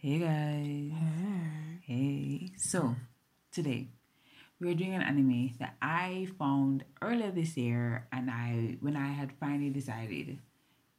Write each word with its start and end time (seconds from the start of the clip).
Hey 0.00 0.20
guys. 0.20 0.92
Hey. 1.82 1.82
hey. 1.84 2.52
So, 2.56 2.94
today 3.50 3.88
we're 4.60 4.76
doing 4.76 4.94
an 4.94 5.02
anime 5.02 5.56
that 5.58 5.74
I 5.82 6.28
found 6.38 6.84
earlier 7.02 7.32
this 7.32 7.56
year 7.56 8.06
and 8.12 8.30
I 8.30 8.76
when 8.78 8.94
I 8.94 9.08
had 9.08 9.32
finally 9.40 9.70
decided 9.70 10.38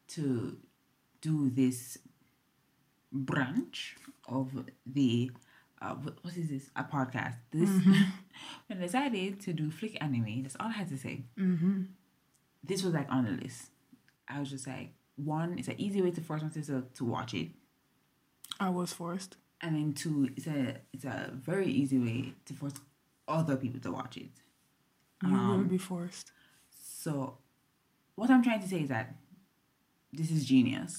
to 0.09 0.57
do 1.21 1.49
this 1.49 1.97
branch 3.09 3.95
of 4.27 4.65
the 4.85 5.31
uh, 5.81 5.93
what 5.93 6.35
is 6.35 6.49
this? 6.49 6.69
A 6.75 6.83
podcast. 6.83 7.35
This 7.51 7.69
when 8.67 8.79
I 8.79 8.81
decided 8.81 9.39
to 9.39 9.53
do 9.53 9.71
flick 9.71 9.97
anime, 10.03 10.43
that's 10.43 10.57
all 10.59 10.67
I 10.67 10.71
had 10.73 10.89
to 10.89 10.97
say. 10.97 11.23
Mm-hmm. 11.39 11.83
This 12.65 12.83
was 12.83 12.93
like 12.93 13.07
on 13.09 13.23
the 13.23 13.41
list. 13.41 13.69
I 14.27 14.41
was 14.41 14.49
just 14.49 14.67
like, 14.67 14.91
one, 15.15 15.57
it's 15.57 15.69
an 15.69 15.79
easy 15.79 16.01
way 16.01 16.11
to 16.11 16.19
force 16.19 16.43
myself 16.43 16.93
to 16.95 17.05
watch 17.05 17.33
it. 17.33 17.51
I 18.59 18.69
was 18.69 18.93
forced. 18.93 19.37
and 19.61 19.75
then 19.75 19.91
two 19.93 20.29
it's 20.37 20.47
a 20.47 20.77
it's 20.93 21.03
a 21.05 21.31
very 21.49 21.67
easy 21.81 21.97
way 21.99 22.33
to 22.45 22.53
force 22.53 22.75
other 23.27 23.55
people 23.57 23.79
to 23.81 23.91
watch 23.91 24.15
it. 24.17 24.31
You 25.23 25.31
will 25.33 25.39
Um, 25.55 25.67
be 25.67 25.77
forced. 25.77 26.31
so 26.81 27.37
what 28.15 28.29
i'm 28.29 28.43
trying 28.43 28.61
to 28.61 28.67
say 28.73 28.81
is 28.85 28.89
that 28.89 29.07
this 30.19 30.29
is 30.31 30.45
genius 30.45 30.93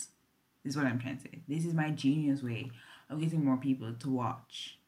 this 0.63 0.73
is 0.73 0.77
what 0.77 0.87
i'm 0.87 0.99
trying 0.99 1.17
to 1.17 1.23
say. 1.23 1.35
This 1.49 1.65
is 1.69 1.75
my 1.75 1.91
genius 1.91 2.43
way 2.43 2.71
of 3.09 3.19
getting 3.21 3.45
more 3.45 3.57
people 3.57 3.93
to 4.03 4.09
watch 4.11 4.79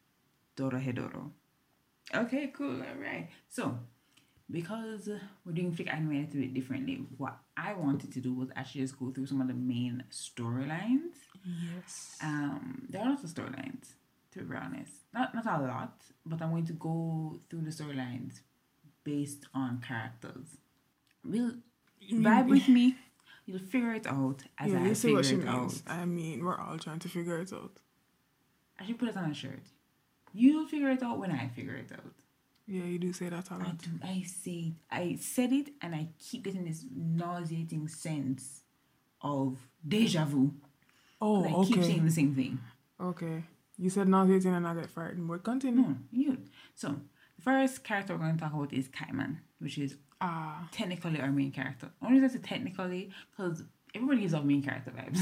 Dorohedoro 0.56 1.30
okay 2.14 2.44
cool 2.56 2.76
all 2.88 2.98
right 3.00 3.28
so 3.48 3.78
because 4.50 5.08
we're 5.44 5.52
doing 5.58 5.72
flick 5.72 5.90
anime 5.92 6.12
a 6.12 6.20
little 6.24 6.40
bit 6.40 6.52
differently 6.54 6.96
what 7.16 7.36
i 7.56 7.72
wanted 7.72 8.12
to 8.12 8.20
do 8.20 8.32
was 8.34 8.50
actually 8.54 8.82
just 8.82 8.98
go 8.98 9.10
through 9.10 9.26
some 9.26 9.40
of 9.40 9.48
the 9.48 9.54
main 9.74 10.04
storylines 10.10 11.16
Yes. 11.44 12.16
um, 12.22 12.86
there 12.88 13.02
are 13.02 13.10
lots 13.10 13.24
of 13.24 13.30
storylines, 13.30 13.94
to 14.32 14.42
be 14.42 14.56
honest. 14.56 14.92
Not 15.12 15.34
not 15.34 15.46
a 15.46 15.62
lot, 15.66 16.00
but 16.24 16.40
I'm 16.40 16.50
going 16.50 16.66
to 16.66 16.72
go 16.74 17.38
through 17.50 17.62
the 17.62 17.70
storylines 17.70 18.40
based 19.04 19.46
on 19.54 19.80
characters. 19.86 20.58
Will 21.24 21.54
vibe 22.12 22.48
with 22.48 22.68
me. 22.68 22.96
You'll 23.46 23.58
figure 23.58 23.92
it 23.94 24.06
out 24.06 24.42
as 24.58 24.70
yeah, 24.72 24.78
I 24.78 24.86
you 24.86 24.94
see 24.94 25.12
what 25.12 25.24
she 25.26 25.34
it 25.36 25.48
out. 25.48 25.60
means. 25.60 25.82
I 25.86 26.04
mean, 26.04 26.44
we're 26.44 26.58
all 26.58 26.78
trying 26.78 27.00
to 27.00 27.08
figure 27.08 27.38
it 27.40 27.52
out. 27.52 27.72
I 28.78 28.86
should 28.86 28.98
put 28.98 29.08
it 29.08 29.16
on 29.16 29.30
a 29.30 29.34
shirt. 29.34 29.62
You'll 30.32 30.66
figure 30.66 30.90
it 30.90 31.02
out 31.02 31.18
when 31.18 31.30
I 31.32 31.48
figure 31.48 31.74
it 31.74 31.90
out. 31.92 32.14
Yeah, 32.66 32.84
you 32.84 32.98
do 32.98 33.12
say 33.12 33.28
that 33.28 33.50
a 33.50 33.54
lot. 33.56 33.78
do. 33.78 33.90
I 34.02 34.22
say. 34.22 34.74
I 34.90 35.18
said 35.20 35.52
it, 35.52 35.70
and 35.82 35.94
I 35.94 36.08
keep 36.18 36.44
getting 36.44 36.64
this 36.64 36.84
nauseating 36.94 37.88
sense 37.88 38.62
of 39.20 39.58
deja 39.86 40.24
vu. 40.24 40.54
Oh, 41.24 41.44
I 41.44 41.64
keep 41.64 41.78
okay. 41.78 41.86
saying 41.88 42.04
the 42.04 42.10
same 42.10 42.34
thing. 42.34 42.58
Okay. 43.00 43.44
You 43.78 43.88
said 43.90 44.08
nauseating 44.08 44.54
and 44.54 44.66
I 44.66 44.74
get 44.74 44.90
frightened, 44.90 45.26
but 45.28 45.42
continue. 45.44 45.82
No, 45.82 45.96
you. 46.10 46.38
So 46.74 46.88
the 47.36 47.42
first 47.42 47.84
character 47.84 48.12
we're 48.14 48.20
going 48.26 48.36
to 48.36 48.40
talk 48.40 48.52
about 48.52 48.72
is 48.72 48.88
Kaiman, 48.88 49.38
which 49.58 49.78
is 49.78 49.96
Ah, 50.20 50.68
technically 50.70 51.20
our 51.20 51.32
main 51.32 51.50
character. 51.50 51.90
Only 52.00 52.20
that's 52.20 52.36
technically 52.42 53.10
because 53.36 53.62
everybody 53.94 54.20
gives 54.20 54.34
off 54.34 54.44
main 54.44 54.62
character 54.62 54.92
vibes. 54.92 55.18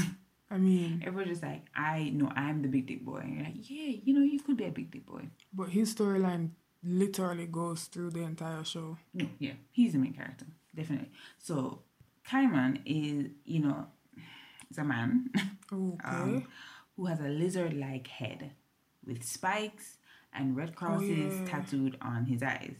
I 0.51 0.57
mean, 0.57 1.01
Everybody's 1.05 1.39
just 1.39 1.43
like, 1.43 1.65
I 1.75 2.11
know 2.13 2.31
I'm 2.35 2.61
the 2.61 2.67
big 2.67 2.85
dick 2.87 3.03
boy. 3.05 3.17
And 3.23 3.35
you're 3.35 3.43
like, 3.45 3.69
yeah, 3.69 3.95
you 4.03 4.13
know, 4.13 4.21
you 4.21 4.39
could 4.39 4.57
be 4.57 4.65
a 4.65 4.69
big 4.71 4.91
dick 4.91 5.05
boy. 5.07 5.23
but 5.53 5.69
his 5.69 5.95
storyline 5.95 6.49
literally 6.83 7.47
goes 7.47 7.85
through 7.85 8.11
the 8.11 8.21
entire 8.21 8.63
show. 8.63 8.97
No, 9.13 9.25
yeah, 9.39 9.53
he's 9.71 9.93
the 9.93 9.97
main 9.99 10.13
character, 10.13 10.45
definitely. 10.75 11.09
So 11.39 11.81
Kaiman 12.29 12.81
is, 12.85 13.31
you 13.45 13.59
know, 13.61 13.87
is 14.71 14.77
a 14.77 14.83
man 14.83 15.29
Okay. 15.73 16.07
um, 16.07 16.47
who 16.97 17.05
has 17.05 17.19
a 17.19 17.27
lizard-like 17.29 18.07
head 18.07 18.51
with 19.05 19.23
spikes 19.23 19.97
and 20.33 20.55
red 20.55 20.75
crosses 20.75 21.39
yeah. 21.39 21.45
tattooed 21.45 21.97
on 22.01 22.25
his 22.25 22.43
eyes. 22.43 22.75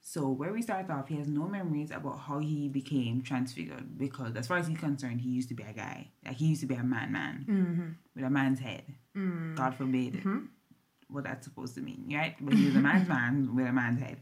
So 0.00 0.28
where 0.28 0.52
we 0.52 0.62
start 0.62 0.88
off, 0.90 1.08
he 1.08 1.16
has 1.16 1.28
no 1.28 1.46
memories 1.48 1.90
about 1.90 2.18
how 2.20 2.38
he 2.38 2.68
became 2.68 3.20
transfigured 3.22 3.98
because, 3.98 4.36
as 4.36 4.46
far 4.46 4.56
as 4.58 4.66
he's 4.66 4.78
concerned, 4.78 5.20
he 5.20 5.28
used 5.30 5.48
to 5.50 5.54
be 5.54 5.64
a 5.64 5.72
guy. 5.72 6.08
Like 6.24 6.36
he 6.36 6.46
used 6.46 6.60
to 6.62 6.66
be 6.66 6.74
a 6.76 6.82
man, 6.82 7.12
man 7.12 7.44
mm-hmm. 7.48 7.88
with 8.14 8.24
a 8.24 8.30
man's 8.30 8.60
head. 8.60 8.84
Mm. 9.16 9.56
God 9.56 9.74
forbid 9.74 10.14
Mhm. 10.22 10.48
what 11.08 11.24
that's 11.24 11.44
supposed 11.46 11.74
to 11.74 11.82
mean, 11.82 12.10
right? 12.14 12.36
But 12.40 12.54
he 12.54 12.66
was 12.66 12.76
a 12.76 12.80
man's 12.80 13.08
man 13.16 13.54
with 13.54 13.66
a 13.66 13.72
man's 13.72 14.00
head. 14.00 14.20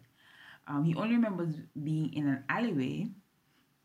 Um, 0.67 0.83
he 0.85 0.95
only 0.97 1.15
remembers 1.15 1.55
being 1.81 2.13
in 2.15 2.27
an 2.27 2.45
alleyway 2.49 3.09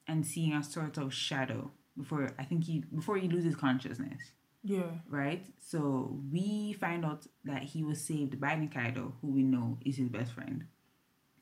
and 0.07 0.25
seeing 0.25 0.53
a 0.53 0.63
sort 0.63 0.97
of 0.97 1.13
shadow 1.13 1.71
before 1.97 2.29
I 2.40 2.44
think 2.44 2.63
he 2.63 2.79
before 2.94 3.18
he 3.18 3.28
loses 3.28 3.56
consciousness 3.56 4.22
Yeah. 4.63 4.91
right? 5.09 5.46
So 5.59 6.19
we 6.31 6.74
find 6.74 7.03
out 7.06 7.28
that 7.46 7.63
he 7.63 7.84
was 7.84 8.00
saved 8.02 8.40
by 8.40 8.56
Nikaido, 8.56 9.13
who 9.22 9.28
we 9.28 9.44
know 9.44 9.78
is 9.85 9.97
his 9.97 10.09
best 10.09 10.31
friend. 10.34 10.66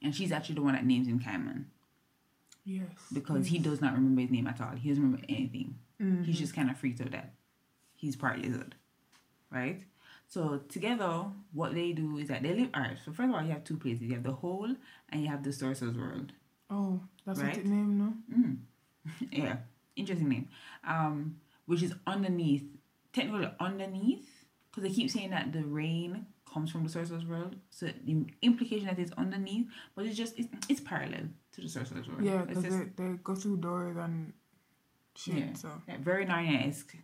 And 0.01 0.15
she's 0.15 0.31
actually 0.31 0.55
the 0.55 0.61
one 0.63 0.73
that 0.75 0.85
names 0.85 1.07
him 1.07 1.19
Kaiman 1.19 1.65
Yes. 2.65 2.87
because 3.13 3.47
he 3.47 3.59
does 3.59 3.81
not 3.81 3.93
remember 3.93 4.21
his 4.21 4.31
name 4.31 4.47
at 4.47 4.61
all. 4.61 4.75
He 4.75 4.89
doesn't 4.89 5.03
remember 5.03 5.25
anything. 5.29 5.75
Mhm. 5.99 6.25
He's 6.25 6.39
just 6.39 6.53
kind 6.55 6.69
of 6.69 6.77
freaked 6.77 7.01
out 7.01 7.11
that 7.11 7.33
he's 7.95 8.15
part 8.15 8.39
lizard, 8.39 8.75
right? 9.51 9.83
So 10.27 10.59
together, 10.69 11.25
what 11.51 11.73
they 11.73 11.91
do 11.93 12.17
is 12.17 12.27
that 12.29 12.43
they 12.43 12.53
live. 12.53 12.69
Alright, 12.75 12.97
so 13.03 13.11
first 13.11 13.29
of 13.29 13.35
all, 13.35 13.41
you 13.43 13.51
have 13.51 13.63
two 13.63 13.77
places. 13.77 14.03
You 14.03 14.13
have 14.13 14.23
the 14.23 14.31
hole 14.33 14.75
and 15.09 15.21
you 15.21 15.27
have 15.27 15.43
the 15.43 15.51
Sorcerer's 15.51 15.97
World. 15.97 16.31
Oh, 16.69 17.01
that's 17.25 17.39
Right? 17.39 17.49
what 17.57 17.57
it 17.57 17.65
named, 17.65 17.97
no? 17.99 18.13
Mm. 18.31 18.57
yeah, 19.31 19.57
interesting 19.99 20.29
name. 20.29 20.47
Um, 20.87 21.37
which 21.65 21.83
is 21.83 21.93
underneath, 22.07 22.63
technically 23.13 23.49
underneath, 23.59 24.27
because 24.69 24.89
they 24.89 24.95
keep 24.95 25.11
saying 25.11 25.29
that 25.29 25.53
the 25.53 25.63
rain 25.63 26.25
comes 26.51 26.71
from 26.71 26.83
the 26.83 26.89
sorcerer's 26.89 27.25
world. 27.25 27.55
So 27.69 27.87
the 28.05 28.25
implication 28.41 28.87
that 28.87 28.97
it's 28.97 29.11
underneath, 29.17 29.67
but 29.95 30.05
it's 30.05 30.17
just 30.17 30.37
it's, 30.39 30.47
it's 30.67 30.79
parallel 30.81 31.29
to 31.53 31.61
the 31.61 31.69
sorcerer's 31.69 32.07
world. 32.07 32.23
Yeah, 32.23 32.43
because 32.43 32.63
they, 32.63 32.85
they 32.95 33.13
go 33.23 33.35
through 33.35 33.57
doors 33.57 33.97
and 33.97 34.33
shit, 35.15 35.35
Yeah. 35.35 35.53
so. 35.53 35.69
yeah, 35.87 35.97
very 36.01 36.25
Narnia-esque, 36.25 36.95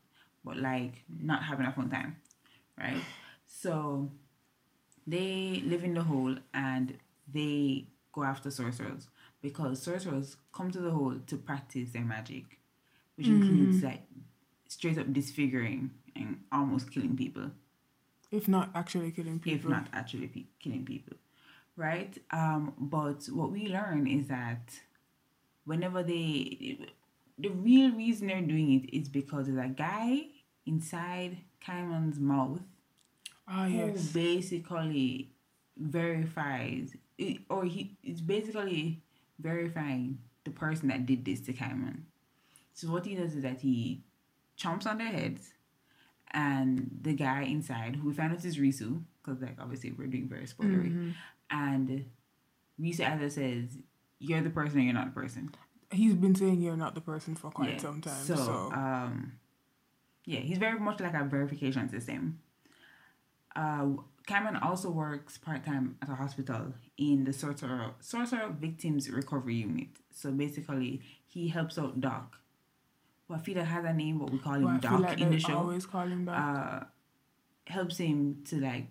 but 0.44 0.58
like 0.58 1.04
not 1.22 1.44
having 1.44 1.66
a 1.66 1.72
fun 1.72 1.90
time, 1.90 2.16
right? 2.80 2.98
So 3.46 4.10
they 5.06 5.62
live 5.66 5.84
in 5.84 5.94
the 5.94 6.04
hole 6.04 6.36
and 6.54 6.98
they 7.32 7.86
go 8.12 8.24
after 8.24 8.50
sorcerers 8.50 9.08
because 9.42 9.82
sorcerers 9.82 10.38
come 10.54 10.72
to 10.72 10.80
the 10.80 10.92
hole 10.92 11.16
to 11.28 11.38
practice 11.38 11.92
their 11.92 12.04
magic, 12.04 12.58
which 13.16 13.28
includes 13.28 13.84
like 13.84 14.03
straight 14.68 14.98
up 14.98 15.12
disfiguring 15.14 15.92
and 16.16 16.42
almost 16.52 16.92
killing 16.92 17.16
people, 17.16 17.52
If 18.31 18.48
not 18.48 18.72
actually 18.76 19.12
killing 19.12 19.40
people. 19.40 19.59
if 19.59 19.66
not 19.68 19.88
actually 19.94 20.28
pe- 20.28 20.46
killing 20.59 20.86
people, 20.86 21.18
right? 21.78 22.18
Um, 22.31 22.74
but 22.78 23.26
what 23.31 23.52
we 23.52 23.68
learn 23.68 24.08
is 24.08 24.28
that 24.28 24.74
whenever 25.66 26.03
they, 26.03 26.78
the 27.38 27.50
real 27.50 27.92
reason 27.92 28.28
they're 28.28 28.42
doing 28.42 28.72
it 28.74 28.96
is 28.98 29.08
because 29.09 29.47
there's 29.47 29.58
a 29.66 29.70
guy 29.70 30.28
inside 30.66 31.38
Kaiman's 31.66 32.20
mouth 32.20 32.62
Ah, 33.47 33.66
who 33.68 33.78
yes. 33.78 34.08
basically 34.12 35.30
verifies 35.78 36.96
it, 37.18 37.42
or 37.50 37.64
he 37.66 37.96
it's 38.03 38.22
basically 38.22 39.03
verifying 39.40 40.18
the 40.46 40.52
person 40.52 40.88
that 40.90 41.06
did 41.06 41.24
this 41.26 41.42
to 41.42 41.53
Kaiman. 41.53 42.02
So 42.75 42.90
what 42.91 43.06
he 43.06 43.16
does 43.16 43.34
is 43.36 43.41
that 43.44 43.59
he 43.62 44.03
chomps 44.59 44.86
on 44.86 44.97
their 45.00 45.08
heads 45.08 45.53
and 46.31 46.91
the 47.02 47.13
guy 47.13 47.41
inside 47.44 47.96
who 47.96 48.09
we 48.09 48.13
found 48.13 48.34
out 48.34 48.44
is 48.46 48.58
Risu, 48.58 49.02
because 49.24 49.41
like 49.41 49.58
obviously 49.59 49.91
we're 49.94 50.08
doing 50.08 50.28
very 50.30 50.46
spoilery, 50.46 50.91
Mm-hmm. 50.91 51.09
and 51.52 52.06
Risu 52.80 53.09
either 53.09 53.30
says, 53.30 53.78
You're 54.19 54.41
the 54.41 54.50
person 54.50 54.80
or 54.80 54.84
you're 54.84 54.94
not 54.94 55.14
the 55.14 55.19
person. 55.22 55.52
He's 55.91 56.14
been 56.16 56.35
saying 56.35 56.62
you're 56.62 56.75
not 56.78 56.94
the 56.96 57.02
person 57.02 57.35
for 57.35 57.50
quite 57.52 57.69
Yeah. 57.72 57.78
some 57.80 58.02
time. 58.02 58.25
So, 58.25 58.35
So, 58.35 58.72
um, 58.74 59.34
yeah, 60.25 60.40
he's 60.41 60.58
very 60.58 60.80
much 60.80 61.00
like 61.00 61.14
a 61.14 61.24
verification 61.24 61.88
system. 61.90 62.40
Uh, 63.56 63.88
Kaiman 64.28 64.61
also 64.61 64.90
works 64.90 65.38
part 65.38 65.64
time 65.64 65.96
at 66.02 66.09
a 66.09 66.16
hospital 66.16 66.73
in 66.97 67.23
the 67.23 67.32
sorcerer 67.32 67.91
sorcerer 68.02 68.50
victims 68.59 69.09
recovery 69.09 69.55
unit. 69.55 69.88
So 70.11 70.32
basically, 70.32 71.02
he 71.28 71.47
helps 71.47 71.78
out 71.78 72.02
Doc. 72.02 72.38
Who 73.28 73.34
I 73.34 73.40
feel 73.40 73.56
that 73.56 73.66
has 73.66 73.84
a 73.86 73.94
name, 73.94 74.20
but 74.20 74.30
we 74.32 74.38
call 74.40 74.54
him 74.56 74.80
feel 74.80 75.00
like 75.00 75.20
in 75.20 75.32
the 75.32 75.40
show. 75.40 75.58
always 75.58 75.86
call 75.86 76.06
him 76.08 76.26
that. 76.26 76.32
Uh, 76.34 76.84
helps 77.68 77.98
him 77.98 78.44
to 78.46 78.60
like 78.60 78.86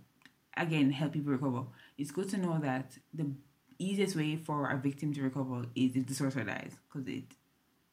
again 0.57 0.91
help 0.91 1.13
people 1.13 1.33
recover. 1.33 1.65
It's 1.97 2.11
good 2.11 2.29
to 2.31 2.39
know 2.39 2.59
that 2.61 2.99
the 3.13 3.31
easiest 3.79 4.17
way 4.17 4.37
for 4.37 4.71
a 4.71 4.77
victim 4.77 5.13
to 5.15 5.23
recover 5.23 5.67
is 5.75 5.95
if 5.97 6.07
the 6.07 6.15
sorcerer 6.15 6.45
dies 6.45 6.73
because 6.93 7.07
it 7.09 7.25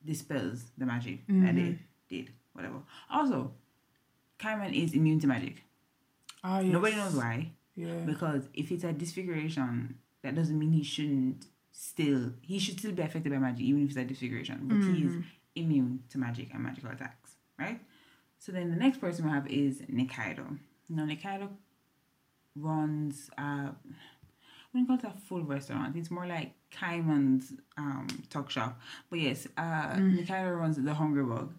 dispels 0.06 0.64
the 0.78 0.86
magic 0.86 1.20
that 1.28 1.56
they 1.56 1.78
did. 2.10 2.32
Whatever. 2.54 2.80
Also, 3.10 3.52
Kaiman 4.40 4.74
is 4.74 4.94
immune 4.94 5.20
to 5.20 5.28
magic. 5.28 5.64
ah, 6.44 6.60
yes. 6.60 6.74
Nobody 6.74 6.96
knows 6.96 7.14
why. 7.16 7.52
Yeah. 7.76 7.94
Because 8.06 8.50
if 8.54 8.72
it's 8.72 8.84
a 8.84 8.92
disfiguration, 8.92 9.96
that 10.24 10.36
doesn't 10.36 10.58
mean 10.58 10.72
he 10.72 10.84
shouldn't 10.84 11.46
still 11.72 12.34
he 12.42 12.60
should 12.60 12.80
still 12.80 12.92
be 12.92 13.02
affected 13.04 13.32
by 13.32 13.38
magic, 13.38 13.62
even 13.62 13.84
if 13.84 13.90
it's 13.90 13.98
a 13.98 14.04
disfiguration. 14.04 14.60
But 14.64 14.78
he's 14.96 15.14
immune 15.56 16.04
to 16.10 16.18
magic 16.18 16.50
and 16.54 16.64
magical 16.64 16.92
attacks, 16.92 17.36
right? 17.60 17.80
So 18.40 18.52
then 18.52 18.72
the 18.72 18.78
next 18.78 19.00
person 19.00 19.26
we 19.26 19.32
have 19.32 19.48
is 19.48 19.82
Nikaido. 19.82 20.58
Now 20.90 21.06
Nikaido 21.06 21.50
runs 22.56 23.30
uh 23.38 23.70
I 24.74 24.78
wouldn't 24.78 24.88
call 25.02 25.12
it 25.12 25.16
a 25.16 25.20
full 25.28 25.44
restaurant. 25.44 25.96
It's 25.98 26.10
more 26.12 26.26
like 26.26 26.54
Kaiman's 26.72 27.54
um 27.78 28.08
talk 28.30 28.50
shop. 28.50 28.80
But 29.10 29.20
yes, 29.20 29.48
uh 29.58 29.96
Nikaido 29.96 30.58
runs 30.58 30.78
the 30.78 30.94
Hungry 30.94 31.24
Bug 31.24 31.54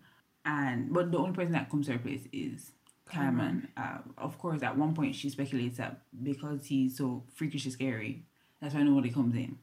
and 0.44 0.92
but 0.92 1.12
the 1.12 1.18
only 1.18 1.32
person 1.32 1.52
that 1.52 1.70
comes 1.70 1.86
to 1.86 1.92
her 1.92 1.98
place 1.98 2.26
is 2.32 2.72
Kaiman. 3.10 3.68
Uh, 3.76 3.98
of 4.18 4.38
course 4.38 4.62
at 4.62 4.76
one 4.76 4.94
point 4.94 5.14
she 5.14 5.28
speculates 5.30 5.76
that 5.76 6.02
because 6.22 6.66
he's 6.66 6.96
so 6.96 7.22
freakishly 7.34 7.70
scary, 7.70 8.24
that's 8.60 8.74
why 8.74 8.82
nobody 8.82 9.10
comes 9.10 9.34
in. 9.34 9.58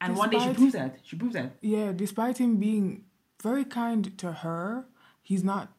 And 0.00 0.16
one 0.16 0.30
day 0.30 0.38
she 0.38 0.52
proves 0.52 0.72
that. 0.74 0.98
She 1.04 1.16
proves 1.16 1.34
that. 1.34 1.52
Yeah, 1.60 1.92
despite 1.92 2.38
him 2.38 2.56
being 2.56 3.04
very 3.42 3.64
kind 3.64 4.16
to 4.18 4.32
her, 4.32 4.86
he's 5.22 5.44
not 5.44 5.72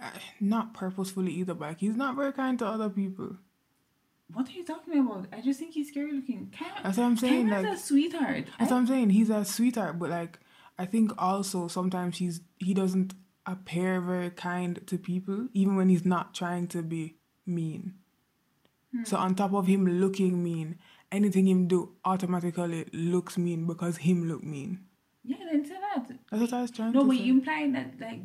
uh, 0.00 0.10
not 0.40 0.74
purposefully 0.74 1.32
either. 1.32 1.54
But 1.54 1.68
like, 1.68 1.80
he's 1.80 1.96
not 1.96 2.16
very 2.16 2.32
kind 2.32 2.58
to 2.60 2.66
other 2.66 2.88
people. 2.90 3.36
What 4.32 4.48
are 4.48 4.52
you 4.52 4.64
talking 4.64 4.98
about? 4.98 5.26
I 5.32 5.40
just 5.40 5.60
think 5.60 5.72
he's 5.74 5.88
scary 5.88 6.12
looking. 6.12 6.52
Kaiman, 6.52 6.82
That's 6.82 6.98
what 6.98 7.04
I'm 7.04 7.16
saying. 7.16 7.46
Kaiman's 7.46 7.64
Like 7.64 7.74
a 7.74 7.78
sweetheart. 7.78 8.46
that's 8.58 8.70
I- 8.72 8.74
what 8.74 8.80
I'm 8.80 8.86
saying. 8.88 9.10
He's 9.10 9.30
a 9.30 9.44
sweetheart, 9.44 9.98
but 9.98 10.10
like 10.10 10.38
I 10.78 10.84
think 10.84 11.12
also 11.16 11.68
sometimes 11.68 12.18
he's 12.18 12.40
he 12.58 12.74
doesn't 12.74 13.14
appear 13.46 14.00
very 14.00 14.30
kind 14.30 14.80
to 14.88 14.98
people, 14.98 15.48
even 15.54 15.76
when 15.76 15.88
he's 15.88 16.04
not 16.04 16.34
trying 16.34 16.66
to 16.68 16.82
be 16.82 17.16
mean. 17.46 17.94
So 19.04 19.18
on 19.18 19.34
top 19.34 19.52
of 19.52 19.66
him 19.66 19.84
looking 19.86 20.42
mean, 20.42 20.78
anything 21.12 21.46
him 21.46 21.68
do 21.68 21.92
automatically 22.04 22.86
looks 22.92 23.36
mean 23.36 23.66
because 23.66 23.98
him 23.98 24.26
look 24.26 24.42
mean. 24.42 24.80
Yeah, 25.26 25.36
then 25.50 25.64
say 25.64 25.74
that. 25.74 26.08
That's 26.30 26.40
what 26.42 26.52
I 26.52 26.62
was 26.62 26.70
trying 26.70 26.92
No, 26.92 27.00
to 27.02 27.06
but 27.08 27.16
say. 27.16 27.22
you 27.22 27.32
implying 27.34 27.72
that 27.72 28.00
like 28.00 28.20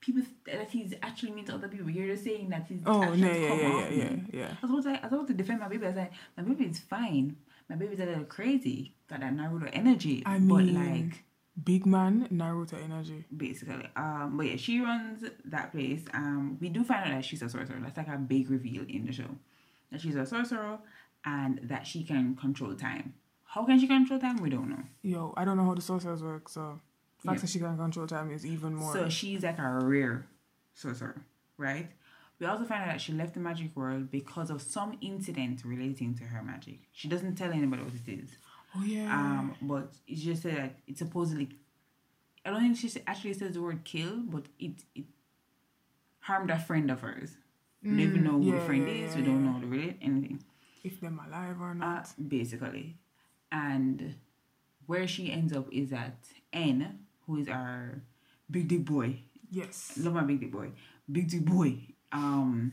people 0.00 0.22
that 0.46 0.68
he's 0.70 0.94
actually 1.02 1.32
mean 1.32 1.44
to 1.46 1.54
other 1.54 1.68
people. 1.68 1.88
You're 1.90 2.08
just 2.14 2.24
saying 2.24 2.48
that 2.50 2.66
he's 2.68 2.80
oh 2.86 3.02
actually 3.02 3.20
no, 3.22 3.32
to 3.32 3.40
yeah, 3.40 3.54
yeah, 3.54 3.88
yeah, 3.88 3.88
yeah, 3.90 4.16
yeah. 4.32 4.54
I 4.62 4.66
was 4.66 4.84
about 4.86 4.94
to, 4.96 5.00
I 5.00 5.08
was 5.08 5.12
about 5.14 5.26
to 5.28 5.34
defend 5.34 5.60
my 5.60 5.68
baby. 5.68 5.84
I 5.84 5.88
was 5.88 5.96
like, 5.96 6.12
my 6.36 6.42
baby 6.42 6.64
is 6.66 6.78
fine. 6.80 7.36
My 7.68 7.76
baby's 7.76 8.00
a 8.00 8.04
little 8.04 8.24
crazy. 8.24 8.94
Got 9.08 9.20
that 9.20 9.32
Naruto 9.34 9.70
energy. 9.72 10.22
I 10.26 10.38
but 10.38 10.64
mean- 10.64 10.74
like 11.10 11.24
Big 11.64 11.84
man, 11.84 12.28
Naruto 12.32 12.82
energy. 12.82 13.26
basically, 13.36 13.86
um, 13.94 14.38
but 14.38 14.46
yeah, 14.46 14.56
she 14.56 14.80
runs 14.80 15.22
that 15.44 15.70
place. 15.70 16.02
Um, 16.14 16.56
we 16.62 16.70
do 16.70 16.82
find 16.82 17.04
out 17.04 17.10
that 17.16 17.24
she's 17.26 17.42
a 17.42 17.48
sorcerer. 17.50 17.78
That's 17.82 17.98
like 17.98 18.08
a 18.08 18.16
big 18.16 18.48
reveal 18.50 18.84
in 18.88 19.04
the 19.04 19.12
show. 19.12 19.28
That 19.90 20.00
she's 20.00 20.16
a 20.16 20.24
sorcerer 20.24 20.78
and 21.26 21.60
that 21.64 21.86
she 21.86 22.04
can 22.04 22.36
control 22.36 22.74
time. 22.74 23.12
How 23.54 23.64
can 23.66 23.78
she 23.78 23.86
control 23.86 24.18
time? 24.18 24.36
We 24.42 24.50
don't 24.50 24.70
know. 24.70 24.82
Yo, 25.02 25.34
I 25.36 25.44
don't 25.44 25.56
know 25.58 25.64
how 25.66 25.74
the 25.74 25.82
sorcerers 25.82 26.22
work, 26.22 26.48
so 26.48 26.80
the 27.20 27.26
fact 27.26 27.36
Yeah. 27.36 27.40
that 27.42 27.50
she 27.50 27.58
can 27.58 27.76
control 27.76 28.06
time 28.06 28.30
is 28.30 28.46
even 28.46 28.74
more. 28.74 28.92
So 28.92 29.08
she's 29.08 29.42
like 29.42 29.58
a 29.58 29.78
rare 29.92 30.26
sorcerer, 30.74 31.20
right? 31.58 31.90
We 32.38 32.46
also 32.46 32.64
find 32.64 32.82
out 32.82 32.88
that 32.92 33.00
she 33.00 33.12
left 33.12 33.34
the 33.34 33.40
magic 33.40 33.76
world 33.76 34.10
because 34.10 34.48
of 34.50 34.62
some 34.62 34.96
incident 35.00 35.64
relating 35.64 36.14
to 36.16 36.24
her 36.24 36.42
magic. 36.42 36.78
She 36.92 37.08
doesn't 37.08 37.34
tell 37.36 37.52
anybody 37.52 37.82
what 37.82 37.92
it 37.94 38.08
is. 38.20 38.30
oh 38.74 38.82
yeah. 38.84 39.06
Um, 39.16 39.54
but 39.60 39.92
it's 40.08 40.22
just 40.22 40.42
said 40.42 40.56
that 40.56 40.72
it 40.86 40.96
supposedly. 40.98 41.48
I 42.44 42.50
don't 42.50 42.60
think 42.62 42.76
she 42.78 43.00
actually 43.06 43.34
says 43.34 43.52
the 43.54 43.62
word 43.62 43.84
kill, 43.84 44.16
but 44.34 44.44
it 44.58 44.76
it 44.94 45.04
harmed 46.20 46.50
a 46.50 46.58
friend 46.58 46.90
of 46.90 47.00
hers. 47.02 47.36
we 47.82 47.90
don't 47.90 48.00
even 48.00 48.20
Mm, 48.22 48.24
know 48.24 48.38
who 48.38 48.46
yeah, 48.46 48.58
the 48.58 48.64
friend 48.64 48.88
yeah, 48.88 49.04
is. 49.06 49.16
we 49.16 49.22
don't 49.22 49.44
know 49.44 49.60
the 49.60 49.66
really 49.66 49.96
anything. 50.00 50.42
if 50.84 51.00
they're 51.00 51.10
alive 51.28 51.60
or 51.60 51.70
Uh, 51.70 51.74
not. 51.74 52.14
basically, 52.28 52.96
and 53.52 54.16
where 54.86 55.06
she 55.06 55.30
ends 55.30 55.52
up 55.52 55.68
is 55.70 55.92
at 55.92 56.16
N, 56.52 56.98
who 57.26 57.36
is 57.36 57.48
our 57.48 58.02
big 58.50 58.66
dick 58.66 58.84
boy. 58.84 59.20
yes. 59.50 59.92
love 59.96 60.14
my 60.14 60.22
big 60.22 60.40
dick 60.40 60.50
boy. 60.50 60.70
Big 61.10 61.28
dick 61.28 61.44
boy 61.44 61.78
um 62.10 62.72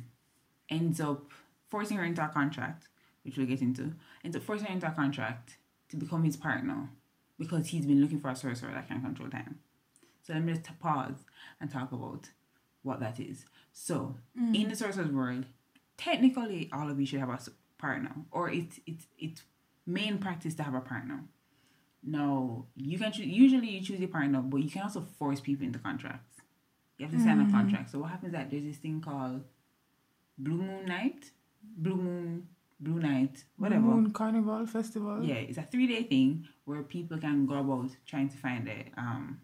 ends 0.70 1.00
up 1.00 1.32
forcing 1.70 1.98
her 1.98 2.04
into 2.04 2.24
a 2.24 2.30
contract, 2.30 2.88
which 3.24 3.38
we'll 3.38 3.46
get 3.46 3.62
into. 3.62 3.94
Ends 4.24 4.36
up 4.36 4.44
forcing 4.44 4.68
her 4.68 4.74
into 4.74 4.88
a 4.88 4.92
contract 4.92 5.58
to 5.90 5.98
become 5.98 6.24
his 6.24 6.38
partner 6.38 6.90
because 7.38 7.68
he's 7.68 7.86
been 7.86 8.02
looking 8.02 8.20
for 8.20 8.30
a 8.30 8.36
sorcerer 8.36 8.72
that 8.74 8.88
can 8.88 9.02
control 9.02 9.30
time. 9.30 9.60
So 10.24 10.34
let 10.34 10.44
me 10.44 10.54
just 10.54 10.80
pause 10.80 11.26
and 11.60 11.72
talk 11.72 11.92
about 11.92 12.30
what 12.84 13.00
that 13.00 13.20
is. 13.20 13.46
So 13.72 14.16
in 14.36 14.70
the 14.70 14.76
sorcerer's 14.76 15.12
world, 15.12 15.46
technically 15.98 16.70
all 16.72 16.90
of 16.90 17.00
you 17.00 17.06
should 17.06 17.20
have 17.20 17.30
a 17.30 17.40
partner, 17.78 18.12
or 18.32 18.50
it's 18.50 18.80
it's 18.86 19.08
it's 19.18 19.42
main 19.90 20.18
practice 20.18 20.56
to 20.56 20.64
have 20.64 20.76
a 20.76 20.82
partner. 20.82 21.24
No, 22.04 22.66
you 22.76 22.98
can 22.98 23.12
choose. 23.12 23.28
Usually, 23.28 23.70
you 23.70 23.82
choose 23.82 24.00
your 24.00 24.10
partner, 24.10 24.42
but 24.42 24.58
you 24.62 24.70
can 24.70 24.84
also 24.84 25.02
force 25.02 25.42
people 25.42 25.66
into 25.66 25.80
contracts. 25.80 26.42
You 26.98 27.06
have 27.06 27.16
to 27.16 27.22
sign 27.22 27.40
a 27.42 27.52
contract. 27.52 27.92
So 27.92 28.00
what 28.00 28.10
happens? 28.12 28.34
Is 28.34 28.38
that 28.38 28.52
there's 28.52 28.64
this 28.64 28.78
thing 28.78 29.02
called 29.02 29.44
Blue 30.38 30.58
Moon 30.58 30.86
Night, 30.86 31.32
Blue 31.78 31.96
Moon, 31.96 32.48
Blue 32.80 33.00
Night, 33.00 33.44
whatever. 33.58 33.82
Moon 33.82 34.12
Carnival 34.12 34.66
Festival. 34.66 35.24
Yeah, 35.24 35.36
it's 35.36 35.58
a 35.58 35.64
three 35.64 35.88
day 35.88 36.04
thing 36.04 36.48
where 36.66 36.82
people 36.84 37.18
can 37.18 37.46
go 37.46 37.56
about 37.56 37.92
trying 38.06 38.30
to 38.30 38.38
find 38.38 38.68
a 38.68 38.86
um 39.00 39.42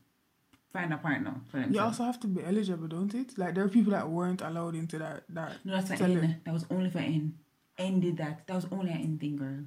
find 0.71 0.93
a 0.93 0.97
partner 0.97 1.35
for 1.49 1.57
themselves. 1.57 1.75
You 1.75 1.81
also 1.81 2.03
have 2.03 2.19
to 2.21 2.27
be 2.27 2.43
eligible, 2.43 2.87
don't 2.87 3.13
it? 3.15 3.37
Like 3.37 3.55
there 3.55 3.63
are 3.63 3.69
people 3.69 3.91
that 3.91 4.09
weren't 4.09 4.41
allowed 4.41 4.75
into 4.75 4.97
that. 4.99 5.23
That 5.29 5.53
No, 5.63 5.73
that's 5.75 5.87
for 5.87 6.03
N. 6.03 6.41
That 6.45 6.53
was 6.53 6.65
only 6.69 6.89
for 6.89 6.99
N. 6.99 7.37
N 7.77 7.99
did 7.99 8.17
that. 8.17 8.47
That 8.47 8.55
was 8.55 8.67
only 8.71 8.91
an 8.91 9.01
N 9.01 9.17
thing, 9.17 9.37
girl. 9.37 9.63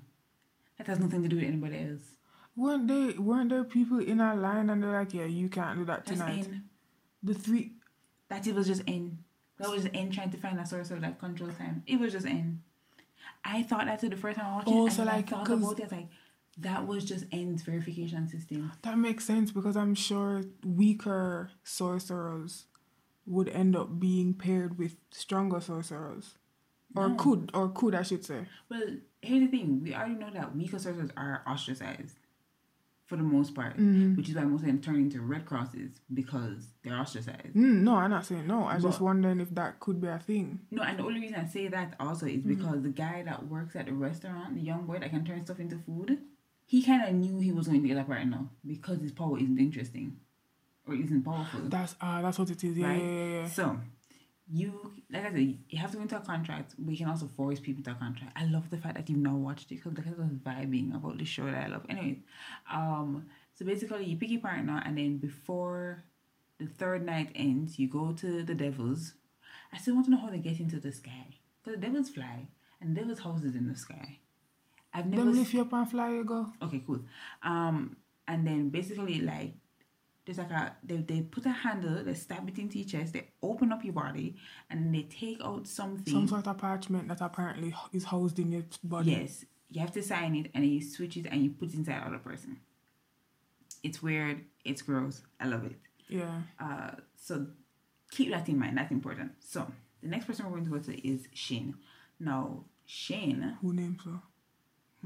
That 0.79 0.87
has 0.87 0.99
nothing 1.01 1.23
to 1.23 1.29
do 1.29 1.37
with 1.37 1.45
anybody 1.45 1.79
else. 1.91 2.03
weren't 2.57 2.89
they? 2.89 3.19
Weren't 3.19 3.51
there 3.51 3.65
people 3.65 3.99
in 3.99 4.21
our 4.21 4.37
line 4.37 4.71
and 4.71 4.83
they're 4.83 4.93
like, 4.93 5.13
yeah, 5.15 5.25
you 5.27 5.49
can't 5.49 5.79
do 5.79 5.85
that 5.87 6.07
That's 6.07 6.19
tonight. 6.21 6.45
N. 6.49 6.65
The 7.23 7.35
three. 7.35 7.73
That 8.29 8.47
it 8.47 8.55
was 8.55 8.67
just 8.67 8.83
in. 8.83 9.19
That 9.59 9.69
was 9.71 9.83
just 9.83 9.95
N 9.95 10.11
trying 10.11 10.31
to 10.31 10.37
find 10.39 10.59
a 10.61 10.67
source 10.67 10.91
of 10.91 11.01
that 11.01 11.19
control 11.19 11.51
time. 11.51 11.83
It 11.87 11.99
was 11.99 12.13
just 12.13 12.27
in. 12.27 12.63
I 13.45 13.63
thought 13.63 13.87
that 13.87 14.01
too 14.01 14.09
the 14.09 14.17
first 14.17 14.39
time 14.39 14.47
I 14.47 14.55
watched 14.57 14.69
Oh, 14.69 14.87
it. 14.87 14.93
so 14.93 15.03
and 15.03 15.11
like, 15.11 15.27
I 15.33 15.37
thought 15.45 15.51
about 15.51 15.81
it. 15.81 15.91
Like, 15.93 16.09
that 16.59 16.87
was 16.87 17.05
just 17.05 17.25
N's 17.33 17.63
verification 17.63 18.29
system. 18.29 18.73
That 18.83 18.99
makes 18.99 19.25
sense 19.25 19.51
because 19.53 19.77
I'm 19.77 19.95
sure 19.95 20.43
weaker 20.65 21.51
sorcerers 21.65 22.67
would 23.27 23.49
end 23.49 23.77
up 23.77 23.99
being 24.01 24.35
paired 24.35 24.79
with 24.79 24.97
stronger 25.11 25.61
sorcerers, 25.61 26.35
or 26.97 27.09
No. 27.11 27.15
could, 27.17 27.51
or 27.55 27.69
could 27.71 27.95
I 27.95 28.03
should 28.03 28.25
say. 28.25 28.47
Well, 28.69 28.83
here's 29.23 29.43
the 29.51 29.57
thing. 29.59 29.83
We 29.83 29.95
already 29.95 30.15
know 30.15 30.31
that 30.31 30.55
weaker 30.57 30.79
sorcerers 30.79 31.11
are 31.17 31.43
ostracized 31.47 32.19
for 33.07 33.17
the 33.17 33.23
most 33.23 33.55
part, 33.55 33.77
Mm. 33.79 34.17
which 34.17 34.29
is 34.29 34.35
why 34.35 34.45
most 34.45 34.61
of 34.61 34.67
them 34.67 34.81
turn 34.81 34.97
into 34.97 35.23
Red 35.23 35.47
Crosses 35.47 36.01
because 36.13 36.75
they're 36.83 36.99
ostracized. 36.99 37.55
Mm, 37.55 37.83
no, 37.83 37.95
I'm 37.97 38.11
not 38.11 38.27
saying 38.27 38.47
no. 38.47 38.65
I'm 38.67 38.83
just 38.83 39.01
wondering 39.01 39.41
if 39.41 39.49
that 39.55 39.81
could 39.81 39.99
be 40.01 40.09
a 40.09 40.19
thing. 40.19 40.61
No, 40.71 40.83
and 40.83 40.99
the 40.99 41.05
only 41.05 41.21
reason 41.21 41.37
I 41.41 41.47
say 41.47 41.69
that 41.69 41.95
also 41.99 42.27
is 42.27 42.39
Mm-hmm. 42.41 42.49
because 42.49 42.83
the 42.83 42.91
guy 42.91 43.23
that 43.23 43.47
works 43.49 43.77
at 43.77 43.87
the 43.87 43.93
restaurant, 43.95 44.55
the 44.55 44.61
young 44.61 44.85
boy 44.87 44.99
that 44.99 45.09
can 45.11 45.25
turn 45.25 45.43
stuff 45.45 45.59
into 45.59 45.79
food, 45.79 46.19
he 46.67 46.83
kind 46.83 47.03
of 47.09 47.15
knew 47.15 47.39
he 47.39 47.51
was 47.51 47.67
going 47.69 47.81
to 47.81 47.89
get 47.89 47.95
that 47.95 48.09
right 48.11 48.29
now 48.29 48.51
because 48.67 49.01
his 49.01 49.13
power 49.13 49.39
isn't 49.39 49.59
interesting 49.59 50.19
or 50.87 50.95
isn't 50.95 51.23
powerful. 51.23 51.61
That's 51.65 51.95
ah, 52.03 52.21
that's 52.21 52.39
what 52.39 52.51
it 52.51 52.63
is. 52.63 52.77
Yeah, 52.77 52.89
Right? 52.89 53.03
yeah, 53.03 53.09
yeah, 53.09 53.41
yeah. 53.41 53.47
So, 53.49 53.81
you, 54.51 54.93
like 55.11 55.25
I 55.27 55.31
said, 55.33 55.59
you 55.69 55.79
have 55.79 55.91
to 55.91 55.97
go 55.99 56.03
into 56.03 56.17
a 56.17 56.21
contract, 56.21 56.75
but 56.79 56.91
you 56.91 56.97
can 56.99 57.09
also 57.09 57.27
force 57.37 57.61
people 57.61 57.83
to 57.85 57.91
a 57.91 57.95
contract. 57.95 58.33
I 58.37 58.47
love 58.47 58.71
the 58.71 58.79
fact 58.79 58.95
that 58.97 59.09
you've 59.09 59.19
now 59.19 59.35
watched 59.37 59.71
it 59.73 59.83
because 59.85 60.07
I 60.07 60.21
was 60.21 60.31
vibing 60.33 60.95
about 60.95 61.19
the 61.19 61.25
show 61.25 61.45
that 61.47 61.65
I 61.65 61.69
love. 61.69 61.85
Anyways, 61.89 62.19
um, 62.73 63.27
so 63.55 63.65
basically, 63.67 64.05
you 64.05 64.17
pick 64.17 64.31
your 64.31 64.41
partner, 64.41 64.83
and 64.85 64.97
then 64.97 65.19
before 65.19 66.03
the 66.59 66.67
third 66.67 67.05
night 67.05 67.31
ends, 67.35 67.79
you 67.79 67.89
go 67.89 68.13
to 68.13 68.43
the 68.43 68.55
devils. 68.55 69.15
I 69.73 69.79
still 69.79 69.95
want 69.95 70.07
to 70.07 70.13
know 70.13 70.19
how 70.19 70.31
they 70.31 70.39
get 70.39 70.61
into 70.61 70.81
the 70.81 70.93
sky 70.93 71.27
because 71.63 71.79
the 71.79 71.87
devils 71.87 72.09
fly 72.09 72.47
and 72.81 72.97
the 72.97 73.01
devils' 73.01 73.19
houses 73.21 73.55
in 73.55 73.69
the 73.69 73.77
sky. 73.77 74.19
I've 74.95 75.07
never 75.07 75.29
s- 75.29 75.37
lift 75.37 75.53
you 75.53 75.61
up 75.61 75.73
and 75.75 75.91
fly 75.91 76.11
you 76.15 76.25
go. 76.25 76.51
Okay, 76.63 76.83
cool. 76.87 77.01
Um, 77.43 77.97
and 78.27 78.47
then 78.47 78.71
basically 78.71 79.21
like 79.21 79.53
there's 80.29 80.37
like 80.37 80.51
a 80.51 80.77
they, 80.85 80.99
they 80.99 81.23
put 81.23 81.47
a 81.47 81.51
handle, 81.51 82.05
they 82.05 82.13
stab 82.13 82.47
it 82.51 82.59
into 82.59 82.79
your 82.79 82.87
chest, 82.87 83.15
they 83.15 83.29
open 83.43 83.73
up 83.73 83.83
your 83.83 83.95
body, 83.95 84.37
and 84.69 84.95
they 84.95 85.05
take 85.05 85.41
out 85.43 85.67
something. 85.67 86.13
Some 86.13 86.29
sort 86.29 86.47
of 86.47 86.59
parchment 86.59 87.09
that 87.09 87.23
apparently 87.23 87.75
is 87.95 88.05
housed 88.05 88.39
in 88.39 88.53
your 88.53 88.65
body. 88.85 89.13
Yes, 89.13 89.47
you 89.71 89.81
have 89.81 89.91
to 89.93 90.03
sign 90.03 90.37
it, 90.37 90.51
and 90.53 90.65
then 90.65 90.71
you 90.71 90.83
switch 90.83 91.17
it, 91.17 91.25
and 91.31 91.43
you 91.43 91.49
put 91.49 91.71
it 91.71 91.77
inside 91.77 92.03
other 92.07 92.19
person. 92.19 92.59
It's 93.83 94.03
weird. 94.03 94.45
It's 94.67 94.83
gross. 94.83 95.23
I 95.41 95.47
love 95.47 95.65
it. 95.65 95.77
Yeah. 96.09 96.43
Uh, 96.61 96.91
so 97.17 97.47
keep 98.11 98.31
that 98.31 98.51
in 98.51 98.59
mind. 98.59 98.77
That's 98.77 98.93
important. 98.93 99.33
So 99.41 99.67
the 100.03 100.09
next 100.11 100.27
person 100.27 100.45
we're 100.45 100.59
going 100.59 100.65
to 100.67 100.71
go 100.71 100.79
to 100.79 101.09
is 101.09 101.27
Shane. 101.33 101.75
Now 102.21 102.65
Shane 102.85 103.57
Who 103.63 103.73
names 103.73 104.01
her? 104.05 104.21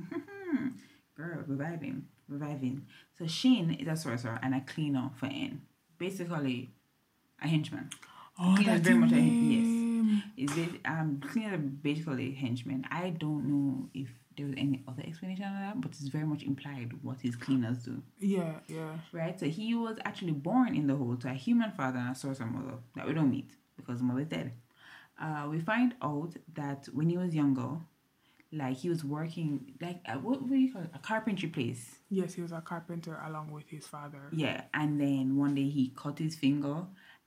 Girl, 1.17 1.45
reviving, 1.47 2.07
reviving. 2.33 2.87
So 3.19 3.27
Shane 3.27 3.73
is 3.73 3.89
a 3.89 3.97
sorcerer 3.97 4.39
and 4.43 4.55
a 4.55 4.61
cleaner 4.61 5.11
for 5.17 5.27
N. 5.27 5.63
Basically, 5.99 6.71
a 7.43 7.49
henchman. 7.49 7.91
Oh, 8.39 8.55
Cleaner 8.57 8.73
that's 8.73 8.87
very 8.89 8.99
much 8.99 9.13
a 9.13 9.15
hen- 9.17 9.49
name. 9.49 10.23
Is 10.37 10.51
bas- 10.53 10.81
um 10.85 11.21
cleaner 11.21 11.59
basically 11.59 12.33
henchman. 12.33 12.85
I 12.91 13.11
don't 13.11 13.45
know 13.47 13.89
if 13.95 14.09
there 14.37 14.47
was 14.47 14.55
any 14.57 14.83
other 14.89 15.03
explanation 15.07 15.45
on 15.45 15.55
that, 15.61 15.81
but 15.81 15.91
it's 15.91 16.09
very 16.09 16.25
much 16.27 16.43
implied 16.43 16.93
what 17.03 17.21
his 17.21 17.37
cleaners 17.37 17.79
do. 17.85 18.03
Yeah, 18.19 18.55
yeah. 18.67 18.97
Right? 19.13 19.39
So 19.39 19.47
he 19.47 19.75
was 19.75 19.99
actually 20.05 20.33
born 20.33 20.75
in 20.75 20.87
the 20.87 20.97
hole 20.97 21.17
to 21.17 21.29
a 21.31 21.35
human 21.35 21.71
father 21.73 21.99
and 21.99 22.13
a 22.17 22.19
sorcerer 22.19 22.47
mother 22.47 22.79
that 22.97 23.07
we 23.07 23.13
don't 23.13 23.31
meet 23.31 23.51
because 23.77 23.99
the 23.99 24.05
mother 24.05 24.21
is 24.23 24.29
dead. 24.29 24.53
uh, 25.21 25.47
we 25.51 25.61
find 25.61 25.95
out 26.03 26.33
that 26.55 26.89
when 26.95 27.09
he 27.11 27.19
was 27.19 27.35
younger, 27.35 27.73
like 28.53 28.77
he 28.77 28.89
was 28.89 29.03
working 29.03 29.73
like 29.81 30.01
at, 30.05 30.23
what, 30.23 30.47
do 30.49 30.55
you 30.55 30.73
call 30.73 30.83
it? 30.83 30.91
A 30.95 30.99
carpentry 30.99 31.49
place. 31.49 31.97
Yes, 32.11 32.35
he 32.35 32.43
was 32.43 32.53
a 32.53 32.61
carpenter 32.61 33.19
along 33.27 33.51
with 33.51 33.69
his 33.69 33.87
father. 33.87 34.29
Yeah, 34.33 34.63
and 34.75 35.01
then 35.01 35.37
one 35.37 35.55
day 35.55 35.69
he 35.69 35.93
cut 35.97 36.19
his 36.19 36.35
finger, 36.35 36.85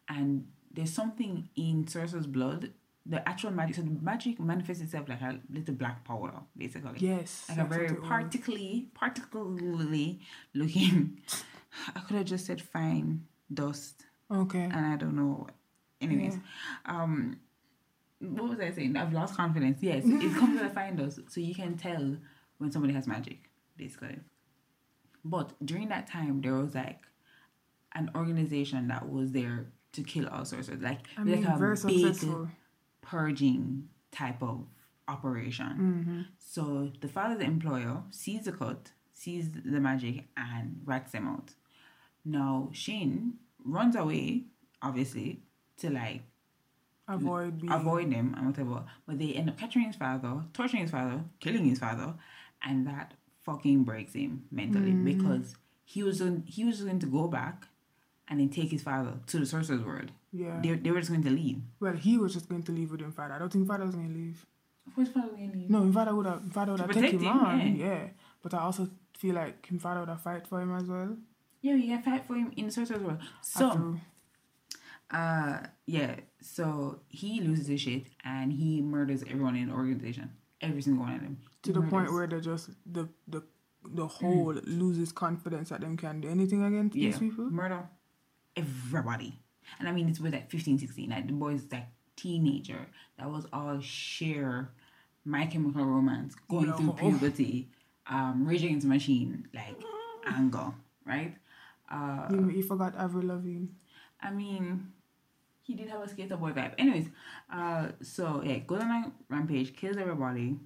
and 0.07 0.47
there's 0.71 0.93
something 0.93 1.49
in 1.55 1.87
Sorcerer's 1.87 2.27
blood. 2.27 2.71
The 3.07 3.27
actual 3.29 3.51
magic, 3.51 3.75
so 3.75 3.81
the 3.83 3.91
magic 4.01 4.39
manifests 4.39 4.81
itself 4.81 5.07
like 5.07 5.21
a 5.21 5.39
little 5.51 5.75
black 5.75 6.03
powder, 6.03 6.33
basically. 6.57 6.97
Yes. 6.99 7.45
Like 7.49 7.59
a 7.59 7.65
very 7.65 7.93
particularly, 7.95 8.87
particularly 8.95 10.19
looking. 10.55 11.21
I 11.95 11.99
could 11.99 12.17
have 12.17 12.25
just 12.25 12.45
said 12.47 12.61
fine 12.61 13.25
dust, 13.53 14.05
Okay. 14.31 14.63
and 14.63 14.73
I 14.85 14.95
don't 14.95 15.15
know. 15.15 15.47
Anyways, 16.01 16.37
um, 16.85 17.37
what 18.19 18.49
was 18.49 18.59
I 18.59 18.71
saying? 18.71 18.95
I've 18.97 19.13
lost 19.13 19.35
confidence. 19.35 19.79
Yes, 19.81 20.03
it 20.05 20.35
comes 20.35 20.59
with 20.59 20.71
a 20.71 20.73
fine 20.73 20.95
dust, 20.95 21.19
so 21.29 21.39
you 21.41 21.53
can 21.55 21.77
tell 21.77 22.17
when 22.57 22.71
somebody 22.71 22.93
has 22.93 23.07
magic, 23.07 23.49
basically. 23.77 24.19
But 25.23 25.53
during 25.65 25.89
that 25.89 26.07
time, 26.07 26.41
there 26.41 26.53
was 26.53 26.75
like 26.75 27.01
an 27.93 28.11
organization 28.15 28.87
that 28.89 29.09
was 29.09 29.31
there 29.31 29.67
to 29.93 30.03
kill 30.03 30.27
all 30.27 30.45
sorcerers, 30.45 30.81
like 30.81 31.01
I 31.17 31.23
mean, 31.23 31.43
like 31.43 31.55
a 31.55 31.57
very 31.57 31.75
big 31.75 32.15
successful. 32.15 32.49
purging 33.01 33.89
type 34.11 34.41
of 34.43 34.65
operation. 35.07 35.67
Mm-hmm. 35.67 36.21
So 36.39 36.91
the 37.01 37.07
father's 37.07 37.41
employer 37.41 38.03
sees 38.11 38.45
the 38.45 38.51
cut, 38.51 38.91
sees 39.13 39.51
the 39.51 39.79
magic, 39.79 40.25
and 40.35 40.81
rats 40.85 41.11
them 41.11 41.27
out. 41.27 41.51
Now 42.23 42.69
Shane 42.73 43.35
runs 43.63 43.95
away, 43.95 44.45
obviously, 44.81 45.41
to 45.77 45.89
like 45.89 46.23
Avoid 47.07 47.61
being. 47.61 47.71
avoid 47.71 48.11
them 48.11 48.33
and 48.37 48.47
whatever. 48.47 48.83
But 49.05 49.19
they 49.19 49.33
end 49.33 49.49
up 49.49 49.57
capturing 49.57 49.85
his 49.85 49.95
father, 49.95 50.43
torturing 50.53 50.81
his 50.83 50.91
father, 50.91 51.21
killing 51.39 51.65
his 51.65 51.79
father, 51.79 52.13
and 52.65 52.87
that 52.87 53.13
fucking 53.43 53.83
breaks 53.83 54.13
him 54.13 54.45
mentally 54.51 54.91
because 54.91 55.55
he 55.83 56.01
was 56.01 56.19
going, 56.19 56.43
he 56.47 56.63
was 56.65 56.81
going 56.81 56.99
to 56.99 57.05
go 57.05 57.27
back 57.27 57.67
and 58.27 58.39
then 58.39 58.49
take 58.49 58.71
his 58.71 58.81
father 58.81 59.13
to 59.27 59.39
the 59.39 59.45
sorcerer's 59.45 59.83
world. 59.83 60.11
Yeah. 60.33 60.59
They, 60.63 60.73
they 60.73 60.89
were 60.91 60.99
just 60.99 61.11
going 61.11 61.23
to 61.23 61.29
leave. 61.29 61.61
Well, 61.79 61.93
he 61.93 62.17
was 62.17 62.33
just 62.33 62.49
going 62.49 62.63
to 62.63 62.71
leave 62.71 62.89
with 62.91 63.01
him, 63.01 63.11
father. 63.11 63.35
I 63.35 63.39
don't 63.39 63.53
think 63.53 63.67
father 63.67 63.85
was 63.85 63.93
going 63.93 64.09
to 64.09 64.15
leave. 64.15 64.45
Who's 64.95 65.09
father 65.09 65.29
going 65.29 65.51
to 65.51 65.57
leave? 65.57 65.69
No, 65.69 65.91
father 65.91 66.15
would 66.15 66.25
have. 66.25 66.41
Father 66.51 66.71
would 66.71 66.81
have 66.81 66.91
taken 66.91 67.19
him 67.19 67.25
him, 67.25 67.37
on. 67.37 67.75
yeah. 67.75 67.85
Yeah. 67.85 68.07
But 68.41 68.55
I 68.55 68.59
also 68.59 68.89
feel 69.17 69.35
like 69.35 69.65
his 69.67 69.79
father 69.79 69.99
would 69.99 70.09
have 70.09 70.21
fight 70.21 70.47
for 70.47 70.59
him 70.59 70.75
as 70.75 70.85
well. 70.87 71.15
Yeah, 71.61 71.75
you 71.75 71.87
can 71.87 72.01
fight 72.01 72.25
for 72.25 72.35
him 72.35 72.51
in 72.57 72.65
the 72.65 72.71
sorcerer's 72.71 73.01
world. 73.01 73.19
So. 73.41 73.99
Uh, 75.11 75.59
yeah. 75.85 76.15
So 76.45 76.99
he 77.09 77.41
loses 77.41 77.67
his 77.67 77.81
shit 77.81 78.03
and 78.23 78.53
he 78.53 78.81
murders 78.81 79.23
everyone 79.23 79.55
in 79.55 79.69
the 79.69 79.73
organization. 79.73 80.29
Every 80.61 80.81
single 80.81 81.03
one 81.03 81.15
of 81.15 81.21
them. 81.21 81.37
to 81.63 81.73
He 81.73 81.79
the 81.79 81.81
point 81.87 82.13
where 82.13 82.27
they 82.27 82.39
just 82.39 82.69
the 82.85 83.09
the 83.27 83.41
the 83.83 84.07
whole 84.07 84.53
loses 84.65 85.11
confidence 85.11 85.69
that 85.69 85.81
them 85.81 85.97
can 85.97 86.21
do 86.21 86.29
anything 86.29 86.63
against 86.63 86.95
yeah, 86.95 87.09
these 87.09 87.19
people. 87.19 87.45
murder 87.45 87.87
everybody. 88.55 89.37
And 89.79 89.87
I 89.87 89.91
mean, 89.91 90.07
it's 90.09 90.19
with 90.19 90.33
like 90.33 90.49
15, 90.49 90.77
16. 90.79 91.09
Like 91.09 91.27
the 91.27 91.33
boy's 91.33 91.65
like 91.71 91.87
teenager. 92.15 92.87
That 93.17 93.29
was 93.29 93.45
all 93.51 93.79
sheer 93.79 94.69
My 95.25 95.45
Chemical 95.47 95.83
Romance, 95.85 96.35
going 96.47 96.71
through 96.73 96.93
puberty, 96.93 97.69
um, 98.07 98.45
Rage 98.47 98.63
Against 98.63 98.87
the 98.87 98.93
Machine, 98.93 99.47
like 99.53 99.75
anger, 100.27 100.71
right? 101.05 101.35
Uh, 101.91 102.27
You, 102.31 102.49
you 102.49 102.63
forgot 102.63 102.95
Avril 102.95 103.27
Lavigne. 103.27 103.67
I 104.21 104.31
mean, 104.31 104.91
he 105.65 105.73
did 105.73 105.89
have 105.89 106.01
a 106.01 106.07
skater 106.07 106.37
boy 106.37 106.51
vibe. 106.51 106.73
Anyways, 106.77 107.07
uh, 107.51 107.87
so 108.01 108.41
yeah, 108.45 108.59
goes 108.59 108.81
on 108.81 108.91
a 108.91 109.11
rampage, 109.29 109.75
kills 109.75 109.97
everybody, 109.97 110.57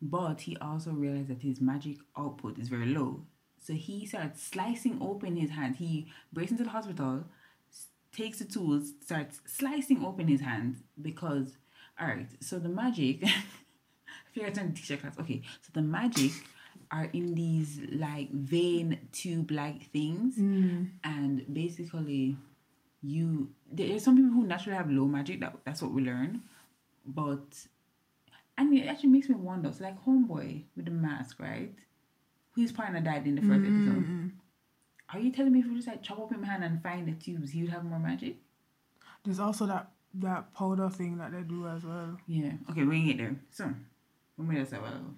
but 0.00 0.40
he 0.40 0.56
also 0.56 0.90
realized 0.90 1.28
that 1.28 1.42
his 1.42 1.60
magic 1.60 1.98
output 2.18 2.58
is 2.58 2.68
very 2.68 2.86
low. 2.86 3.20
So 3.60 3.72
he 3.74 4.04
starts 4.04 4.42
slicing 4.42 4.98
open 5.00 5.36
his 5.36 5.50
hand. 5.50 5.76
He 5.76 6.08
breaks 6.32 6.50
into 6.50 6.64
the 6.64 6.70
hospital, 6.70 7.24
takes 8.12 8.40
the 8.40 8.44
tools, 8.44 8.92
starts 9.00 9.40
slicing 9.46 10.04
open 10.04 10.26
his 10.26 10.40
hand 10.40 10.82
because, 11.00 11.56
all 12.00 12.08
right. 12.08 12.28
So 12.40 12.58
the 12.58 12.68
magic, 12.68 13.22
I 13.24 13.28
feel 14.32 14.42
like 14.42 14.58
on 14.58 14.72
teacher 14.72 14.96
class. 14.96 15.16
Okay, 15.20 15.42
so 15.60 15.70
the 15.72 15.82
magic 15.82 16.32
are 16.90 17.08
in 17.12 17.36
these 17.36 17.80
like 17.92 18.30
vein 18.32 18.98
tube-like 19.12 19.90
things 19.92 20.36
and 21.04 21.54
basically 21.54 22.36
you 23.02 23.48
there's 23.70 24.04
some 24.04 24.16
people 24.16 24.30
who 24.30 24.46
naturally 24.46 24.76
have 24.76 24.90
low 24.90 25.06
magic 25.06 25.40
that 25.40 25.54
that's 25.64 25.82
what 25.82 25.92
we 25.92 26.02
learn 26.02 26.40
but 27.06 27.66
and 28.56 28.76
it 28.76 28.86
actually 28.86 29.08
makes 29.08 29.28
me 29.28 29.34
wonder 29.34 29.72
so 29.72 29.82
like 29.84 30.04
homeboy 30.04 30.62
with 30.76 30.84
the 30.84 30.90
mask 30.90 31.38
right 31.40 31.74
whose 32.52 32.70
partner 32.70 33.00
died 33.00 33.26
in 33.26 33.34
the 33.34 33.40
1st 33.42 33.66
mm-hmm. 33.66 33.86
episode 33.86 34.30
are 35.12 35.18
you 35.18 35.32
telling 35.32 35.52
me 35.52 35.60
if 35.60 35.66
we 35.66 35.76
just 35.76 35.88
like 35.88 36.02
chop 36.02 36.18
up 36.20 36.32
his 36.32 36.44
hand 36.44 36.62
and 36.62 36.82
find 36.82 37.08
the 37.08 37.12
tubes 37.12 37.50
he 37.50 37.62
would 37.62 37.72
have 37.72 37.84
more 37.84 37.98
magic 37.98 38.36
There's 39.24 39.40
also 39.40 39.66
that 39.66 39.90
that 40.14 40.54
powder 40.54 40.90
thing 40.90 41.18
that 41.18 41.32
they 41.32 41.40
do 41.40 41.66
as 41.66 41.82
well. 41.84 42.18
yeah 42.26 42.52
okay 42.70 42.84
we 42.84 43.02
get 43.04 43.18
there 43.18 43.36
so 43.50 43.72
we 44.36 44.46
made 44.46 44.62
us 44.62 44.72
a 44.72 44.76
ago. 44.76 45.14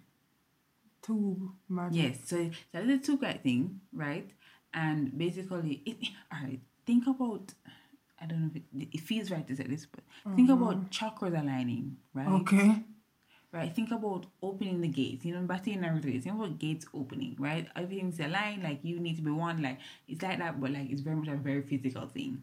Tube 1.02 1.50
magic. 1.68 2.02
Yes, 2.02 2.18
so 2.24 2.36
it's 2.36 2.56
a 2.72 2.80
little 2.80 2.98
two 2.98 3.18
guy 3.18 3.34
thing, 3.34 3.80
right? 3.92 4.28
And 4.72 5.16
basically, 5.16 5.82
it, 5.84 5.96
all 6.32 6.38
right, 6.42 6.60
think 6.86 7.06
about, 7.06 7.54
I 8.20 8.26
don't 8.26 8.42
know 8.42 8.50
if 8.54 8.56
it, 8.56 8.88
it 8.92 9.00
feels 9.00 9.30
right 9.30 9.46
to 9.46 9.56
say 9.56 9.64
this, 9.64 9.86
but 9.86 10.04
think 10.36 10.50
about 10.50 10.90
chakras 10.90 11.38
aligning, 11.38 11.96
right? 12.12 12.28
Okay. 12.28 12.82
Right, 13.52 13.72
think 13.72 13.92
about 13.92 14.26
opening 14.42 14.80
the 14.80 14.88
gates. 14.88 15.24
You 15.24 15.34
know, 15.36 15.42
back 15.42 15.68
in 15.68 15.82
Naruto, 15.82 16.20
think 16.20 16.34
about 16.34 16.58
gates 16.58 16.86
opening, 16.92 17.36
right? 17.38 17.68
Everything's 17.76 18.18
aligned, 18.18 18.64
like 18.64 18.80
you 18.82 18.98
need 18.98 19.14
to 19.14 19.22
be 19.22 19.30
one, 19.30 19.62
like 19.62 19.78
it's 20.08 20.22
like 20.24 20.40
that, 20.40 20.60
but 20.60 20.72
like 20.72 20.90
it's 20.90 21.02
very 21.02 21.14
much 21.14 21.28
a 21.28 21.36
very 21.36 21.62
physical 21.62 22.08
thing. 22.08 22.42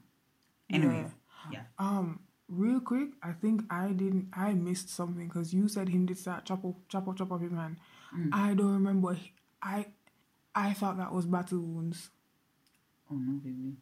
Anyways, 0.71 1.07
yeah. 1.51 1.63
Um, 1.77 2.21
real 2.47 2.79
quick, 2.79 3.09
I 3.21 3.33
think 3.33 3.63
I 3.69 3.87
didn't. 3.89 4.29
I 4.31 4.53
missed 4.53 4.89
something 4.89 5.27
because 5.27 5.53
you 5.53 5.67
said 5.67 5.89
him 5.89 6.05
did 6.05 6.17
start 6.17 6.45
chop 6.45 6.63
up, 6.63 6.75
chop 6.87 7.09
up, 7.09 7.17
chop 7.17 7.33
up 7.33 7.41
his 7.41 7.51
hand. 7.51 7.75
Mm. 8.17 8.29
I 8.31 8.53
don't 8.53 8.71
remember. 8.71 9.17
I, 9.61 9.87
I 10.55 10.71
thought 10.71 10.97
that 10.97 11.13
was 11.13 11.25
battle 11.25 11.59
wounds. 11.59 12.09
Oh 13.11 13.15
no, 13.15 13.33
baby. 13.39 13.75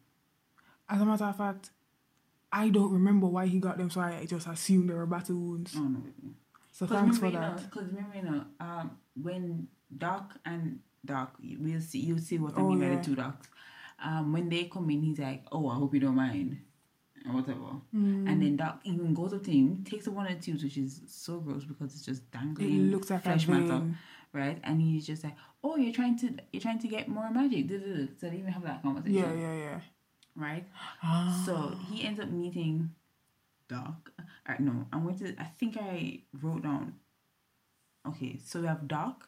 As 0.90 1.02
a 1.02 1.06
matter 1.06 1.26
of 1.26 1.38
fact, 1.38 1.70
I 2.52 2.70
don't 2.70 2.92
remember 2.92 3.28
why 3.28 3.46
he 3.46 3.60
got 3.60 3.78
them, 3.78 3.90
so 3.90 4.02
I 4.02 4.26
just 4.26 4.48
assumed 4.48 4.90
they 4.90 4.94
were 4.96 5.06
battle 5.06 5.36
wounds. 5.36 5.74
Oh 5.78 5.82
no. 5.82 6.02
So 6.72 6.88
thanks 6.88 7.18
for 7.18 7.30
that. 7.30 7.70
Cause 7.72 7.86
remember, 7.88 8.16
you 8.16 8.24
know, 8.24 8.46
um, 8.60 8.98
when 9.22 9.68
Doc 9.96 10.36
and 10.46 10.80
Doc, 11.06 11.36
we'll 11.60 11.82
see, 11.82 12.00
you'll 12.00 12.20
see 12.20 12.38
what 12.40 12.58
I 12.58 12.62
Oh, 12.62 12.70
mean 12.70 12.80
by 12.80 12.96
the 12.96 13.04
two 13.04 13.16
Docs. 13.16 13.48
Um, 14.04 14.32
when 14.34 14.50
they 14.50 14.64
come 14.66 14.90
in, 14.90 15.02
he's 15.02 15.20
like, 15.20 15.44
"Oh, 15.52 15.68
I 15.68 15.76
hope 15.76 15.94
you 15.94 16.00
don't 16.00 16.16
mind," 16.16 16.58
or 17.28 17.34
whatever. 17.34 17.82
Mm. 17.94 18.30
And 18.30 18.42
then 18.42 18.56
Doc 18.56 18.80
even 18.86 19.14
goes 19.14 19.34
up 19.34 19.44
to 19.44 19.52
him, 19.52 19.84
takes 19.84 20.06
the 20.06 20.12
one 20.12 20.26
and 20.28 20.42
twos, 20.42 20.64
which 20.64 20.78
is 20.78 21.02
so 21.08 21.40
gross 21.42 21.66
because 21.66 21.94
it's 21.94 22.06
just 22.06 22.24
It 22.24 22.32
dangling 22.32 22.92
looks 22.92 23.10
like 23.10 23.24
flesh 23.24 23.48
matter, 23.48 23.84
right? 24.32 24.58
And 24.64 24.82
he's 24.82 25.06
just 25.06 25.24
like, 25.26 25.36
"Oh, 25.64 25.76
you're 25.76 25.94
trying 25.94 26.18
to, 26.20 26.34
you're 26.54 26.62
trying 26.62 26.80
to 26.80 26.88
get 26.88 27.10
more 27.10 27.30
magic." 27.30 27.68
duh, 27.68 27.78
duh, 27.78 27.96
duh." 27.98 28.08
So 28.18 28.30
they 28.30 28.38
even 28.38 28.54
have 28.54 28.64
that 28.64 28.82
conversation 28.82 29.16
Yeah, 29.16 29.34
yeah, 29.34 29.56
yeah. 29.56 29.80
Right? 30.36 30.66
Ah. 31.04 31.42
So 31.46 31.76
he 31.92 32.04
ends 32.06 32.20
up 32.20 32.30
meeting 32.30 32.92
Doc. 33.68 34.12
Right, 34.48 34.60
no, 34.60 34.86
I'm 34.92 35.04
going 35.04 35.18
to. 35.20 35.36
I 35.40 35.46
think 35.46 35.78
I 35.78 36.22
wrote 36.42 36.64
down. 36.64 36.96
Okay, 38.08 38.40
so 38.44 38.62
we 38.62 38.68
have 38.68 38.88
Doc, 38.88 39.28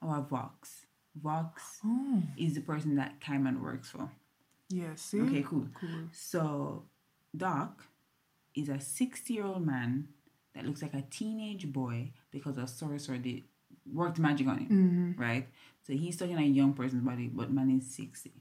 and 0.00 0.10
we 0.10 0.14
have 0.16 0.28
Vox. 0.28 0.86
Vox 1.20 1.80
Oh, 1.84 2.22
is 2.36 2.54
the 2.54 2.60
person 2.60 2.96
that 2.96 3.20
Kaiman 3.20 3.60
works 3.60 3.90
for. 3.90 4.10
yeah. 4.68 4.94
Okay, 5.14 5.42
cool. 5.42 5.66
Cool. 5.80 6.08
So 6.12 6.84
Doc 7.36 7.84
is 8.54 8.68
a 8.68 8.78
60 8.80 9.32
year 9.34 9.44
old 9.44 9.64
man 9.66 10.08
that 10.54 10.64
looks 10.66 10.82
like 10.82 10.94
a 10.94 11.02
teenage 11.10 11.72
boy 11.72 12.10
because 12.30 12.58
a 12.58 12.66
sorcerer 12.66 13.18
did 13.18 13.42
worked 13.92 14.18
magic 14.18 14.46
on 14.48 14.58
him, 14.58 14.68
Mm-hmm. 15.16 15.20
right? 15.22 15.46
So 15.86 15.92
he's 15.92 16.20
in 16.22 16.38
a 16.38 16.42
young 16.42 16.72
person's 16.72 17.02
body, 17.04 17.28
but 17.28 17.50
man 17.52 17.70
is 17.76 17.86
60. 17.94 18.32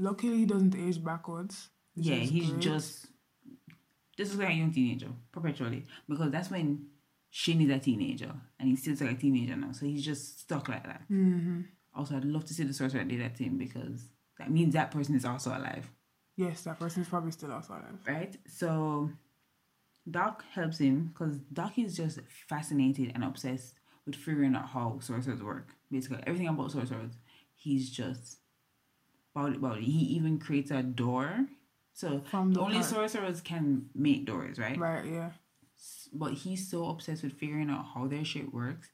Luckily, 0.00 0.38
he 0.38 0.46
doesn't 0.46 0.74
age 0.76 1.02
backwards. 1.04 1.68
yeah, 1.94 2.16
he's 2.16 2.50
great. 2.50 2.60
just 2.62 3.06
is 4.18 4.36
like 4.36 4.50
a 4.50 4.52
young 4.52 4.70
teenager 4.72 5.08
perpetually 5.32 5.86
because 6.08 6.30
that's 6.30 6.50
when 6.50 6.86
Shin 7.30 7.60
is 7.62 7.70
a 7.70 7.78
teenager 7.78 8.32
and 8.58 8.68
he's 8.68 8.82
still 8.82 8.94
like 9.06 9.16
a 9.16 9.20
teenager 9.20 9.56
now, 9.56 9.72
so 9.72 9.86
he's 9.86 10.04
just 10.04 10.40
stuck 10.40 10.68
like 10.68 10.84
that. 10.84 11.02
Mm-hmm. 11.10 11.62
Also, 11.94 12.16
I'd 12.16 12.24
love 12.24 12.44
to 12.46 12.54
see 12.54 12.64
the 12.64 12.74
sorcerer 12.74 13.04
did 13.04 13.20
that 13.20 13.38
him 13.38 13.56
because 13.56 14.04
that 14.38 14.50
means 14.50 14.74
that 14.74 14.90
person 14.90 15.14
is 15.16 15.24
also 15.24 15.50
alive, 15.50 15.90
Yes, 16.36 16.62
that 16.62 16.78
person 16.78 17.02
is 17.02 17.08
probably 17.08 17.30
still 17.32 17.52
also 17.52 17.72
alive. 17.74 17.98
right? 18.06 18.36
So 18.46 19.10
Doc 20.10 20.44
helps 20.52 20.78
him 20.78 21.12
because 21.12 21.38
Doc 21.52 21.78
is 21.78 21.96
just 21.96 22.18
fascinated 22.48 23.12
and 23.14 23.24
obsessed 23.24 23.74
with 24.06 24.16
figuring 24.16 24.54
out 24.54 24.68
how 24.68 24.98
sorcerers 25.00 25.42
work. 25.42 25.68
Basically, 25.90 26.22
everything 26.26 26.48
about 26.48 26.72
sorcerers, 26.72 27.12
he's 27.54 27.90
just 27.90 28.38
about. 29.34 29.78
He 29.78 30.16
even 30.16 30.38
creates 30.38 30.70
a 30.70 30.82
door. 30.82 31.46
So 31.92 32.22
From 32.30 32.52
the 32.52 32.60
only 32.60 32.82
sorcerers 32.82 33.40
can 33.40 33.90
make 33.94 34.24
doors, 34.24 34.58
right? 34.58 34.78
Right. 34.78 35.04
Yeah. 35.04 35.30
But 36.12 36.34
he's 36.34 36.70
so 36.70 36.88
obsessed 36.88 37.22
with 37.22 37.32
figuring 37.34 37.70
out 37.70 37.86
how 37.94 38.06
their 38.06 38.24
shit 38.24 38.52
works 38.52 38.88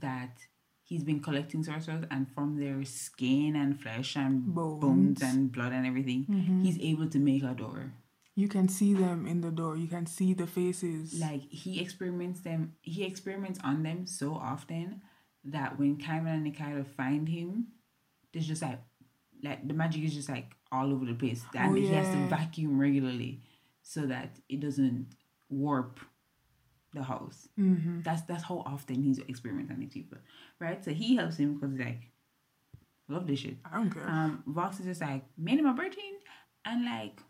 that 0.00 0.38
he's 0.82 1.04
been 1.04 1.20
collecting 1.20 1.64
sorcerers 1.64 2.04
and 2.10 2.30
from 2.34 2.58
their 2.58 2.84
skin 2.84 3.56
and 3.56 3.80
flesh 3.80 4.16
and 4.16 4.54
bones, 4.54 4.80
Bones. 4.80 5.22
and 5.22 5.50
blood 5.50 5.72
and 5.72 5.86
everything, 5.86 6.26
mm-hmm. 6.30 6.62
he's 6.62 6.78
able 6.80 7.08
to 7.08 7.18
make 7.18 7.42
a 7.42 7.54
door. 7.54 7.92
You 8.36 8.48
can 8.48 8.68
see 8.68 8.94
them 8.94 9.26
in 9.26 9.40
the 9.40 9.50
door. 9.50 9.76
You 9.76 9.86
can 9.86 10.06
see 10.06 10.34
the 10.34 10.46
faces. 10.46 11.18
Like 11.20 11.42
he 11.50 11.80
experiments 11.80 12.40
them, 12.40 12.74
he 12.82 13.04
experiments 13.04 13.60
on 13.62 13.82
them 13.84 14.06
so 14.06 14.34
often 14.34 15.02
that 15.44 15.78
when 15.78 15.96
Kaiman 15.98 16.34
and 16.34 16.54
Nikaido 16.54 16.86
find 16.86 17.28
him, 17.28 17.68
there's 18.32 18.46
just 18.46 18.62
like, 18.62 18.80
like 19.44 19.66
the 19.68 19.74
magic 19.74 20.02
is 20.02 20.14
just 20.14 20.28
like 20.28 20.50
all 20.72 20.92
over 20.92 21.04
the 21.04 21.14
place, 21.14 21.42
and 21.54 21.70
Oh, 21.72 21.74
he 21.74 21.86
has 21.88 22.08
to 22.14 22.16
vacuum 22.28 22.80
regularly 22.80 23.40
so 23.82 24.06
that 24.06 24.38
it 24.48 24.60
doesn't 24.60 25.14
warp 25.50 26.00
the 26.94 27.02
house. 27.02 27.48
mm-hmm. 27.58 28.00
That's 28.02 28.22
that's 28.22 28.44
how 28.44 28.62
often 28.66 29.02
he's 29.02 29.18
experimenting 29.28 29.78
these 29.80 29.92
people, 29.92 30.18
right? 30.60 30.84
So 30.84 30.90
he 30.92 31.16
helps 31.16 31.36
him 31.36 31.54
because 31.54 31.72
he's 31.72 31.80
like, 31.84 32.10
love 33.08 33.26
this 33.26 33.40
shit. 33.40 33.56
I 33.70 33.76
don't 33.76 33.90
care. 33.90 34.08
Um, 34.08 34.42
Vox 34.46 34.80
is 34.80 34.86
just 34.86 35.00
like, 35.00 35.24
man, 35.36 35.62
my 35.62 35.72
virgin, 35.74 36.14
and 36.64 36.84
like, 36.84 37.20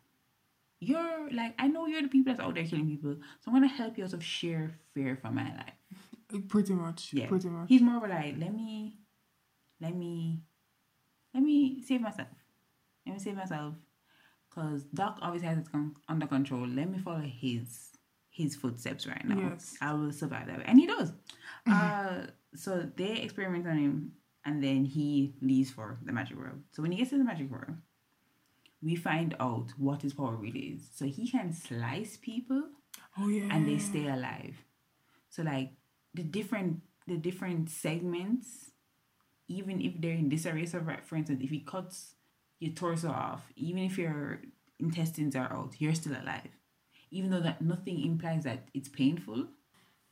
you're 0.81 1.31
like, 1.33 1.55
I 1.59 1.69
know 1.69 1.87
you're 1.87 2.03
the 2.03 2.09
people 2.09 2.33
that's 2.33 2.45
out 2.47 2.55
there 2.55 2.65
killing 2.65 2.89
people, 2.89 3.17
so 3.41 3.51
I'm 3.51 3.55
gonna 3.55 3.69
help 3.69 3.97
you 3.99 4.05
out 4.05 4.13
of 4.13 4.23
sheer 4.23 4.75
fear 4.95 5.17
for 5.21 5.31
my 5.31 5.45
life. 5.57 5.79
pretty 6.49 6.75
much. 6.75 7.11
Yeah, 7.13 7.27
Pretty 7.29 7.49
much. 7.49 7.69
He's 7.69 7.81
more 7.83 7.97
of 7.99 8.05
a 8.05 8.09
like, 8.09 8.35
let 8.39 8.55
me, 8.55 8.99
let 9.81 9.95
me, 9.97 10.41
let 11.35 11.43
me 11.43 11.83
save 11.83 12.01
myself. 12.01 12.29
Let 13.07 13.15
me 13.15 13.19
save 13.19 13.37
myself, 13.37 13.75
cause 14.51 14.85
Doc 14.95 15.19
obviously 15.21 15.49
has 15.49 15.59
it 15.59 15.71
con- 15.71 15.97
under 16.09 16.27
control. 16.27 16.67
Let 16.67 16.91
me 16.91 16.99
follow 16.99 17.21
his 17.21 17.91
his 18.31 18.57
footsteps 18.57 19.07
right 19.07 19.25
now. 19.25 19.51
Yes. 19.51 19.77
I 19.81 19.93
will 19.93 20.13
survive 20.13 20.47
that 20.47 20.59
way, 20.59 20.65
and 20.67 20.79
he 20.79 20.87
does. 20.87 21.13
uh, 21.71 22.27
so 22.55 22.89
they 22.97 23.21
experiment 23.21 23.67
on 23.67 23.79
him, 23.79 24.13
and 24.45 24.63
then 24.63 24.85
he 24.85 25.35
leaves 25.41 25.71
for 25.71 25.99
the 26.05 26.13
magic 26.13 26.39
world. 26.39 26.61
So 26.73 26.83
when 26.83 26.93
he 26.93 26.99
gets 26.99 27.11
to 27.11 27.19
the 27.19 27.25
magic 27.25 27.51
world, 27.51 27.77
we 28.83 28.97
find 28.97 29.35
out 29.41 29.73
what 29.79 30.03
his 30.03 30.13
power 30.13 30.37
really 30.37 30.75
is. 30.77 30.89
So 30.95 31.07
he 31.07 31.29
can 31.29 31.53
slice 31.53 32.19
people 32.21 32.65
oh 33.19 33.29
yeah. 33.29 33.49
and 33.51 33.67
they 33.67 33.79
stay 33.79 34.09
alive. 34.09 34.57
So 35.31 35.43
like 35.43 35.73
the 36.13 36.23
different 36.23 36.83
the 37.07 37.17
different 37.17 37.71
segments, 37.71 38.71
even 39.49 39.81
if 39.81 40.01
they're 40.01 40.13
in 40.13 40.29
disarray. 40.29 40.67
So 40.67 40.81
for 41.05 41.17
instance, 41.17 41.41
if 41.43 41.51
he 41.51 41.61
cuts 41.61 42.15
your 42.61 42.73
torso 42.73 43.09
off, 43.09 43.43
even 43.57 43.83
if 43.85 43.99
your 43.99 44.41
intestines 44.79 45.37
are 45.37 45.53
out, 45.53 45.75
you're 45.79 45.95
still 45.95 46.13
alive. 46.15 46.49
Even 47.11 47.31
though 47.31 47.41
that 47.41 47.61
nothing 47.63 48.05
implies 48.05 48.45
that 48.45 48.69
it's 48.75 48.89
painful. 48.89 49.47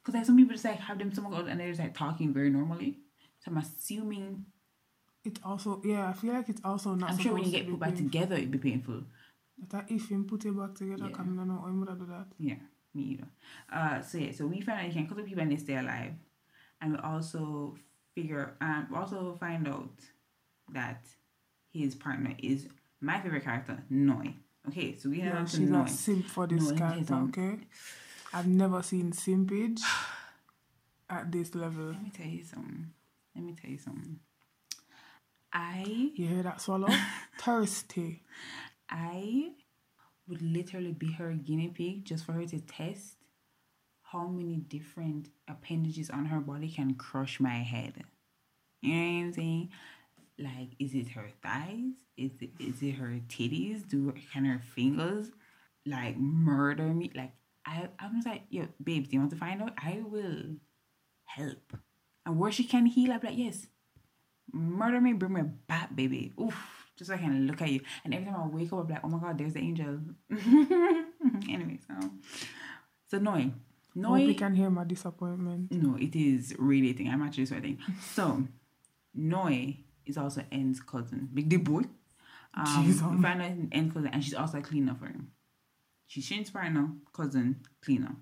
Because 0.03 0.15
like 0.15 0.27
some 0.27 0.37
people 0.37 0.53
just 0.53 0.65
like 0.65 0.79
have 0.81 0.99
them 0.99 1.13
stomach 1.13 1.33
out 1.35 1.49
and 1.49 1.59
they're 1.61 1.69
just 1.69 1.81
like 1.81 1.95
talking 1.95 2.33
very 2.33 2.51
normally. 2.51 2.99
So 3.41 3.51
I'm 3.51 3.59
assuming 3.59 4.47
It's 5.25 5.41
also 5.45 5.81
yeah. 5.85 6.09
I 6.09 6.13
feel 6.13 6.33
like 6.35 6.49
it's 6.49 6.61
also 6.65 6.95
not. 6.95 7.11
I'm 7.13 7.19
sure 7.19 7.35
when 7.35 7.45
you 7.45 7.51
get 7.53 7.69
put 7.71 7.79
back 7.81 7.91
painful. 7.91 8.07
together 8.07 8.35
it'd 8.37 8.51
be 8.51 8.59
painful. 8.59 9.03
That 9.71 9.91
if 9.91 10.11
you 10.11 10.25
put 10.25 10.45
it 10.45 10.57
back 10.57 10.75
together, 10.75 11.07
Yeah. 11.09 11.17
come 11.17 11.37
no, 11.37 11.63
I'm 11.65 11.85
gonna 11.85 11.99
do 11.99 12.07
that. 12.07 12.27
Yeah, 12.39 12.57
me 12.95 13.03
either. 13.13 13.29
Uh, 13.73 14.03
so 14.03 14.19
yeah, 14.19 14.33
so 14.33 14.47
we 14.47 14.61
found 14.61 14.81
out 14.81 14.87
you 14.89 14.93
can 14.93 15.07
cut 15.07 15.17
the 15.17 15.23
people 15.23 15.43
and 15.43 15.53
they 15.53 15.57
stay 15.57 15.77
alive, 15.77 16.15
and 16.81 16.93
we 16.93 16.99
also 16.99 17.77
figure, 18.15 18.55
um, 18.61 18.87
we 18.91 18.97
also 18.97 19.37
find 19.41 19.67
out 19.69 19.91
that 20.73 21.07
his 21.73 21.95
partner 21.95 22.35
is 22.39 22.69
my 23.01 23.21
favorite 23.21 23.45
character, 23.45 23.83
Noi. 23.91 24.35
Okay, 24.69 24.95
so 24.95 25.09
we 25.11 25.21
have 25.21 25.35
Yeah, 25.35 25.45
to 25.45 25.57
she's 25.57 25.71
Noi. 25.71 25.87
simp 25.87 26.27
for 26.27 26.47
this 26.47 26.63
No, 26.63 26.69
it 26.69 26.73
is, 26.73 26.79
character. 26.79 27.15
um, 27.15 27.29
Okay, 27.37 27.59
I've 28.33 28.47
never 28.47 28.83
seen 28.83 29.13
simpage 29.13 29.81
at 31.11 31.31
this 31.33 31.55
level. 31.55 31.87
Let 31.87 32.03
me 32.03 32.11
tell 32.15 32.27
you 32.27 32.45
something. 32.45 32.91
Let 33.35 33.45
me 33.45 33.55
tell 33.61 33.71
you 33.71 33.79
something. 33.79 34.19
I 35.53 36.13
You 36.15 36.27
hear 36.29 36.43
that 36.43 36.61
swallow? 36.61 36.89
Thirsty. 37.39 38.23
I 38.89 39.53
would 40.29 40.41
literally 40.43 40.93
be 40.93 41.13
her 41.13 41.33
guinea 41.33 41.69
pig 41.69 42.05
just 42.05 42.25
for 42.25 42.33
her 42.33 42.47
to 42.47 42.61
test 42.61 43.17
how 44.13 44.27
many 44.27 44.57
different 44.57 45.29
appendages 45.49 46.11
on 46.11 46.27
her 46.27 46.41
body 46.41 46.69
can 46.69 46.95
crush 46.95 47.41
my 47.41 47.57
head. 47.57 48.05
You 48.83 48.95
know 48.95 49.01
what 49.01 49.25
I'm 49.27 49.33
saying? 49.33 49.71
Like, 50.39 50.71
is 50.79 50.95
it 50.95 51.09
her 51.11 51.31
thighs? 51.43 51.95
Is 52.17 52.33
it 52.41 52.51
is 52.59 52.83
it 52.83 52.93
her 52.93 53.21
titties? 53.29 53.89
Do 53.89 54.13
can 54.33 54.45
her 54.45 54.61
fingers 54.75 55.31
like 55.87 56.19
murder 56.19 56.89
me? 56.93 57.11
Like 57.15 57.33
I 57.67 57.89
I'm 57.99 58.17
just 58.17 58.27
like, 58.27 58.43
yo, 58.51 58.69
babes, 58.83 59.09
do 59.09 59.15
you 59.15 59.21
want 59.21 59.31
to 59.31 59.37
find 59.37 59.63
out? 59.63 59.73
I 59.79 60.03
will 60.05 60.57
help. 61.25 61.77
And 62.27 62.39
where 62.39 62.53
she 62.53 62.65
can 62.65 62.87
heal, 62.87 63.19
be 63.19 63.27
like, 63.27 63.39
yes. 63.39 63.67
Murder 64.53 65.01
me, 65.01 65.15
bring 65.15 65.33
me 65.33 65.43
back, 65.67 65.95
baby. 65.97 66.33
Oof. 66.41 66.55
Just 66.99 67.09
so 67.09 67.15
I 67.15 67.19
can 67.19 67.47
look 67.47 67.63
at 67.63 67.71
you. 67.71 67.81
And 68.05 68.13
every 68.13 68.27
time 68.27 68.37
I 68.37 68.47
wake 68.47 68.73
up, 68.73 68.81
I'm 68.81 68.89
like, 68.89 69.01
oh 69.05 69.09
my 69.09 69.19
god, 69.19 69.39
there's 69.39 69.55
the 69.55 69.61
angel. 69.61 70.01
anyway, 70.31 71.79
so 71.89 72.11
so 73.09 73.19
Noi. 73.95 74.21
Hope 74.21 74.29
you 74.29 74.35
can 74.35 74.55
hear 74.55 74.71
my 74.71 74.85
disappointment. 74.85 75.71
no, 75.73 75.97
it 75.97 76.15
is 76.17 76.55
radiating. 76.59 77.09
I'm 77.09 77.23
actually 77.23 77.47
sweating. 77.47 77.79
So, 78.15 78.45
Noi 79.15 79.77
is 80.07 80.17
also 80.17 80.43
N's 80.51 80.81
cousin, 80.81 81.29
Big 81.33 81.49
D 81.49 81.57
boy. 81.59 81.83
Um, 82.55 82.67
Jeez, 82.67 83.17
we 83.17 83.23
find 83.23 83.43
out 83.43 83.51
N's 83.73 83.93
cousin, 83.93 84.11
and 84.13 84.23
she's 84.25 84.35
also 84.35 84.59
a 84.59 84.63
cleaner 84.63 84.95
for 84.95 85.07
him. 85.07 85.31
She's 86.07 86.25
Shane's 86.25 86.51
partner, 86.51 86.91
cousin, 87.13 87.61
cleaner. 87.83 88.17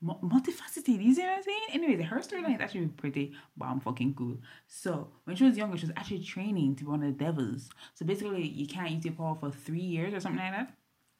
Mu- 0.00 0.20
multifaceted, 0.22 1.02
you 1.02 1.14
see 1.14 1.22
what 1.22 1.30
I'm 1.30 1.42
saying? 1.42 1.60
Anyways, 1.72 2.04
her 2.06 2.18
storyline 2.18 2.56
is 2.56 2.60
actually 2.60 2.86
pretty 2.88 3.32
bomb 3.56 3.80
fucking 3.80 4.14
cool. 4.14 4.36
So, 4.68 5.08
when 5.24 5.34
she 5.36 5.44
was 5.44 5.56
younger, 5.56 5.76
she 5.78 5.86
was 5.86 5.94
actually 5.96 6.20
training 6.22 6.76
to 6.76 6.84
be 6.84 6.90
one 6.90 7.02
of 7.02 7.16
the 7.16 7.24
devils. 7.24 7.70
So, 7.94 8.04
basically, 8.04 8.46
you 8.46 8.66
can't 8.66 8.90
use 8.90 9.04
your 9.04 9.14
power 9.14 9.34
for 9.34 9.50
three 9.50 9.80
years 9.80 10.12
or 10.12 10.20
something 10.20 10.40
like 10.42 10.52
that. 10.52 10.74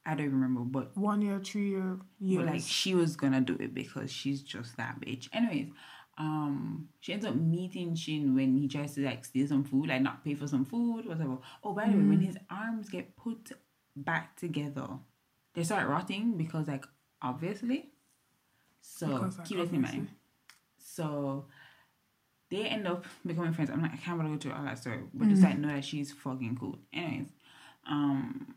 I 0.06 0.14
don't 0.14 0.26
even 0.26 0.40
remember, 0.40 0.60
but 0.60 0.96
One 0.96 1.22
year, 1.22 1.40
three 1.40 1.70
year, 1.70 1.98
years. 2.20 2.44
but 2.44 2.52
like 2.52 2.62
she 2.62 2.94
was 2.94 3.16
gonna 3.16 3.40
do 3.40 3.56
it 3.58 3.74
because 3.74 4.10
she's 4.12 4.42
just 4.42 4.76
that 4.76 5.00
bitch. 5.00 5.28
Anyways, 5.32 5.68
um, 6.18 6.88
she 7.00 7.12
ends 7.12 7.24
up 7.24 7.34
meeting 7.34 7.94
Shin 7.94 8.34
when 8.34 8.56
he 8.56 8.68
tries 8.68 8.94
to 8.96 9.00
like 9.04 9.24
steal 9.24 9.46
some 9.48 9.64
food, 9.64 9.88
like 9.88 10.02
not 10.02 10.24
pay 10.24 10.34
for 10.34 10.46
some 10.46 10.64
food, 10.64 11.06
whatever. 11.06 11.38
Oh, 11.62 11.72
by 11.72 11.86
the 11.86 11.96
way, 11.96 12.04
when 12.04 12.20
his 12.20 12.36
arms 12.50 12.88
get 12.88 13.16
put 13.16 13.52
back 13.96 14.36
together, 14.36 14.88
they 15.54 15.64
start 15.64 15.88
rotting 15.88 16.36
because 16.36 16.68
like 16.68 16.84
obviously. 17.22 17.90
So 18.82 19.06
Because, 19.06 19.38
like, 19.38 19.46
keep 19.48 19.58
that 19.58 19.72
in 19.72 19.80
mind. 19.80 20.08
So 20.76 21.46
they 22.50 22.66
end 22.66 22.86
up 22.86 23.06
becoming 23.26 23.54
friends. 23.54 23.70
I'm 23.70 23.80
like, 23.80 23.94
I 23.94 23.96
can't 23.96 24.18
really 24.20 24.32
go 24.34 24.38
through 24.38 24.52
all 24.52 24.64
that 24.64 24.78
story, 24.78 25.00
but 25.14 25.28
just 25.28 25.42
like 25.42 25.58
know 25.58 25.68
that 25.68 25.84
she's 25.84 26.12
fucking 26.12 26.58
cool. 26.60 26.78
Anyways, 26.92 27.28
um, 27.88 28.54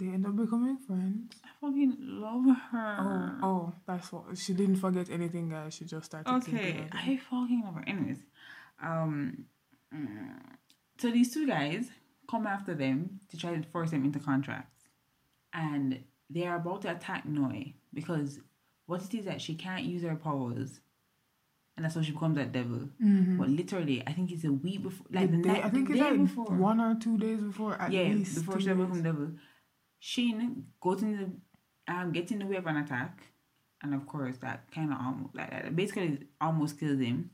they 0.00 0.06
end 0.06 0.26
up 0.26 0.36
becoming 0.36 0.76
friends. 0.78 1.34
I 1.44 1.48
fucking 1.60 1.96
love 2.00 2.44
her. 2.70 2.96
Oh, 3.42 3.46
oh, 3.46 3.72
that's 3.86 4.10
what. 4.12 4.36
She 4.38 4.54
didn't 4.54 4.76
forget 4.76 5.10
anything, 5.10 5.50
guys. 5.50 5.74
She 5.74 5.84
just 5.84 6.06
started 6.06 6.30
Okay. 6.36 6.86
I 6.92 7.18
fucking 7.30 7.62
love 7.64 7.74
her. 7.74 7.84
Anyways, 7.86 8.18
um, 8.82 9.44
mm, 9.94 10.34
so 10.98 11.10
these 11.10 11.32
two 11.34 11.46
guys 11.46 11.88
come 12.30 12.46
after 12.46 12.74
them 12.74 13.20
to 13.30 13.36
try 13.36 13.54
to 13.54 13.62
force 13.68 13.90
them 13.90 14.04
into 14.04 14.18
contracts, 14.18 14.84
and 15.52 16.00
they 16.30 16.46
are 16.46 16.56
about 16.56 16.82
to 16.82 16.90
attack 16.90 17.26
Noi 17.26 17.74
because 17.92 18.40
what 18.86 19.02
it 19.04 19.14
is 19.14 19.26
that 19.26 19.40
she 19.40 19.54
can't 19.54 19.84
use 19.84 20.02
her 20.02 20.16
powers, 20.16 20.80
and 21.76 21.84
that's 21.84 21.94
how 21.94 22.02
she 22.02 22.12
becomes 22.12 22.36
that 22.36 22.52
devil. 22.52 22.88
But 22.98 23.48
literally, 23.50 24.02
I 24.06 24.12
think 24.12 24.32
it's 24.32 24.44
a 24.44 24.52
week 24.52 24.82
before, 24.82 25.06
like 25.10 25.30
the, 25.30 25.36
Mm-hmm. 25.36 25.42
The 25.42 25.48
day- 25.48 25.52
night, 25.54 25.64
I 25.64 25.68
think 25.68 25.90
it's 25.90 25.98
day 25.98 26.10
like 26.10 26.20
before. 26.22 26.44
one 26.46 26.80
or 26.80 26.94
two 26.98 27.18
days 27.18 27.40
before, 27.40 27.74
at 27.80 27.92
yeah, 27.92 28.02
least. 28.04 28.36
before 28.36 28.58
she 28.60 28.68
become 28.68 29.02
devil. 29.02 29.28
Shane 30.04 30.66
goes 30.80 31.00
in 31.02 31.12
the 31.16 31.92
um 31.92 32.10
gets 32.12 32.32
in 32.32 32.40
the 32.40 32.46
way 32.46 32.56
of 32.56 32.66
an 32.66 32.76
attack, 32.78 33.22
and 33.82 33.94
of 33.94 34.04
course 34.06 34.36
that 34.38 34.70
kind 34.74 34.92
of 34.92 34.98
almost 35.00 35.34
like 35.34 35.50
that 35.50 35.76
basically 35.76 36.18
almost 36.40 36.78
kills 36.80 36.98
him, 37.00 37.30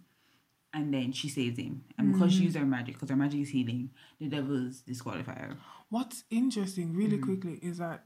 and 0.74 0.92
then 0.92 1.12
she 1.12 1.28
saves 1.30 1.58
him. 1.58 1.84
And 1.96 2.12
because 2.12 2.30
Mm-hmm. 2.30 2.38
she 2.38 2.44
used 2.44 2.56
her 2.58 2.66
magic, 2.66 2.94
because 2.96 3.08
her 3.10 3.16
magic 3.16 3.40
is 3.40 3.48
healing, 3.50 3.90
the 4.20 4.28
devils 4.28 4.82
disqualify 4.82 5.38
her. 5.38 5.56
What's 5.88 6.24
interesting, 6.30 6.94
really 6.94 7.16
Mm-hmm. 7.16 7.24
quickly, 7.24 7.54
is 7.62 7.78
that 7.78 8.04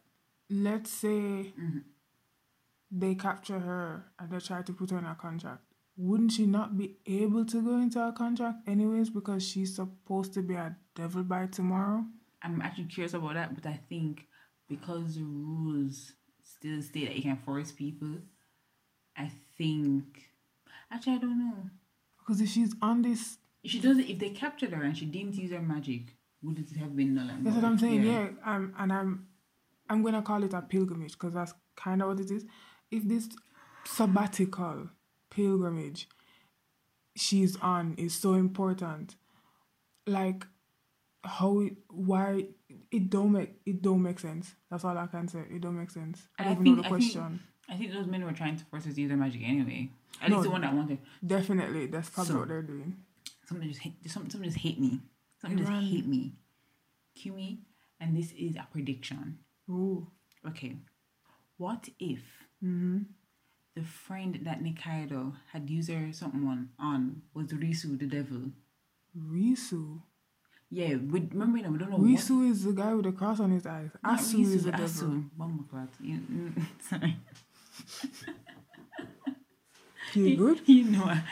let's 0.48 0.90
say 0.90 1.52
they 2.90 3.14
capture 3.14 3.58
her 3.58 4.12
and 4.18 4.30
they 4.30 4.38
try 4.38 4.62
to 4.62 4.72
put 4.72 4.90
her 4.90 4.98
in 4.98 5.06
a 5.06 5.14
contract. 5.16 5.62
Wouldn't 5.96 6.32
she 6.32 6.46
not 6.46 6.76
be 6.78 6.96
able 7.06 7.44
to 7.46 7.62
go 7.62 7.76
into 7.78 8.00
a 8.06 8.12
contract 8.12 8.68
anyways 8.68 9.10
because 9.10 9.46
she's 9.46 9.74
supposed 9.76 10.32
to 10.34 10.42
be 10.42 10.54
a 10.54 10.76
devil 10.94 11.22
by 11.22 11.46
tomorrow? 11.46 12.04
I'm 12.42 12.60
actually 12.62 12.84
curious 12.84 13.14
about 13.14 13.34
that, 13.34 13.54
but 13.54 13.66
I 13.66 13.78
think 13.88 14.26
because 14.68 15.16
the 15.16 15.22
rules 15.22 16.12
still 16.42 16.80
state 16.82 17.08
that 17.08 17.16
you 17.16 17.22
can 17.22 17.36
force 17.36 17.72
people, 17.72 18.16
I 19.16 19.30
think 19.58 20.04
actually 20.90 21.14
I 21.14 21.18
don't 21.18 21.38
know. 21.38 21.70
Because 22.18 22.40
if 22.40 22.48
she's 22.48 22.74
on 22.80 23.02
this, 23.02 23.38
If 23.64 23.72
she 23.72 23.80
does 23.80 23.98
it, 23.98 24.08
if 24.10 24.18
they 24.18 24.30
captured 24.30 24.72
her 24.72 24.82
and 24.82 24.96
she 24.96 25.06
didn't 25.06 25.34
use 25.34 25.50
her 25.52 25.60
magic, 25.60 26.14
would 26.42 26.58
it 26.58 26.76
have 26.78 26.96
been 26.96 27.14
null 27.14 27.28
and 27.30 27.44
that's 27.46 27.56
what 27.56 27.64
I'm 27.64 27.78
saying. 27.78 28.02
Yeah, 28.04 28.28
um, 28.44 28.74
and 28.78 28.92
I'm, 28.92 29.26
I'm 29.88 30.02
gonna 30.02 30.22
call 30.22 30.42
it 30.44 30.52
a 30.54 30.62
pilgrimage 30.62 31.12
because 31.12 31.32
that's 31.34 31.54
kind 31.76 32.02
of 32.02 32.08
what 32.08 32.20
it 32.20 32.30
is. 32.30 32.44
if 32.90 33.06
this 33.08 33.28
sabbatical 33.84 34.88
pilgrimage 35.30 36.06
she's 37.16 37.56
on 37.56 37.94
is 37.98 38.14
so 38.14 38.34
important, 38.34 39.16
like 40.06 40.46
how 41.24 41.60
it, 41.60 41.74
why 41.88 42.46
it 42.90 43.10
don't 43.10 43.32
make 43.32 43.54
it 43.66 43.80
don't 43.82 44.02
make 44.02 44.18
sense. 44.18 44.54
That's 44.70 44.84
all 44.84 44.96
I 44.96 45.06
can 45.06 45.28
say. 45.28 45.40
It 45.50 45.60
don't 45.60 45.78
make 45.78 45.90
sense. 45.90 46.22
I 46.38 46.44
don't 46.44 46.50
I 46.50 46.54
even 46.54 46.64
think- 46.64 46.76
know 46.76 46.82
the 46.82 46.88
I 46.88 46.90
think- 46.98 47.12
question. 47.12 47.42
I 47.68 47.76
think 47.76 47.92
those 47.92 48.06
men 48.06 48.24
were 48.24 48.32
trying 48.32 48.56
to 48.56 48.64
force 48.66 48.86
us 48.86 48.94
to 48.94 49.00
use 49.00 49.08
their 49.08 49.16
magic 49.16 49.42
anyway. 49.44 49.90
At 50.20 50.30
No. 50.30 50.36
least 50.36 50.44
the 50.44 50.50
one 50.50 50.60
that 50.62 50.74
wanted. 50.74 50.98
Definitely, 51.24 51.86
that's 51.86 52.10
probably 52.10 52.32
So- 52.32 52.38
what 52.40 52.48
they're 52.48 52.62
doing. 52.62 52.96
Something 53.46 53.68
just 53.68 53.80
hate. 53.80 53.94
Something, 54.10 54.30
something 54.30 54.50
just 54.50 54.60
hate 54.62 54.80
me. 54.80 55.00
Something 55.38 55.58
just 55.58 55.70
hate 55.70 56.06
me. 56.06 56.32
Cue 57.14 57.32
me, 57.32 57.60
and 58.00 58.16
this 58.16 58.32
is 58.32 58.56
a 58.56 58.66
prediction. 58.70 59.38
Ooh. 59.70 60.06
Okay, 60.46 60.76
what 61.56 61.88
if 61.98 62.22
Mm-hmm. 62.62 63.02
the 63.74 63.82
friend 63.84 64.40
that 64.42 64.62
Nikaido 64.62 65.34
had 65.52 65.70
used 65.70 65.90
her 65.90 66.12
something 66.12 66.68
on 66.78 67.22
was 67.34 67.52
Risu 67.52 67.98
the 67.98 68.06
devil? 68.06 68.52
Risu. 69.16 70.02
Yeah, 70.74 70.96
we 70.96 71.20
remember 71.20 71.58
you 71.58 71.64
know, 71.64 71.70
we 71.70 71.78
don't 71.78 71.90
know 71.90 71.98
Risu 71.98 72.50
is 72.50 72.64
the 72.64 72.72
guy 72.72 72.94
with 72.94 73.04
the 73.04 73.12
cross 73.12 73.40
on 73.40 73.50
his 73.50 73.66
eyes. 73.66 73.90
Asu 74.02 74.36
Risu, 74.36 74.54
is 74.54 74.64
the 74.64 74.70
devil. 74.70 74.86
Asu. 74.86 75.30
Mm, 76.02 76.64
sorry. 76.88 77.16
You 80.14 80.36
good? 80.36 80.62
You 80.66 80.84
know, 80.84 81.04
I, 81.04 81.22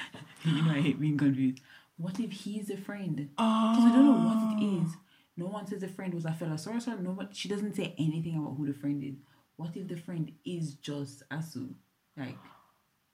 you 0.44 0.62
know, 0.62 0.70
I 0.70 0.80
hate 0.82 1.00
being 1.00 1.16
confused. 1.16 1.62
What 1.96 2.20
if 2.20 2.32
he's 2.32 2.68
a 2.68 2.76
friend? 2.76 3.16
Because 3.16 3.84
we 3.84 3.90
don't 3.92 4.04
know 4.04 4.28
what 4.28 4.62
it 4.62 4.86
Ah. 4.86 4.98
No 5.38 5.46
one 5.46 5.66
says 5.66 5.80
the 5.80 5.88
friend 5.88 6.12
was 6.12 6.26
a 6.26 6.32
fellow 6.32 6.56
sorcerer. 6.56 6.98
No 7.00 7.12
one, 7.12 7.28
she 7.32 7.48
doesn't 7.48 7.74
say 7.74 7.94
anything 7.98 8.36
about 8.36 8.56
who 8.58 8.66
the 8.66 8.74
friend 8.78 9.02
is. 9.02 9.16
What 9.56 9.74
if 9.74 9.88
the 9.88 9.96
friend 9.96 10.32
is 10.44 10.74
just 10.74 11.22
Asu? 11.30 11.72
Like, 12.14 12.36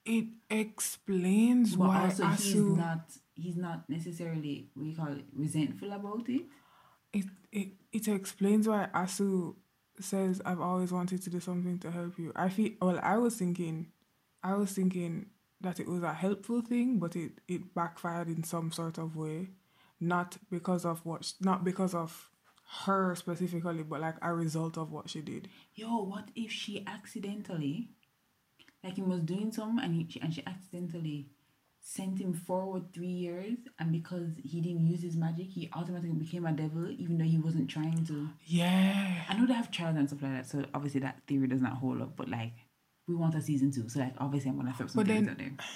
It 0.06 0.26
explains 0.48 1.76
but 1.76 1.88
why 1.88 2.04
also 2.04 2.26
he's 2.28 2.54
Asu. 2.54 2.76
not. 2.76 3.10
He's 3.34 3.56
not 3.56 3.88
necessarily 3.90 4.70
you 4.76 4.94
call 4.96 5.12
it 5.12 5.26
resentful 5.34 5.92
about 5.92 6.28
it. 6.28 6.42
it, 7.12 7.26
it 7.52 7.68
it 7.92 8.08
explains 8.08 8.66
why 8.68 8.88
Asu 8.94 9.56
says 10.00 10.40
I've 10.44 10.60
always 10.60 10.92
wanted 10.92 11.22
to 11.22 11.30
do 11.30 11.40
something 11.40 11.78
to 11.80 11.90
help 11.90 12.18
you. 12.18 12.32
I 12.36 12.48
feel 12.48 12.70
well 12.80 12.98
I 13.02 13.18
was 13.18 13.36
thinking 13.36 13.88
I 14.42 14.54
was 14.54 14.72
thinking 14.72 15.26
that 15.60 15.80
it 15.80 15.88
was 15.88 16.02
a 16.02 16.12
helpful 16.14 16.60
thing, 16.60 16.98
but 16.98 17.16
it, 17.16 17.32
it 17.48 17.74
backfired 17.74 18.28
in 18.28 18.44
some 18.44 18.70
sort 18.72 18.98
of 18.98 19.16
way. 19.16 19.48
Not 20.00 20.36
because 20.50 20.84
of 20.84 21.04
what 21.04 21.32
not 21.40 21.64
because 21.64 21.94
of 21.94 22.30
her 22.84 23.14
specifically, 23.14 23.82
but 23.82 24.00
like 24.00 24.16
a 24.22 24.32
result 24.34 24.76
of 24.76 24.92
what 24.92 25.08
she 25.10 25.20
did. 25.22 25.48
Yo, 25.74 26.02
what 26.02 26.28
if 26.36 26.50
she 26.52 26.84
accidentally, 26.86 27.88
like 28.86 28.96
he 28.96 29.02
was 29.02 29.20
doing 29.20 29.52
something 29.52 29.84
and 29.84 29.94
he, 29.94 30.20
and 30.20 30.32
she 30.34 30.42
accidentally 30.46 31.28
sent 31.80 32.18
him 32.18 32.32
forward 32.34 32.92
three 32.92 33.06
years, 33.06 33.58
and 33.78 33.92
because 33.92 34.30
he 34.42 34.60
didn't 34.60 34.86
use 34.86 35.02
his 35.02 35.16
magic, 35.16 35.46
he 35.48 35.68
automatically 35.72 36.16
became 36.18 36.44
a 36.46 36.52
devil, 36.52 36.90
even 36.90 37.16
though 37.18 37.24
he 37.24 37.38
wasn't 37.38 37.68
trying 37.70 38.04
to. 38.06 38.28
Yeah. 38.44 39.22
I 39.28 39.34
know 39.36 39.46
they 39.46 39.54
have 39.54 39.70
trials 39.70 39.96
and 39.96 40.08
stuff 40.08 40.22
like 40.22 40.32
that, 40.32 40.46
so 40.46 40.64
obviously 40.74 41.00
that 41.02 41.20
theory 41.28 41.46
does 41.46 41.60
not 41.62 41.74
hold 41.74 42.02
up. 42.02 42.16
But 42.16 42.28
like, 42.28 42.54
we 43.06 43.14
want 43.14 43.36
a 43.36 43.40
season 43.40 43.70
two, 43.70 43.88
so 43.88 44.00
like 44.00 44.14
obviously 44.18 44.50
I'm 44.50 44.56
gonna 44.56 44.74
throw 44.76 44.88
some 44.88 45.00
But 45.00 45.06
then- 45.08 45.28
out 45.28 45.38
there. 45.38 45.52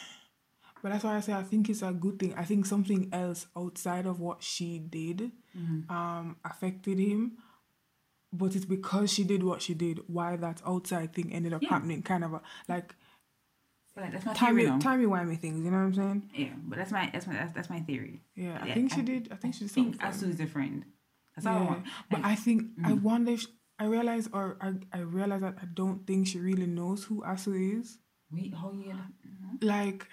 But 0.82 0.92
that's 0.92 1.04
why 1.04 1.16
I 1.16 1.20
say 1.20 1.34
I 1.34 1.42
think 1.42 1.68
it's 1.68 1.82
a 1.82 1.92
good 1.92 2.18
thing. 2.18 2.32
I 2.34 2.44
think 2.44 2.64
something 2.64 3.10
else 3.12 3.46
outside 3.54 4.06
of 4.06 4.18
what 4.18 4.42
she 4.42 4.78
did 4.78 5.30
um 5.90 6.36
affected 6.44 6.98
him. 6.98 7.36
But 8.32 8.56
it's 8.56 8.64
because 8.64 9.12
she 9.12 9.24
did 9.24 9.42
what 9.42 9.60
she 9.60 9.74
did, 9.74 10.00
why 10.06 10.36
that 10.36 10.62
outside 10.66 11.12
thing 11.12 11.32
ended 11.32 11.52
up 11.52 11.62
Yeah. 11.62 11.68
happening. 11.70 12.00
Kind 12.02 12.24
of 12.24 12.32
a, 12.32 12.40
like 12.68 12.94
But 13.94 14.04
like 14.04 14.12
that's 14.12 14.24
my 14.24 14.34
timey, 14.34 14.64
theory. 14.66 14.78
Timey 14.80 15.06
wimey 15.06 15.38
things, 15.38 15.64
you 15.64 15.70
know 15.70 15.78
what 15.78 15.84
I'm 15.84 15.94
saying? 15.94 16.30
Yeah, 16.34 16.48
but 16.64 16.78
that's 16.78 16.92
my 16.92 17.10
that's 17.12 17.26
my 17.26 17.34
that's, 17.34 17.52
that's 17.52 17.70
my 17.70 17.80
theory. 17.80 18.22
Yeah, 18.36 18.58
I 18.62 18.66
Yeah, 18.68 18.74
think 18.74 18.92
she 18.92 19.02
did. 19.02 19.28
I 19.32 19.36
think 19.36 19.54
she 19.54 19.60
did 19.64 19.70
think 19.72 20.00
something. 20.00 20.28
Asu 20.28 20.32
is 20.34 20.40
a 20.40 20.46
friend. 20.46 20.84
That's 21.36 21.46
all 21.46 21.56
I 21.56 21.60
Yeah, 21.60 21.66
want. 21.66 21.84
but 22.10 22.20
I 22.24 22.34
think 22.36 22.62
I 22.84 22.92
mm. 22.92 23.02
wonder 23.02 23.32
if 23.32 23.46
I 23.78 23.84
realize 23.86 24.28
or 24.32 24.58
I 24.60 24.74
I 24.92 25.00
realize 25.00 25.40
that 25.40 25.56
I 25.60 25.66
don't 25.74 26.06
think 26.06 26.28
she 26.28 26.38
really 26.38 26.66
knows 26.66 27.04
who 27.04 27.22
Asu 27.22 27.80
is. 27.80 27.98
wait, 28.32 28.54
how 28.54 28.70
you 28.72 28.84
gonna? 28.92 29.08
like 29.60 30.06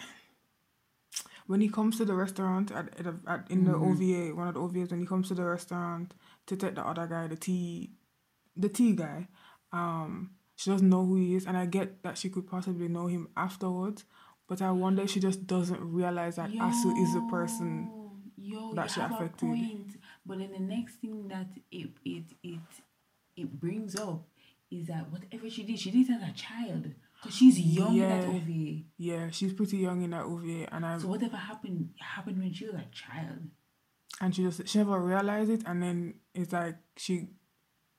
when 1.47 1.61
he 1.61 1.69
comes 1.69 1.97
to 1.97 2.05
the 2.05 2.13
restaurant 2.13 2.71
at, 2.71 2.99
at, 2.99 3.07
at 3.27 3.49
in 3.49 3.63
the 3.63 3.71
mm-hmm. 3.71 4.29
OVA, 4.31 4.35
one 4.35 4.47
of 4.49 4.53
the 4.53 4.59
OVAs, 4.59 4.91
when 4.91 4.99
he 4.99 5.05
comes 5.05 5.29
to 5.29 5.33
the 5.33 5.43
restaurant 5.45 6.13
to 6.45 6.55
take 6.57 6.75
the 6.75 6.85
other 6.85 7.07
guy, 7.07 7.27
the 7.27 7.37
tea, 7.37 7.91
the 8.55 8.69
tea 8.69 8.91
guy, 8.93 9.27
um, 9.71 10.31
she 10.57 10.69
doesn't 10.71 10.89
know 10.89 11.05
who 11.05 11.15
he 11.15 11.35
is, 11.35 11.45
and 11.45 11.55
I 11.55 11.65
get 11.67 12.03
that 12.03 12.17
she 12.17 12.29
could 12.29 12.47
possibly 12.47 12.89
know 12.89 13.07
him 13.07 13.29
afterwards, 13.37 14.03
but 14.47 14.61
I 14.61 14.71
wonder 14.71 15.03
if 15.03 15.09
she 15.11 15.19
just 15.21 15.47
doesn't 15.47 15.79
realize 15.81 16.35
that 16.35 16.49
Asu 16.51 16.97
is 17.01 17.13
the 17.13 17.21
person. 17.31 17.89
Yo, 18.39 18.73
that 18.75 18.91
she 18.91 18.99
affected. 19.01 19.39
point. 19.47 19.97
But 20.25 20.39
then 20.39 20.51
the 20.51 20.59
next 20.59 20.95
thing 20.95 21.27
that 21.29 21.47
it 21.71 21.89
it 22.05 22.23
it 22.43 22.59
it 23.35 23.59
brings 23.59 23.95
up 23.95 24.27
is 24.69 24.87
that 24.87 25.09
whatever 25.11 25.49
she 25.49 25.63
did, 25.63 25.79
she 25.79 25.91
did 25.91 26.09
it 26.09 26.13
as 26.21 26.29
a 26.29 26.33
child. 26.33 26.91
Cause 27.23 27.33
she's 27.35 27.59
young 27.59 27.95
in 27.97 28.09
that 28.09 28.21
Yeah. 28.21 28.35
OVA. 28.35 28.83
Yeah, 28.97 29.29
she's 29.31 29.53
pretty 29.53 29.77
young 29.77 30.03
in 30.03 30.11
that 30.11 30.23
OVA, 30.23 30.71
and 30.73 30.85
I 30.85 30.97
So 30.99 31.07
whatever 31.07 31.35
happened 31.37 31.89
happened 31.99 32.39
when 32.39 32.53
she 32.53 32.65
was 32.67 32.75
a 32.75 32.85
child. 32.91 33.49
and 34.21 34.33
she 34.35 34.43
just 34.43 34.67
she 34.67 34.77
never 34.77 34.99
realized 34.99 35.49
it, 35.49 35.63
and 35.65 35.81
then 35.83 36.13
it's 36.33 36.51
like 36.53 36.77
she. 36.95 37.27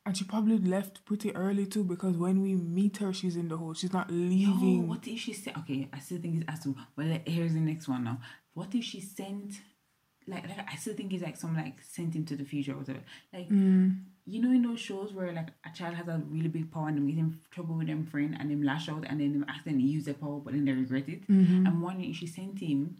And 0.08 0.16
she 0.16 0.24
probably 0.24 0.56
left 0.56 1.04
pretty 1.04 1.36
early 1.36 1.66
too 1.66 1.84
because 1.84 2.16
when 2.16 2.40
we 2.40 2.54
meet 2.54 2.96
her, 2.96 3.12
she's 3.12 3.36
in 3.36 3.48
the 3.48 3.58
hole. 3.58 3.74
She's 3.74 3.92
not 3.92 4.08
Yo, 4.08 4.16
leaving. 4.16 4.88
what 4.88 5.06
if 5.06 5.18
she 5.20 5.34
said? 5.34 5.54
Okay, 5.58 5.86
I 5.92 5.98
still 5.98 6.18
think 6.18 6.42
it's 6.42 6.50
Asu. 6.66 6.74
Like, 6.96 7.28
here's 7.28 7.52
the 7.52 7.60
next 7.60 7.88
one 7.88 8.04
now. 8.04 8.18
What 8.54 8.74
if 8.74 8.84
she 8.84 9.00
sent? 9.02 9.52
Like, 10.26 10.48
like 10.48 10.66
I 10.72 10.76
still 10.76 10.94
think 10.94 11.12
it's 11.12 11.22
like 11.22 11.36
some 11.36 11.54
like 11.54 11.82
sent 11.82 12.14
him 12.14 12.24
to 12.24 12.36
the 12.36 12.44
future 12.44 12.72
or 12.72 12.78
whatever. 12.78 13.00
Like 13.34 13.50
Mm. 13.50 14.04
you 14.24 14.40
know 14.42 14.50
in 14.50 14.62
those 14.62 14.80
shows 14.80 15.12
where 15.12 15.30
like 15.32 15.50
a 15.66 15.76
child 15.76 15.94
has 15.96 16.08
a 16.08 16.22
really 16.28 16.48
big 16.48 16.70
power 16.70 16.88
and 16.88 16.96
they 17.06 17.12
get 17.12 17.20
in 17.20 17.38
trouble 17.50 17.76
with 17.76 17.86
them 17.88 18.04
friend 18.06 18.34
and 18.40 18.50
them 18.50 18.62
lash 18.62 18.88
out 18.88 19.04
and 19.08 19.20
then 19.20 19.32
them 19.34 19.44
accidentally 19.48 19.88
use 19.88 20.04
their 20.06 20.14
power 20.22 20.38
but 20.44 20.52
then 20.54 20.64
they 20.64 20.72
regret 20.72 21.08
it. 21.08 21.28
Mm-hmm. 21.28 21.66
I'm 21.66 21.80
wondering 21.82 22.10
if 22.10 22.16
she 22.16 22.26
sent 22.26 22.58
him 22.60 22.96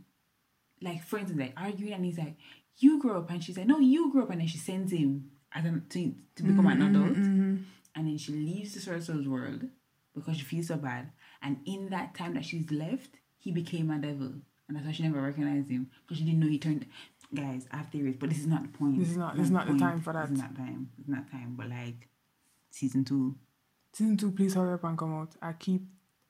like 0.83 1.03
for 1.05 1.19
instance 1.19 1.41
like 1.41 1.55
arguing 1.57 1.95
and 1.95 2.05
he's 2.05 2.19
like, 2.19 2.37
You 2.79 3.01
grow 3.01 3.19
up 3.21 3.31
and 3.31 3.43
she's 3.43 3.57
like, 3.57 3.67
No, 3.67 3.79
you 3.79 4.13
grow 4.13 4.25
up 4.25 4.31
and 4.31 4.41
then 4.43 4.49
she 4.49 4.59
sends 4.59 4.93
him 4.93 5.31
as 5.55 5.65
an 5.65 5.85
to, 5.91 6.15
to 6.37 6.43
become 6.43 6.67
an 6.67 6.79
Mm-hmm, 6.79 6.97
adult 6.97 7.17
and 7.17 8.07
then 8.07 8.19
she 8.19 8.33
leaves 8.33 8.75
the 8.75 8.81
sorcerer's 8.81 9.27
world 9.29 9.65
because 10.15 10.37
she 10.37 10.45
feels 10.45 10.69
so 10.69 10.77
bad. 10.77 11.11
And 11.43 11.59
in 11.67 11.89
that 11.91 12.15
time 12.15 12.35
that 12.35 12.45
she's 12.45 12.71
left, 12.71 13.11
he 13.39 13.51
became 13.53 13.91
a 13.91 13.99
devil. 13.99 14.33
And 14.69 14.77
that's 14.77 14.87
why 14.87 14.93
she 14.93 15.03
never 15.03 15.21
recognized 15.23 15.71
him 15.71 15.91
because 16.03 16.19
she 16.19 16.25
didn't 16.25 16.41
know 16.41 16.49
he 16.49 16.59
turned. 16.59 16.87
Guys, 17.35 17.67
I 17.73 17.79
have 17.79 17.89
theories, 17.89 18.17
but 18.19 18.29
this 18.31 18.39
is 18.39 18.47
not 18.47 18.63
the 18.63 18.69
point. 18.79 18.99
This 18.99 19.11
is 19.11 19.17
not- 19.17 19.37
this 19.37 19.45
is 19.47 19.51
not 19.51 19.67
the 19.67 19.73
point. 19.73 19.81
time 19.83 20.01
for 20.01 20.13
that. 20.13 20.29
This 20.29 20.39
is 20.39 20.43
not 20.43 20.57
time. 20.57 20.91
It's 20.99 21.09
not 21.09 21.31
time. 21.31 21.55
But 21.57 21.69
like, 21.71 22.09
season 22.71 23.05
two, 23.05 23.37
Season 23.93 24.17
two, 24.17 24.31
please 24.33 24.55
hurry 24.55 24.75
up 24.75 24.85
and 24.85 24.97
come 24.97 25.15
out. 25.15 25.35
I 25.43 25.55
keep 25.55 25.83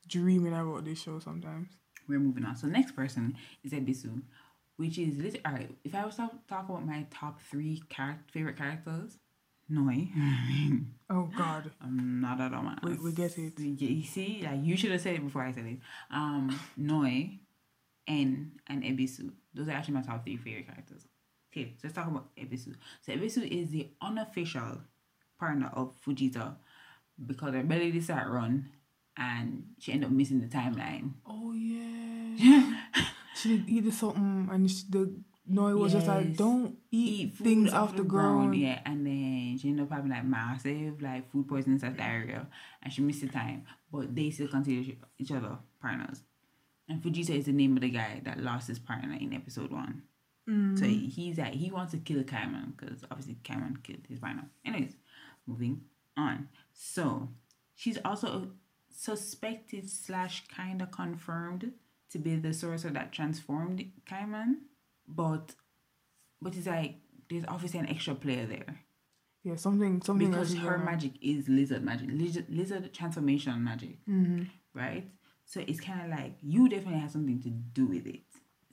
dreaming 0.07 0.53
about 0.55 0.85
this 0.85 1.03
show 1.03 1.19
sometimes. 1.19 1.69
we're 2.09 2.19
moving 2.21 2.45
on. 2.45 2.57
So 2.57 2.67
next 2.67 2.93
person 2.97 3.37
is 3.63 3.73
Ebisu, 3.73 4.23
which 4.79 4.97
is 4.97 5.19
lit- 5.19 5.41
all 5.45 5.53
right. 5.53 5.71
If 5.85 5.95
I 5.95 6.07
was 6.07 6.17
to 6.17 6.31
talk 6.49 6.69
about 6.69 6.87
my 6.87 7.05
top 7.11 7.41
three 7.51 7.83
char- 7.95 8.21
favorite 8.33 8.57
characters, 8.57 9.19
Noi. 9.69 10.09
Oh 11.11 11.29
God, 11.37 11.71
I'm 11.83 12.21
not 12.21 12.39
a 12.39 12.45
dumbass. 12.55 12.83
we, 12.83 12.93
we 12.97 13.13
get 13.13 13.37
it. 13.39 13.59
You 13.59 14.03
see, 14.03 14.43
like 14.45 14.61
you 14.63 14.77
should 14.77 14.91
have 14.93 15.01
said 15.01 15.17
it 15.17 15.25
before 15.25 15.43
I 15.43 15.53
said 15.53 15.65
it. 15.67 15.79
Um, 16.11 16.59
Noi, 16.77 17.39
N, 18.07 18.53
and 18.67 18.83
Ebisu. 18.83 19.31
Those 19.55 19.69
are 19.69 19.73
actually 19.73 19.95
my 19.95 20.03
top 20.03 20.23
three 20.25 20.37
favorite 20.37 20.67
characters. 20.67 21.07
Okay, 21.51 21.73
so 21.77 21.81
let's 21.85 21.95
talk 21.97 22.07
about 22.09 22.29
Ebisu. 22.37 22.75
So 23.01 23.13
Ebisu 23.13 23.47
is 23.51 23.71
the 23.71 23.89
unofficial 24.03 24.83
partner 25.41 25.71
of 25.73 25.95
Fujita 26.07 26.57
because 27.27 27.55
her 27.55 27.63
belly 27.63 27.91
did 27.91 28.05
start 28.05 28.29
run 28.31 28.69
and 29.17 29.65
she 29.79 29.93
ended 29.93 30.09
up 30.11 30.13
missing 30.15 30.41
the 30.41 30.47
timeline. 30.47 31.13
Oh 31.27 31.53
yeah. 31.55 32.75
she 33.41 33.65
eat 33.67 33.93
something, 33.93 34.49
mm, 34.49 34.55
and 34.55 34.71
she, 34.71 34.85
the 34.89 35.15
Noi 35.47 35.75
was 35.75 35.93
just 35.93 36.07
like, 36.07 36.37
"Don't 36.37 36.77
eat, 36.91 37.21
Eat 37.21 37.35
things 37.35 37.73
off 37.73 37.97
the 37.97 38.03
ground." 38.03 38.55
yeah, 38.55 38.81
and 38.85 39.07
then 39.07 39.59
she 39.59 39.71
ended 39.71 39.87
up 39.87 39.93
having 39.93 40.11
like 40.11 40.25
massive 40.25 41.01
like 41.01 41.31
food 41.31 41.49
poisoning 41.49 41.81
and 41.83 41.97
diarrhea, 41.97 42.47
and 42.83 42.93
she 42.93 43.01
missed 43.01 43.23
the 43.23 43.29
time. 43.29 43.65
But 43.91 44.15
they 44.15 44.31
still 44.31 44.49
consider 44.49 44.93
each- 45.19 45.33
other 45.33 45.59
partners. 45.81 46.23
And 46.89 47.03
Fujita 47.03 47.31
is 47.31 47.47
the 47.47 47.53
name 47.53 47.77
of 47.77 47.83
the 47.83 47.91
guy 47.91 48.21
that 48.25 48.41
lost 48.41 48.69
his 48.69 48.79
partner 48.79 49.15
in 49.15 49.35
episode 49.35 49.71
one. 49.71 50.03
So 50.47 50.53
mm. 50.53 51.11
he's 51.11 51.37
like 51.37 51.53
he 51.53 51.71
wants 51.71 51.93
to 51.93 51.99
kill 51.99 52.23
Kaiman 52.23 52.75
because 52.75 53.05
obviously 53.11 53.37
Kaiman 53.45 53.83
killed 53.83 54.07
his 54.09 54.19
partner. 54.19 54.45
Anyways, 54.65 54.95
moving 55.47 55.83
on. 56.17 56.49
So 56.73 57.29
she's 57.75 57.99
also 58.03 58.53
suspected 58.91 59.91
slash 59.91 60.47
kind 60.49 60.81
of 60.81 60.91
confirmed 60.91 61.73
to 62.11 62.19
be 62.19 62.37
the 62.37 62.53
sorcerer 62.55 62.91
that 62.93 63.13
transformed 63.13 63.85
Kaiman, 64.11 64.55
but 65.07 65.55
but 66.41 66.57
it's 66.57 66.67
like 66.67 66.97
there's 67.29 67.45
obviously 67.49 67.81
an 67.81 67.89
extra 67.89 68.15
player 68.15 68.47
there 68.47 68.81
Yeah, 69.45 69.57
something, 69.57 70.01
something 70.03 70.31
because 70.31 70.55
her 70.55 70.77
on. 70.79 70.85
magic 70.85 71.13
is 71.21 71.49
lizard 71.49 71.83
magic, 71.85 72.09
lizard, 72.13 72.47
lizard 72.49 72.93
transformation 72.95 73.63
magic. 73.65 73.99
Mm-hmm. 74.09 74.45
right? 74.75 75.07
So 75.45 75.61
it's 75.67 75.81
kind 75.81 76.03
of 76.03 76.19
like 76.19 76.35
you 76.43 76.69
definitely 76.69 77.01
have 77.01 77.11
something 77.11 77.41
to 77.43 77.49
do 77.51 77.87
with 77.87 78.07
it. 78.07 78.21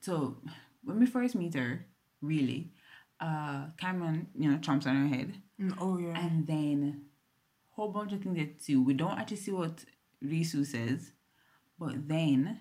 So 0.01 0.37
when 0.83 0.99
we 0.99 1.05
first 1.05 1.33
meet 1.35 1.53
her, 1.55 1.85
really, 2.21 2.71
uh, 3.19 3.67
Kaiman, 3.81 4.27
you 4.37 4.51
know, 4.51 4.57
trumps 4.59 4.85
on 4.87 4.95
her 5.09 5.15
head, 5.15 5.41
Mm, 5.59 5.73
oh 5.79 5.97
yeah. 5.97 6.19
and 6.19 6.45
then 6.45 7.05
whole 7.69 7.87
bunch 7.89 8.11
of 8.11 8.21
things 8.21 8.37
that 8.37 8.61
too. 8.61 8.81
We 8.83 8.93
don't 8.93 9.17
actually 9.17 9.37
see 9.37 9.51
what 9.53 9.85
Risu 10.23 10.65
says, 10.65 11.13
but 11.79 12.07
then 12.09 12.59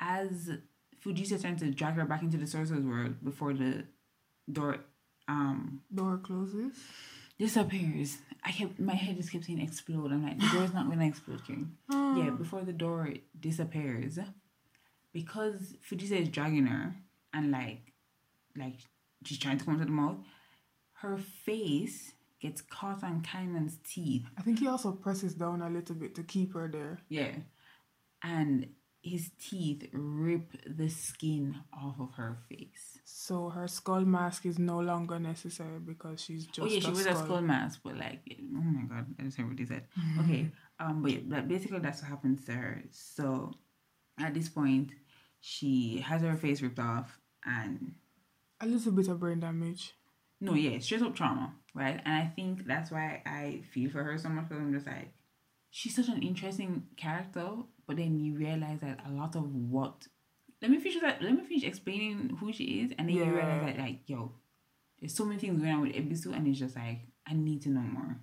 as 0.00 0.50
Fujita 1.04 1.40
trying 1.40 1.56
to 1.56 1.70
drag 1.70 1.94
her 1.94 2.04
back 2.04 2.22
into 2.22 2.36
the 2.36 2.46
sorcerer's 2.46 2.84
world 2.84 3.22
before 3.24 3.52
the 3.54 3.84
door 4.50 4.78
um 5.28 5.80
Door 5.94 6.18
closes. 6.18 6.76
disappears. 7.38 8.18
I 8.44 8.52
kept 8.52 8.78
my 8.78 8.94
head 8.94 9.16
just 9.16 9.32
kept 9.32 9.44
saying 9.44 9.60
explode. 9.60 10.12
I'm 10.12 10.22
like, 10.24 10.38
the 10.38 10.48
door's 10.52 10.72
not 10.72 10.88
gonna 10.88 11.06
explode, 11.06 11.44
King. 11.46 11.72
Yeah, 11.90 12.30
before 12.30 12.62
the 12.62 12.72
door 12.72 13.10
disappears, 13.38 14.18
because 15.12 15.74
Fujita 15.88 16.12
is 16.22 16.28
dragging 16.30 16.66
her 16.66 16.94
and 17.34 17.50
like 17.50 17.92
like 18.56 18.74
she's 19.24 19.38
trying 19.38 19.58
to 19.58 19.64
come 19.64 19.78
to 19.78 19.84
the 19.84 19.90
mouth, 19.90 20.16
her 21.02 21.18
face 21.18 22.12
gets 22.40 22.62
caught 22.62 23.02
on 23.04 23.22
Kaiman's 23.22 23.78
teeth. 23.86 24.24
I 24.38 24.42
think 24.42 24.60
he 24.60 24.66
also 24.68 24.92
presses 24.92 25.34
down 25.34 25.60
a 25.62 25.68
little 25.68 25.94
bit 25.94 26.14
to 26.14 26.22
keep 26.22 26.54
her 26.54 26.68
there. 26.68 27.00
Yeah. 27.08 27.32
And 28.22 28.68
his 29.12 29.30
teeth 29.38 29.82
rip 29.92 30.50
the 30.66 30.88
skin 30.88 31.56
off 31.72 31.96
of 32.00 32.10
her 32.16 32.36
face. 32.48 32.98
So 33.04 33.48
her 33.50 33.68
skull 33.68 34.04
mask 34.04 34.46
is 34.46 34.58
no 34.58 34.78
longer 34.80 35.18
necessary 35.18 35.78
because 35.78 36.20
she's 36.24 36.46
just 36.46 36.60
oh 36.60 36.66
yeah, 36.66 36.80
she 36.80 36.90
was 36.90 37.02
skull. 37.04 37.16
a 37.16 37.24
skull 37.24 37.40
mask, 37.40 37.80
but 37.84 37.96
like, 37.96 38.20
oh 38.30 38.60
my 38.78 38.82
god, 38.92 39.06
I 39.18 39.22
just 39.24 39.36
heard 39.38 39.48
what 39.48 39.58
he 39.58 39.66
said. 39.66 39.84
Okay, 40.20 40.50
um, 40.80 41.02
but 41.02 41.12
yeah, 41.12 41.20
but 41.24 41.48
basically 41.48 41.78
that's 41.78 42.00
what 42.02 42.10
happens 42.10 42.44
to 42.46 42.52
her. 42.52 42.82
So 42.90 43.52
at 44.18 44.34
this 44.34 44.48
point, 44.48 44.90
she 45.40 46.00
has 46.00 46.22
her 46.22 46.36
face 46.36 46.60
ripped 46.62 46.78
off, 46.80 47.18
and 47.44 47.94
A 48.60 48.66
little 48.66 48.92
bit 48.92 49.08
of 49.08 49.20
brain 49.20 49.40
damage. 49.40 49.94
no, 50.40 50.54
yeah, 50.54 50.78
straight 50.80 51.02
up 51.02 51.14
trauma, 51.14 51.54
right? 51.74 52.00
And 52.04 52.14
I 52.14 52.26
think 52.34 52.66
that's 52.66 52.90
why 52.90 53.22
I 53.24 53.62
feel 53.72 53.90
for 53.90 54.02
her 54.02 54.18
so 54.18 54.28
much 54.30 54.48
because 54.48 54.62
I'm 54.62 54.72
just 54.74 54.86
like, 54.86 55.12
she's 55.78 55.94
such 55.94 56.08
an 56.08 56.22
interesting 56.22 56.72
character, 56.96 57.48
but 57.86 57.96
then 57.98 58.18
you 58.18 58.34
realize 58.34 58.80
that 58.80 58.98
a 59.06 59.10
lot 59.12 59.36
of 59.36 59.44
what. 59.54 60.06
Let 60.62 60.70
me 60.70 60.78
finish 60.78 61.00
that. 61.02 61.20
Let 61.22 61.32
me 61.34 61.44
finish 61.44 61.64
explaining 61.64 62.38
who 62.40 62.50
she 62.50 62.64
is, 62.80 62.92
and 62.98 63.08
then 63.08 63.16
you 63.16 63.24
realize 63.24 63.62
that 63.66 63.78
like, 63.78 63.98
yo, 64.06 64.32
there's 64.98 65.14
so 65.14 65.26
many 65.26 65.38
things 65.38 65.60
going 65.60 65.74
on 65.74 65.82
with 65.82 65.92
Ebisu, 65.92 66.34
and 66.34 66.46
it's 66.48 66.58
just 66.58 66.76
like 66.76 67.00
I 67.28 67.34
need 67.34 67.60
to 67.62 67.68
know 67.68 67.80
more, 67.96 68.16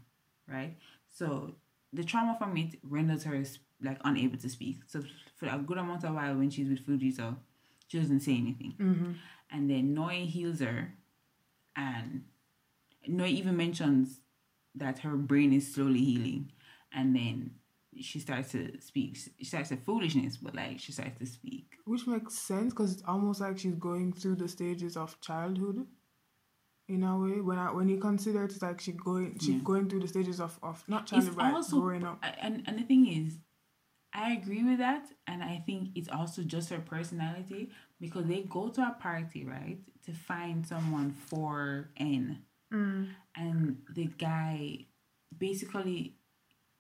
right? 0.48 0.76
So 1.10 1.54
the 1.94 2.04
trauma 2.04 2.36
from 2.40 2.58
it 2.58 2.80
renders 2.82 3.24
her 3.26 3.44
like 3.84 4.00
unable 4.04 4.38
to 4.40 4.50
speak. 4.50 4.78
So 4.88 5.04
for 5.36 5.46
a 5.48 5.60
good 5.60 5.78
amount 5.78 6.04
of 6.06 6.16
while 6.16 6.36
when 6.36 6.50
she's 6.50 6.70
with 6.70 6.84
Fujita, 6.88 7.36
she 7.88 8.00
doesn't 8.00 8.22
say 8.22 8.36
anything, 8.36 8.74
Mm-hmm. 8.80 9.12
and 9.52 9.70
then 9.70 9.94
Noi 9.94 10.26
heals 10.26 10.60
her, 10.62 10.96
and 11.76 12.24
Noi 13.08 13.28
even 13.28 13.56
mentions 13.58 14.22
that 14.74 15.00
her 15.00 15.16
brain 15.16 15.54
is 15.54 15.72
slowly 15.72 16.04
healing, 16.04 16.52
and 16.94 17.16
then 17.16 17.52
she 18.00 18.20
starts 18.20 18.52
to 18.52 18.80
speak. 18.82 19.18
She 19.38 19.46
starts 19.46 19.70
to 19.70 19.78
foolishness, 19.78 20.38
but 20.38 20.56
like 20.56 20.80
she 20.80 20.92
starts 20.92 21.20
to 21.20 21.26
speak. 21.26 21.74
Which 21.86 22.08
makes 22.08 22.36
sense 22.36 22.74
because 22.74 22.94
it's 22.94 23.04
almost 23.08 23.42
like 23.42 23.58
she's 23.60 23.76
going 23.76 24.14
through 24.14 24.36
the 24.36 24.48
stages 24.48 24.98
of 24.98 25.20
childhood. 25.22 25.86
In 26.90 27.04
a 27.04 27.18
way, 27.18 27.40
when 27.40 27.58
I 27.58 27.72
when 27.72 27.88
you 27.88 27.98
consider 27.98 28.44
it, 28.44 28.52
it's 28.52 28.62
like 28.62 28.82
she 28.82 28.92
going 28.92 29.40
she 29.40 29.54
Yeah. 29.54 29.60
going 29.64 29.88
through 29.90 30.02
the 30.02 30.08
stages 30.08 30.40
of, 30.42 30.60
of 30.62 30.84
not 30.88 31.08
childhood 31.08 31.36
but 31.38 31.54
also 31.54 31.80
growing 31.80 32.04
up. 32.04 32.20
And 32.42 32.64
and 32.68 32.78
the 32.78 32.84
thing 32.84 33.08
is, 33.08 33.40
I 34.14 34.34
agree 34.34 34.64
with 34.64 34.80
that, 34.80 35.06
and 35.26 35.42
I 35.44 35.64
think 35.66 35.92
it's 35.96 36.10
also 36.10 36.44
just 36.44 36.70
her 36.72 36.80
personality 36.80 37.72
because 38.02 38.26
they 38.28 38.42
go 38.44 38.70
to 38.70 38.82
a 38.82 38.92
party 39.00 39.46
right 39.46 39.80
to 40.06 40.12
find 40.14 40.66
someone 40.68 41.12
for 41.14 41.90
N, 41.98 42.44
Mm. 42.72 43.10
and 43.36 43.78
the 43.94 44.08
guy 44.08 44.88
basically 45.38 46.18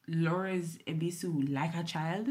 lures 0.07 0.77
Ebisu 0.87 1.51
like 1.51 1.75
a 1.75 1.83
child, 1.83 2.29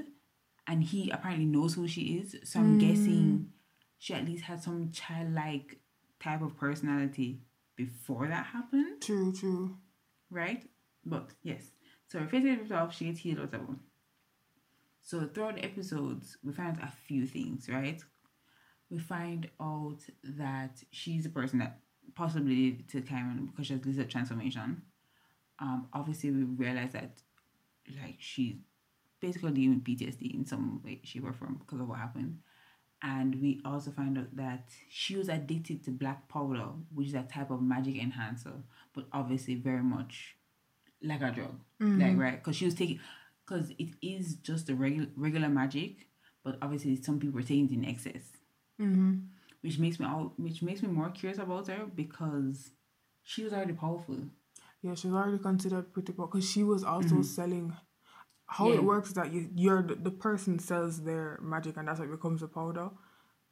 and 0.67 0.83
he 0.85 1.11
apparently 1.11 1.47
knows 1.47 1.75
who 1.75 1.89
she 1.89 2.19
is. 2.19 2.37
So 2.45 2.61
I'm 2.61 2.79
guessing 2.79 3.51
she 3.99 4.15
at 4.15 4.25
least 4.27 4.45
had 4.45 4.63
some 4.63 4.91
childlike 4.93 5.79
type 6.21 6.43
of 6.43 6.57
personality 6.57 7.41
before 7.77 8.29
that 8.29 8.47
happened 8.47 9.01
True, 9.01 9.33
true. 9.33 9.77
right? 10.31 10.65
But 11.05 11.31
yes, 11.43 11.71
so 12.07 12.19
her 12.21 12.29
face 12.29 12.45
ripped 12.45 12.71
off, 12.73 12.95
she 12.95 13.07
gets 13.07 13.21
healed, 13.21 13.41
whatever. 13.41 13.77
So 15.03 15.29
throughout 15.33 15.57
the 15.57 15.65
episodes, 15.65 16.37
we 16.45 16.53
find 16.53 16.79
a 16.81 16.93
few 17.07 17.27
things, 17.27 17.69
right? 17.69 18.01
We 18.91 18.99
find 18.99 19.49
out 19.61 19.99
that 20.23 20.83
she's 20.91 21.27
a 21.27 21.31
person 21.31 21.59
that 21.59 21.81
possibly 22.15 22.71
did 22.73 22.89
to 22.91 23.01
Kaiman 23.01 23.51
because 23.51 23.67
she 23.67 23.73
has 23.75 23.85
lizard 23.85 24.11
transformation. 24.11 24.83
Um, 25.59 25.89
obviously, 25.93 26.31
we 26.31 26.45
realize 26.45 26.93
that 26.93 27.23
like 28.03 28.17
she's 28.19 28.57
basically 29.21 29.53
dealing 29.53 29.75
with 29.77 29.85
PTSD 29.85 30.35
in 30.35 30.45
some 30.47 30.81
way, 30.85 31.01
shape, 31.05 31.25
or 31.25 31.33
form 31.33 31.57
because 31.59 31.81
of 31.81 31.89
what 31.89 31.99
happened. 31.99 32.39
And 33.05 33.41
we 33.43 33.61
also 33.65 33.91
find 33.91 34.17
out 34.17 34.35
that 34.37 34.69
she 34.89 35.17
was 35.17 35.29
addicted 35.29 35.85
to 35.85 35.91
black 35.91 36.29
powder, 36.29 36.67
which 36.95 37.09
is 37.09 37.15
a 37.15 37.23
type 37.25 37.51
of 37.51 37.61
magic 37.61 37.97
enhancer, 37.97 38.53
but 38.95 39.07
obviously 39.13 39.57
very 39.57 39.83
much 39.83 40.37
like 41.03 41.21
a 41.23 41.33
drug, 41.33 41.59
like 41.81 42.17
right? 42.17 42.33
Because 42.43 42.57
she 42.57 42.65
was 42.65 42.75
taking, 42.75 43.01
because 43.45 43.71
it 43.79 43.89
is 44.01 44.37
just 44.37 44.69
a 44.71 44.75
regular 44.75 45.09
regular 45.17 45.49
magic, 45.49 46.07
but 46.45 46.59
obviously 46.63 46.95
some 47.03 47.19
people 47.19 47.41
are 47.41 47.43
taking 47.43 47.67
it 47.67 47.73
in 47.73 47.85
excess, 47.85 48.23
Mm-hmm. 48.81 49.15
which 49.63 49.79
makes 49.79 49.99
me 50.01 50.07
all 50.07 50.33
which 50.37 50.63
makes 50.63 50.83
me 50.83 50.89
more 50.89 51.11
curious 51.11 51.39
about 51.41 51.67
her 51.67 51.87
because 51.95 52.71
she 53.25 53.43
was 53.43 53.53
already 53.53 53.73
powerful. 53.73 54.17
Yeah, 54.83 54.95
she's 54.95 55.13
already 55.13 55.39
considered 55.39 55.93
pretty 55.93 56.13
poor 56.13 56.27
because 56.27 56.49
she 56.51 56.65
was 56.65 56.83
also 56.85 57.23
selling. 57.23 57.73
How 58.47 58.65
Mm-hmm. 58.67 58.73
Yeah. 58.73 58.79
it 58.81 58.85
works 58.85 59.09
is 59.09 59.15
that 59.15 59.33
you 59.33 59.49
you're 59.55 59.83
the, 59.83 59.95
the 59.95 60.11
person 60.11 60.59
sells 60.59 61.03
their 61.05 61.39
magic 61.43 61.77
and 61.77 61.89
that's 61.89 62.01
what 62.01 62.11
becomes 62.11 62.43
a 62.43 62.49
powder. 62.49 62.91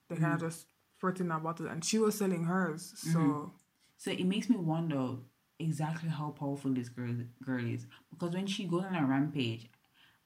They 0.08 0.16
kind 0.16 0.34
Mm-hmm. 0.34 0.34
of 0.34 0.40
just 0.52 0.66
put 1.00 1.16
it 1.16 1.22
in 1.22 1.30
a 1.30 1.38
bottle 1.38 1.68
and 1.68 1.84
she 1.84 1.98
was 1.98 2.18
selling 2.18 2.44
hers. 2.44 2.92
So 2.96 3.18
Mm-hmm. 3.18 3.48
So 3.96 4.10
it 4.10 4.24
makes 4.26 4.48
me 4.50 4.56
wonder 4.56 5.16
exactly 5.58 6.08
how 6.08 6.30
powerful 6.30 6.72
this 6.72 6.88
girl 6.88 7.14
girl 7.44 7.64
is 7.64 7.86
because 8.10 8.34
when 8.34 8.46
she 8.46 8.64
goes 8.64 8.84
on 8.84 8.94
a 8.96 9.06
rampage 9.06 9.70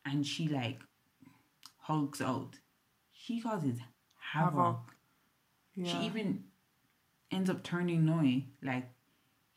and 0.04 0.26
she 0.26 0.48
like 0.48 0.80
hulks 1.78 2.20
out, 2.20 2.58
she 3.12 3.40
causes 3.40 3.78
havoc. 4.32 4.54
Havoc. 4.54 4.94
yeah, 5.74 5.86
She 5.90 5.98
even 6.06 6.44
ends 7.30 7.50
up 7.50 7.62
turning 7.62 8.04
Noi 8.04 8.44
like 8.62 8.88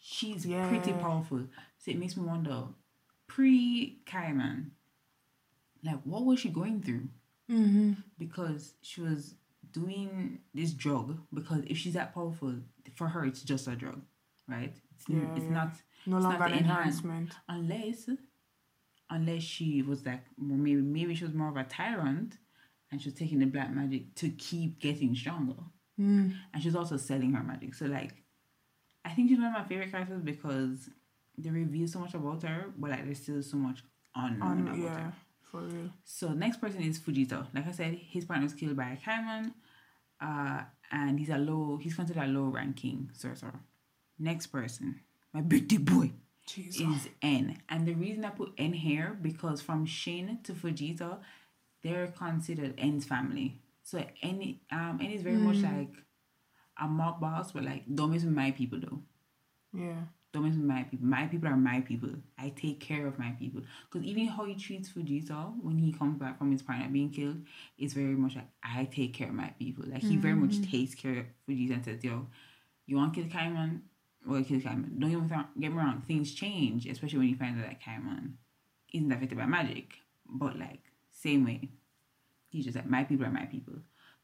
she's 0.09 0.45
pretty 0.45 0.93
powerful. 0.93 1.43
So 1.79 1.91
it 1.91 1.99
makes 1.99 2.15
me 2.15 2.23
wonder 2.23 2.63
pre 3.27 3.99
Kaiman, 4.05 4.69
like 5.83 5.99
what 6.03 6.25
was 6.25 6.39
she 6.39 6.49
going 6.49 6.81
through? 6.81 7.07
mm-hmm. 7.51 7.93
Because 8.17 8.73
she 8.81 9.01
was 9.01 9.35
doing 9.71 10.39
this 10.53 10.71
drug 10.71 11.17
because 11.33 11.63
if 11.67 11.77
she's 11.77 11.93
that 11.93 12.13
powerful, 12.13 12.55
for 12.95 13.07
her 13.09 13.25
it's 13.25 13.41
just 13.43 13.67
a 13.67 13.75
drug, 13.75 14.01
right? 14.47 14.73
It's, 14.95 15.09
n- 15.09 15.21
Yeah, 15.29 15.35
it's 15.35 15.45
yeah. 15.45 15.51
not 15.59 15.71
no 16.05 16.17
it's 16.17 16.23
longer 16.23 16.39
not 16.39 16.51
an 16.51 16.57
enhancement. 16.59 17.33
unless 17.49 18.09
unless 19.09 19.43
she 19.43 19.81
was 19.81 20.05
like 20.05 20.21
maybe 20.37 20.75
maybe 20.81 21.15
she 21.15 21.23
was 21.25 21.33
more 21.33 21.49
of 21.49 21.57
a 21.57 21.63
tyrant 21.63 22.37
and 22.91 23.01
she 23.01 23.09
was 23.09 23.17
taking 23.19 23.39
the 23.39 23.45
black 23.45 23.73
magic 23.73 24.15
to 24.15 24.29
keep 24.29 24.79
getting 24.79 25.13
stronger 25.15 25.55
Mm. 25.99 26.35
and 26.53 26.61
she's 26.61 26.75
also 26.75 26.95
selling 26.95 27.33
her 27.33 27.41
magic 27.43 27.73
so 27.73 27.85
like 27.87 28.13
i 29.07 29.11
think 29.13 29.29
she's 29.29 29.37
one 29.37 29.47
of 29.47 29.53
my 29.53 29.63
favorite 29.63 29.91
characters 29.91 30.21
because 30.21 30.89
they 31.37 31.49
reveal 31.49 31.87
so 31.87 31.99
much 31.99 32.13
about 32.13 32.41
her 32.43 32.65
but 32.77 32.91
like 32.91 33.03
there's 33.05 33.19
still 33.25 33.41
so 33.43 33.57
much 33.57 33.79
unknown 34.15 34.41
On, 34.51 34.67
about 34.67 34.77
yeah, 34.79 34.99
her 34.99 35.13
for 35.51 35.61
real. 35.61 35.89
so 36.03 36.29
next 36.29 36.57
person 36.63 36.81
is 36.81 36.99
Fujita 36.99 37.47
like 37.55 37.67
i 37.67 37.71
said 37.71 37.93
his 37.95 38.25
partner 38.25 38.45
was 38.45 38.53
killed 38.53 38.75
by 38.75 38.89
a 38.91 38.97
Kaiman, 38.97 39.53
uh 40.21 40.61
and 40.91 41.19
he's 41.19 41.29
a 41.29 41.37
low 41.37 41.77
he's 41.81 41.95
considered 41.95 42.23
a 42.23 42.27
low 42.27 42.45
ranking 42.59 43.09
sorcerer 43.13 43.59
next 44.19 44.47
person 44.47 44.99
my 45.33 45.41
beauty 45.41 45.77
boy 45.77 46.11
Jesus. 46.47 46.81
is 46.81 47.09
N. 47.21 47.57
And 47.67 47.85
the 47.85 47.93
reason 47.93 48.23
I 48.23 48.29
put 48.29 48.53
N 48.57 48.71
here 48.71 49.17
because 49.21 49.61
from 49.61 49.85
Shin 49.85 50.39
to 50.45 50.53
Fujita, 50.53 51.17
they're 51.83 52.07
considered 52.07 52.73
N's 52.77 53.03
family. 53.03 53.59
So 53.83 54.01
N 54.23 54.57
um 54.71 54.99
N 55.01 55.11
is 55.11 55.21
very 55.23 55.35
much 55.35 55.57
like 55.57 55.91
a 56.81 56.87
mob 56.87 57.19
boss, 57.19 57.51
but 57.51 57.63
like 57.63 57.83
don't 57.93 58.11
mess 58.11 58.23
with 58.23 58.33
my 58.33 58.51
people 58.51 58.79
though. 58.79 58.99
Yeah. 59.73 60.01
Don't 60.33 60.43
mess 60.43 60.55
with 60.55 60.65
my 60.65 60.83
people. 60.83 61.07
My 61.07 61.25
people 61.27 61.47
are 61.49 61.55
my 61.55 61.81
people. 61.81 62.09
I 62.37 62.49
take 62.49 62.79
care 62.79 63.07
of 63.07 63.17
my 63.17 63.31
people. 63.39 63.61
Because 63.89 64.05
even 64.05 64.27
how 64.27 64.45
he 64.45 64.55
treats 64.55 64.89
Fujita 64.89 65.53
when 65.61 65.77
he 65.77 65.93
comes 65.93 66.19
back 66.19 66.37
from 66.37 66.51
his 66.51 66.61
partner 66.61 66.87
being 66.91 67.09
killed, 67.09 67.37
is 67.77 67.93
very 67.93 68.15
much 68.15 68.35
like 68.35 68.49
I 68.61 68.85
take 68.85 69.13
care 69.13 69.29
of 69.29 69.33
my 69.33 69.53
people. 69.57 69.85
Like 69.87 70.03
he 70.03 70.17
very 70.17 70.35
much 70.35 70.51
mm-hmm. 70.51 70.71
takes 70.71 70.95
care 70.95 71.19
of 71.19 71.25
Fujita 71.47 71.73
and 71.73 71.85
says, 71.85 72.03
"Yo, 72.03 72.27
you 72.85 72.97
want 72.97 73.13
to 73.13 73.21
kill 73.21 73.29
Kaiman? 73.29 73.81
Well, 74.25 74.43
kill 74.43 74.59
Kaiman. 74.59 74.99
Don't 74.99 75.27
wrong, 75.27 75.47
get 75.59 75.71
me 75.71 75.77
wrong. 75.77 76.03
Things 76.05 76.33
change, 76.33 76.85
especially 76.85 77.19
when 77.19 77.29
you 77.29 77.37
find 77.37 77.57
out 77.59 77.67
that 77.67 77.81
Kaiman 77.81 78.33
isn't 78.93 79.11
affected 79.11 79.37
by 79.37 79.45
magic. 79.45 79.93
But 80.29 80.59
like 80.59 80.81
same 81.11 81.45
way, 81.45 81.69
He's 82.49 82.65
just 82.65 82.75
like 82.75 82.89
my 82.89 83.03
people 83.03 83.25
are 83.25 83.31
my 83.31 83.45
people. 83.45 83.75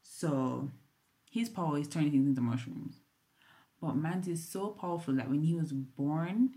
So 0.02 0.70
his 1.34 1.48
power 1.48 1.76
is 1.78 1.88
turning 1.88 2.12
things 2.12 2.28
into 2.28 2.40
mushrooms. 2.40 3.00
But 3.80 3.96
Mantis 3.96 4.38
is 4.38 4.48
so 4.48 4.68
powerful 4.68 5.14
that 5.14 5.28
when 5.28 5.42
he 5.42 5.54
was 5.54 5.72
born, 5.72 6.50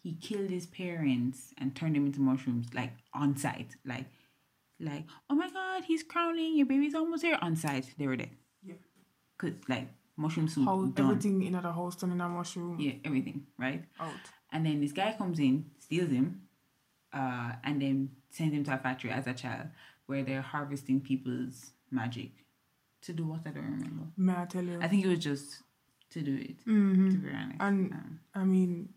he 0.00 0.14
killed 0.14 0.48
his 0.50 0.66
parents 0.66 1.52
and 1.58 1.74
turned 1.74 1.96
them 1.96 2.06
into 2.06 2.20
mushrooms, 2.20 2.68
like 2.72 2.92
on 3.12 3.36
site. 3.36 3.74
Like 3.84 4.06
like, 4.78 5.04
oh 5.28 5.34
my 5.34 5.50
god, 5.50 5.84
he's 5.84 6.04
crowning, 6.04 6.56
your 6.56 6.66
baby's 6.66 6.94
almost 6.94 7.24
here 7.24 7.38
on 7.42 7.56
site. 7.56 7.92
They 7.98 8.06
were 8.06 8.16
dead. 8.16 8.30
Yeah. 8.62 8.74
Cause 9.38 9.52
like 9.68 9.88
mushroom 10.16 10.46
soup 10.48 10.66
How 10.66 10.84
done. 10.86 11.10
everything 11.10 11.42
in 11.42 11.54
house 11.54 11.96
done 11.96 12.12
in 12.12 12.20
a 12.20 12.28
mushroom 12.28 12.76
Yeah, 12.78 12.92
everything, 13.04 13.46
right? 13.58 13.82
out. 13.98 14.12
And 14.52 14.64
then 14.64 14.80
this 14.80 14.92
guy 14.92 15.14
comes 15.18 15.40
in, 15.40 15.64
steals 15.78 16.10
him, 16.10 16.42
uh, 17.12 17.52
and 17.64 17.82
then 17.82 18.10
sends 18.30 18.54
him 18.54 18.62
to 18.64 18.74
a 18.74 18.78
factory 18.78 19.10
as 19.10 19.26
a 19.26 19.34
child 19.34 19.68
where 20.06 20.22
they're 20.22 20.42
harvesting 20.42 21.00
people's 21.00 21.72
magic. 21.90 22.30
To 23.06 23.12
do 23.12 23.24
what 23.26 23.40
I 23.46 23.50
don't 23.50 23.64
remember. 23.64 24.06
May 24.16 24.34
I 24.34 24.44
tell 24.46 24.64
you? 24.64 24.78
I 24.82 24.88
think 24.88 25.04
it 25.04 25.08
was 25.08 25.20
just 25.20 25.62
to 26.10 26.22
do 26.22 26.34
it, 26.34 26.58
hmm 26.64 27.10
to 27.10 27.16
be 27.18 27.30
honest. 27.30 27.60
And 27.60 27.92
Um, 27.92 28.20
I 28.34 28.44
mean, 28.44 28.88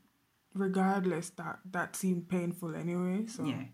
regardless, 0.54 1.30
that 1.42 1.60
that 1.72 1.96
seemed 1.96 2.28
painful 2.28 2.76
anyway. 2.76 3.28
So 3.28 3.46
Yeah. 3.46 3.66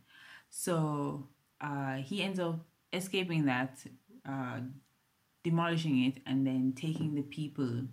So 0.49 1.29
uh, 1.61 1.95
he 1.97 2.21
ends 2.21 2.39
up 2.39 2.59
escaping 2.91 3.45
that, 3.45 3.79
uh, 4.27 4.59
demolishing 5.43 6.03
it, 6.03 6.21
and 6.25 6.45
then 6.45 6.73
taking 6.75 7.15
the 7.15 7.23
people 7.23 7.87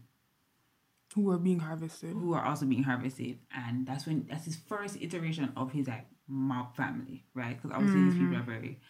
who 1.14 1.30
are 1.30 1.38
being 1.38 1.60
harvested. 1.60 2.12
who 2.14 2.32
are 2.34 2.44
also 2.44 2.66
being 2.66 2.82
harvested. 2.82 3.38
And 3.54 3.86
that's 3.86 4.06
when 4.06 4.26
that's 4.28 4.46
his 4.46 4.56
first 4.56 4.96
iteration 5.00 5.52
of 5.56 5.70
his 5.72 5.86
like 5.86 6.06
mob 6.26 6.74
family, 6.74 7.24
right? 7.34 7.54
Because 7.56 7.70
obviously 7.76 8.02
these 8.04 8.16
people 8.16 8.36
are 8.38 8.42
very, 8.42 8.80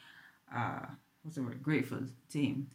uh, 0.54 0.86
what's 1.22 1.36
the 1.36 1.42
word, 1.42 1.62
grateful 1.62 2.00
to 2.30 2.38
him. 2.42 2.68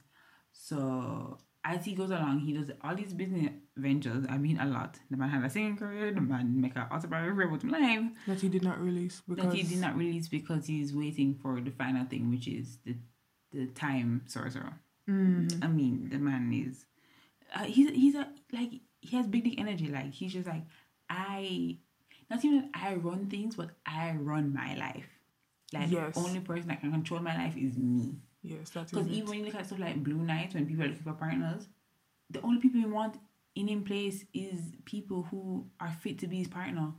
So 0.59 1.37
as 1.63 1.85
he 1.85 1.93
goes 1.93 2.09
along, 2.11 2.39
he 2.39 2.53
does 2.53 2.71
all 2.81 2.95
these 2.95 3.13
business 3.13 3.51
ventures. 3.75 4.25
I 4.29 4.37
mean, 4.37 4.59
a 4.59 4.65
lot. 4.65 4.97
The 5.11 5.17
man 5.17 5.29
had 5.29 5.43
a 5.43 5.49
singing 5.49 5.77
career. 5.77 6.11
The 6.13 6.21
man 6.21 6.59
make 6.59 6.75
an 6.75 6.83
autobiography 6.91 7.43
about 7.43 7.61
his 7.61 7.71
life. 7.71 8.05
that 8.27 8.39
he 8.41 8.49
did 8.49 8.63
not 8.63 8.79
release 8.81 9.21
because 9.27 9.45
that 9.45 9.53
he 9.53 9.63
did 9.63 9.79
not 9.79 9.95
release 9.97 10.27
because 10.27 10.65
he's 10.65 10.93
waiting 10.93 11.35
for 11.41 11.61
the 11.61 11.71
final 11.71 12.05
thing, 12.05 12.29
which 12.29 12.47
is 12.47 12.77
the 12.85 12.95
the 13.51 13.67
time 13.67 14.23
sorcerer. 14.27 14.73
Mhm. 15.07 15.63
I 15.63 15.67
mean, 15.67 16.09
the 16.09 16.17
man 16.17 16.51
is 16.53 16.85
uh, 17.55 17.63
he's 17.63 17.89
he's 17.91 18.15
a 18.15 18.27
like 18.51 18.71
he 18.99 19.15
has 19.17 19.27
big 19.27 19.43
dick 19.43 19.55
energy. 19.59 19.87
Like 19.87 20.11
he's 20.13 20.33
just 20.33 20.47
like 20.47 20.63
I, 21.09 21.77
not 22.29 22.43
even 22.43 22.59
that 22.59 22.69
I 22.73 22.95
run 22.95 23.27
things, 23.29 23.55
but 23.55 23.69
I 23.85 24.11
run 24.11 24.53
my 24.53 24.75
life. 24.75 25.07
Like 25.73 25.89
Yes. 25.91 26.15
the 26.15 26.19
only 26.19 26.39
person 26.41 26.67
that 26.69 26.81
can 26.81 26.91
control 26.91 27.21
my 27.21 27.35
life 27.37 27.55
is 27.55 27.77
me. 27.77 28.15
Yes, 28.43 28.69
that 28.71 28.85
is 28.85 28.91
Because 28.91 29.07
even 29.09 29.29
when 29.29 29.39
you 29.39 29.45
look 29.45 29.55
at 29.55 29.65
stuff 29.65 29.79
like 29.79 30.03
Blue 30.03 30.23
Night, 30.23 30.53
when 30.53 30.65
people 30.65 30.83
are 30.83 30.87
looking 30.87 31.03
for 31.03 31.13
partners, 31.13 31.67
the 32.29 32.41
only 32.41 32.59
people 32.59 32.79
you 32.79 32.89
want 32.89 33.17
in 33.55 33.69
in 33.69 33.83
place 33.83 34.25
is 34.33 34.59
people 34.85 35.23
who 35.31 35.65
are 35.79 35.91
fit 35.91 36.19
to 36.19 36.27
be 36.27 36.37
his 36.37 36.47
partner. 36.47 36.91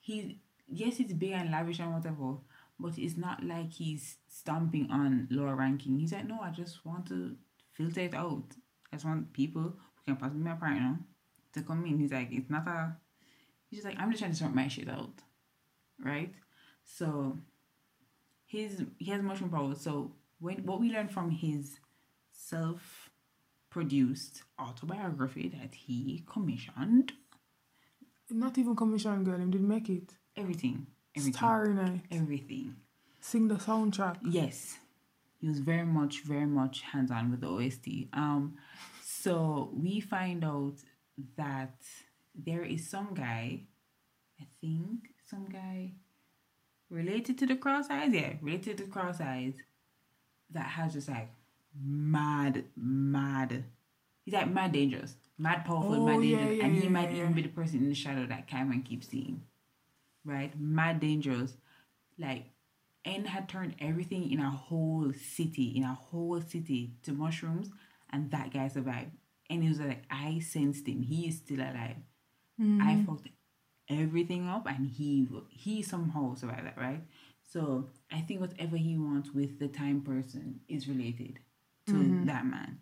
He 0.00 0.38
yes, 0.68 1.00
it's 1.00 1.12
big 1.12 1.32
and 1.32 1.50
lavish 1.50 1.80
and 1.80 1.92
whatever, 1.92 2.36
but 2.78 2.98
it's 2.98 3.16
not 3.16 3.42
like 3.42 3.72
he's 3.72 4.16
stomping 4.28 4.88
on 4.90 5.26
lower 5.30 5.56
ranking. 5.56 5.98
He's 5.98 6.12
like, 6.12 6.26
no, 6.26 6.40
I 6.40 6.50
just 6.50 6.84
want 6.84 7.06
to 7.08 7.36
filter 7.72 8.00
it 8.00 8.14
out. 8.14 8.44
I 8.92 8.96
just 8.96 9.04
want 9.04 9.32
people 9.32 9.62
who 9.62 10.04
can 10.04 10.16
possibly 10.16 10.42
be 10.42 10.48
my 10.48 10.54
partner 10.54 10.98
to 11.54 11.62
come 11.62 11.84
in. 11.86 11.98
He's 11.98 12.12
like, 12.12 12.28
it's 12.30 12.50
not 12.50 12.66
a. 12.68 12.96
He's 13.68 13.82
just 13.82 13.88
like, 13.88 14.00
I'm 14.00 14.10
just 14.10 14.20
trying 14.20 14.32
to 14.32 14.38
sort 14.38 14.54
my 14.54 14.68
shit 14.68 14.88
out, 14.88 15.22
right? 15.98 16.32
So 16.84 17.36
his 18.46 18.84
he 18.98 19.10
has 19.10 19.22
mushroom 19.22 19.50
power. 19.50 19.74
So 19.74 20.12
when 20.40 20.64
what 20.66 20.80
we 20.80 20.90
learned 20.90 21.10
from 21.10 21.30
his 21.30 21.78
self 22.32 23.10
produced 23.70 24.42
autobiography 24.58 25.48
that 25.60 25.74
he 25.74 26.24
commissioned. 26.26 27.12
Not 28.30 28.58
even 28.58 28.74
commission 28.74 29.22
girl, 29.24 29.38
him 29.38 29.50
did 29.50 29.60
make 29.62 29.88
it. 29.88 30.14
everything 30.36 30.86
everything. 31.16 31.32
Starry 31.38 31.74
Night. 31.74 32.02
everything. 32.10 32.76
Sing 33.20 33.48
the 33.48 33.56
soundtrack. 33.56 34.16
yes. 34.22 34.78
He 35.40 35.48
was 35.48 35.60
very 35.60 35.84
much 35.84 36.22
very 36.22 36.46
much 36.46 36.80
hands-on 36.82 37.30
with 37.30 37.40
the 37.42 37.48
ost 37.48 37.86
um 38.14 38.56
so 39.02 39.70
we 39.74 40.00
find 40.00 40.44
out 40.44 40.76
that 41.36 41.76
there 42.34 42.64
is 42.64 42.88
some 42.88 43.10
guy 43.14 43.60
i 44.40 44.46
think 44.60 45.10
some 45.30 45.46
guy 45.48 45.92
related 46.90 47.38
to 47.38 47.46
the 47.46 47.56
cross 47.56 47.86
eyes? 47.90 48.12
Yeah 48.12 48.32
related 48.40 48.78
to 48.78 48.84
the 48.84 48.90
cross 48.90 49.20
eyes 49.20 49.54
that 50.50 50.66
has 50.66 50.92
just 50.94 51.08
like 51.08 51.30
mad 51.84 52.64
mad 52.76 53.64
he's 54.24 54.34
like 54.34 54.50
mad 54.50 54.72
dangerous. 54.72 55.14
Mad 55.38 55.64
powerful 55.64 55.94
Oh, 55.94 56.06
mad 56.06 56.24
yeah, 56.24 56.36
dangerous. 56.38 56.58
Yeah, 56.58 56.64
and 56.64 56.74
he 56.76 56.82
yeah, 56.84 56.88
might 56.88 57.12
even 57.12 57.32
be 57.32 57.42
the 57.42 57.48
person 57.48 57.78
in 57.78 57.88
the 57.88 57.94
shadow 57.94 58.26
that 58.26 58.48
Kaiman 58.48 58.84
keeps 58.84 59.08
seeing. 59.08 59.42
Right? 60.24 60.58
Mad 60.58 61.00
dangerous. 61.00 61.56
Like 62.18 62.46
N 63.04 63.24
had 63.24 63.48
turned 63.48 63.74
everything 63.80 64.30
in 64.30 64.40
a 64.40 64.50
whole 64.50 65.12
city 65.12 65.72
in 65.76 65.84
a 65.84 65.94
whole 65.94 66.40
city 66.40 66.94
to 67.04 67.12
mushrooms 67.12 67.70
and 68.10 68.30
that 68.30 68.52
guy 68.52 68.68
survived. 68.68 69.12
And 69.48 69.62
he 69.62 69.68
was 69.68 69.80
like 69.80 70.04
I 70.10 70.40
sensed 70.40 70.86
him. 70.88 71.02
He 71.02 71.28
is 71.28 71.36
still 71.36 71.60
alive. 71.60 71.96
I 72.58 72.62
mm-hmm. 72.62 73.04
fucked 73.04 73.28
everything 73.88 74.48
up 74.48 74.66
and 74.66 74.88
he 74.88 75.28
he 75.50 75.82
somehow 75.82 76.34
survived 76.34 76.66
that, 76.66 76.78
right? 76.78 77.02
So 77.46 77.88
I 78.12 78.20
think 78.20 78.40
whatever 78.40 78.76
he 78.76 78.96
wants 78.98 79.30
with 79.32 79.58
the 79.58 79.68
time 79.68 80.02
person 80.02 80.60
is 80.68 80.88
related 80.88 81.38
to 81.86 81.92
that 82.26 82.44
man. 82.44 82.78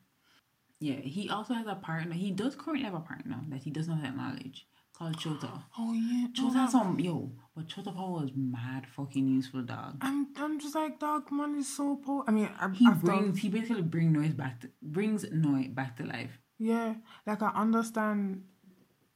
Yeah, 0.81 0.97
he 0.97 1.29
also 1.31 1.55
has 1.55 1.67
a 1.67 1.75
partner. 1.75 2.15
He 2.15 2.31
does 2.31 2.55
currently 2.57 2.85
have 2.85 2.95
a 2.95 3.01
partner 3.01 3.41
that 3.49 3.61
he 3.63 3.71
does 3.71 3.89
not 3.89 4.05
acknowledge 4.05 4.67
called 4.97 5.19
Chota. 5.19 5.51
Oh 5.79 5.93
yeah. 5.93 6.27
Chota 6.35 6.59
has 6.59 6.73
some 6.73 6.99
yo, 6.99 7.33
but 7.55 7.69
Chota 7.69 7.93
power 7.93 8.21
was 8.23 8.31
mad 8.35 8.87
fucking 8.97 9.29
useful, 9.29 9.63
dog. 9.63 9.99
I'm 10.01 10.29
I'm 10.37 10.59
just 10.59 10.75
like 10.75 10.99
dog 10.99 11.31
man 11.31 11.57
is 11.59 11.75
so 11.77 11.97
po 11.97 12.25
I 12.27 12.31
mean 12.31 12.49
I, 12.59 12.69
He 12.71 12.87
after, 12.87 13.07
brings 13.07 13.39
he 13.41 13.49
basically 13.51 13.83
bring 13.83 14.13
noise 14.13 14.35
back 14.35 14.61
to 14.63 14.71
brings 14.83 15.31
noise 15.31 15.69
back 15.69 15.97
to 15.99 16.05
life. 16.05 16.39
yeah 16.59 16.95
like 17.27 17.43
I 17.43 17.49
understand 17.55 18.45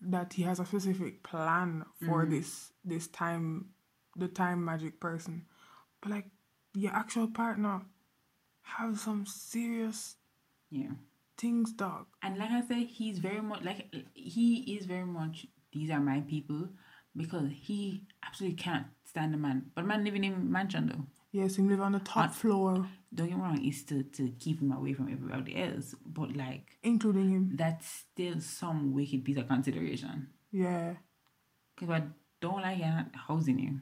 that 0.01 0.33
he 0.35 0.43
has 0.43 0.61
a 0.61 0.67
specific 0.67 1.23
plan 1.23 1.85
for 2.05 2.23
Mm-hmm. 2.23 2.31
this 2.31 2.73
this 2.85 3.07
time 3.09 3.71
the 4.18 4.28
time 4.28 4.64
magic 4.64 4.98
person 5.00 5.44
but 6.00 6.11
like 6.11 6.26
your 6.74 6.92
actual 6.92 7.26
partner 7.28 7.81
have 8.62 8.98
some 8.98 9.24
serious 9.26 10.16
Yeah. 10.70 10.92
things 11.37 11.72
dog 11.72 12.07
And 12.22 12.37
like 12.38 12.50
I 12.50 12.61
said, 12.66 12.87
he's 12.88 13.18
very 13.18 13.40
much 13.40 13.62
like 13.62 13.94
he 14.14 14.76
is 14.76 14.87
very 14.87 15.07
much 15.07 15.46
these 15.72 15.90
are 15.90 16.00
my 16.00 16.20
people 16.20 16.68
because 17.16 17.48
he 17.52 18.02
absolutely 18.26 18.57
can't 18.57 18.87
stand 19.04 19.33
the 19.35 19.38
man. 19.38 19.70
But 19.74 19.87
man 19.87 20.04
living 20.04 20.24
in 20.24 20.50
mansion 20.52 20.87
though. 20.88 21.04
yes 21.33 21.57
him 21.57 21.68
live 21.68 21.81
on 21.81 21.92
the 21.92 22.00
top 22.00 22.16
On- 22.24 22.31
floor 22.31 22.87
Don't 23.14 23.28
get 23.28 23.37
me 23.38 23.42
wrong, 23.42 23.64
is 23.64 23.83
to, 23.85 24.02
to 24.02 24.28
keep 24.38 24.61
him 24.61 24.70
away 24.72 24.92
from 24.92 25.09
everybody 25.11 25.57
else. 25.57 25.94
But 26.04 26.37
like 26.37 26.76
including 26.83 27.31
him 27.31 27.44
that's 27.57 27.87
still 27.87 28.40
some 28.40 28.92
wicked 28.92 29.24
piece 29.24 29.38
of 29.38 29.48
consideration. 29.48 30.28
yeah 30.52 30.94
Because 31.74 31.90
I 31.98 32.02
don't 32.40 32.61
like 32.62 33.14
housing 33.16 33.59
you. 33.59 33.81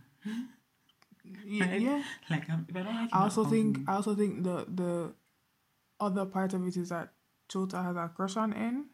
Yeah, 1.44 1.64
Right? 1.66 1.80
yeah. 1.80 2.02
Like 2.30 2.48
um, 2.50 2.66
if 2.68 2.76
I 2.76 2.82
don't 2.82 2.94
like 2.94 3.10
I 3.12 3.22
also 3.22 3.44
think 3.44 3.78
I 3.88 3.94
also 3.94 4.14
think 4.14 4.44
the 4.44 4.64
the 4.68 5.12
other 5.98 6.24
part 6.26 6.54
of 6.54 6.66
it 6.66 6.76
is 6.76 6.90
that 6.90 7.12
Chota 7.48 7.82
has 7.82 7.96
a 7.96 8.10
crush 8.14 8.36
on 8.36 8.52
N. 8.52 8.86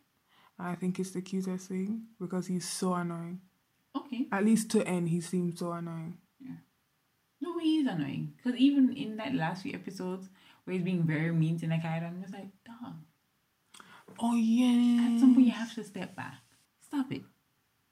And 0.59 0.69
I 0.69 0.75
think 0.75 0.99
it's 0.99 1.11
the 1.11 1.23
cutest 1.23 1.69
thing 1.69 2.03
because 2.21 2.47
he's 2.47 2.69
so 2.69 2.95
annoying. 2.95 3.41
Okay. 3.97 4.27
At 4.33 4.45
least 4.45 4.71
to 4.73 4.87
N, 4.87 5.07
he 5.07 5.21
seems 5.21 5.59
so 5.59 5.73
annoying. 5.73 6.19
Yeah. 6.41 6.57
No, 7.41 7.59
he 7.59 7.79
is 7.81 7.87
annoying. 7.87 8.33
Because 8.37 8.59
even 8.59 8.93
in 8.97 9.17
that 9.17 9.35
last 9.35 9.63
few 9.63 9.73
episodes 9.75 10.29
where 10.65 10.75
he's 10.75 10.83
being 10.85 11.03
very 11.05 11.33
mean 11.33 11.59
to 11.61 11.67
Nikaido, 11.67 12.07
I'm 12.07 12.21
just 12.23 12.33
like, 12.33 12.49
dog. 12.65 12.95
Oh 14.19 14.35
yeah. 14.37 15.15
At 15.15 15.21
some 15.21 15.35
point 15.35 15.47
you 15.47 15.53
have 15.53 15.75
to 15.75 15.85
step 15.85 16.15
back. 16.15 16.37
Stop 16.87 17.11
it. 17.13 17.23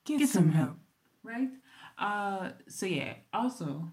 get, 0.04 0.18
get 0.20 0.28
some 0.28 0.44
some 0.44 0.52
help. 0.52 0.76
right? 1.22 1.48
Uh, 2.00 2.50
so 2.66 2.86
yeah. 2.86 3.14
Also, 3.32 3.88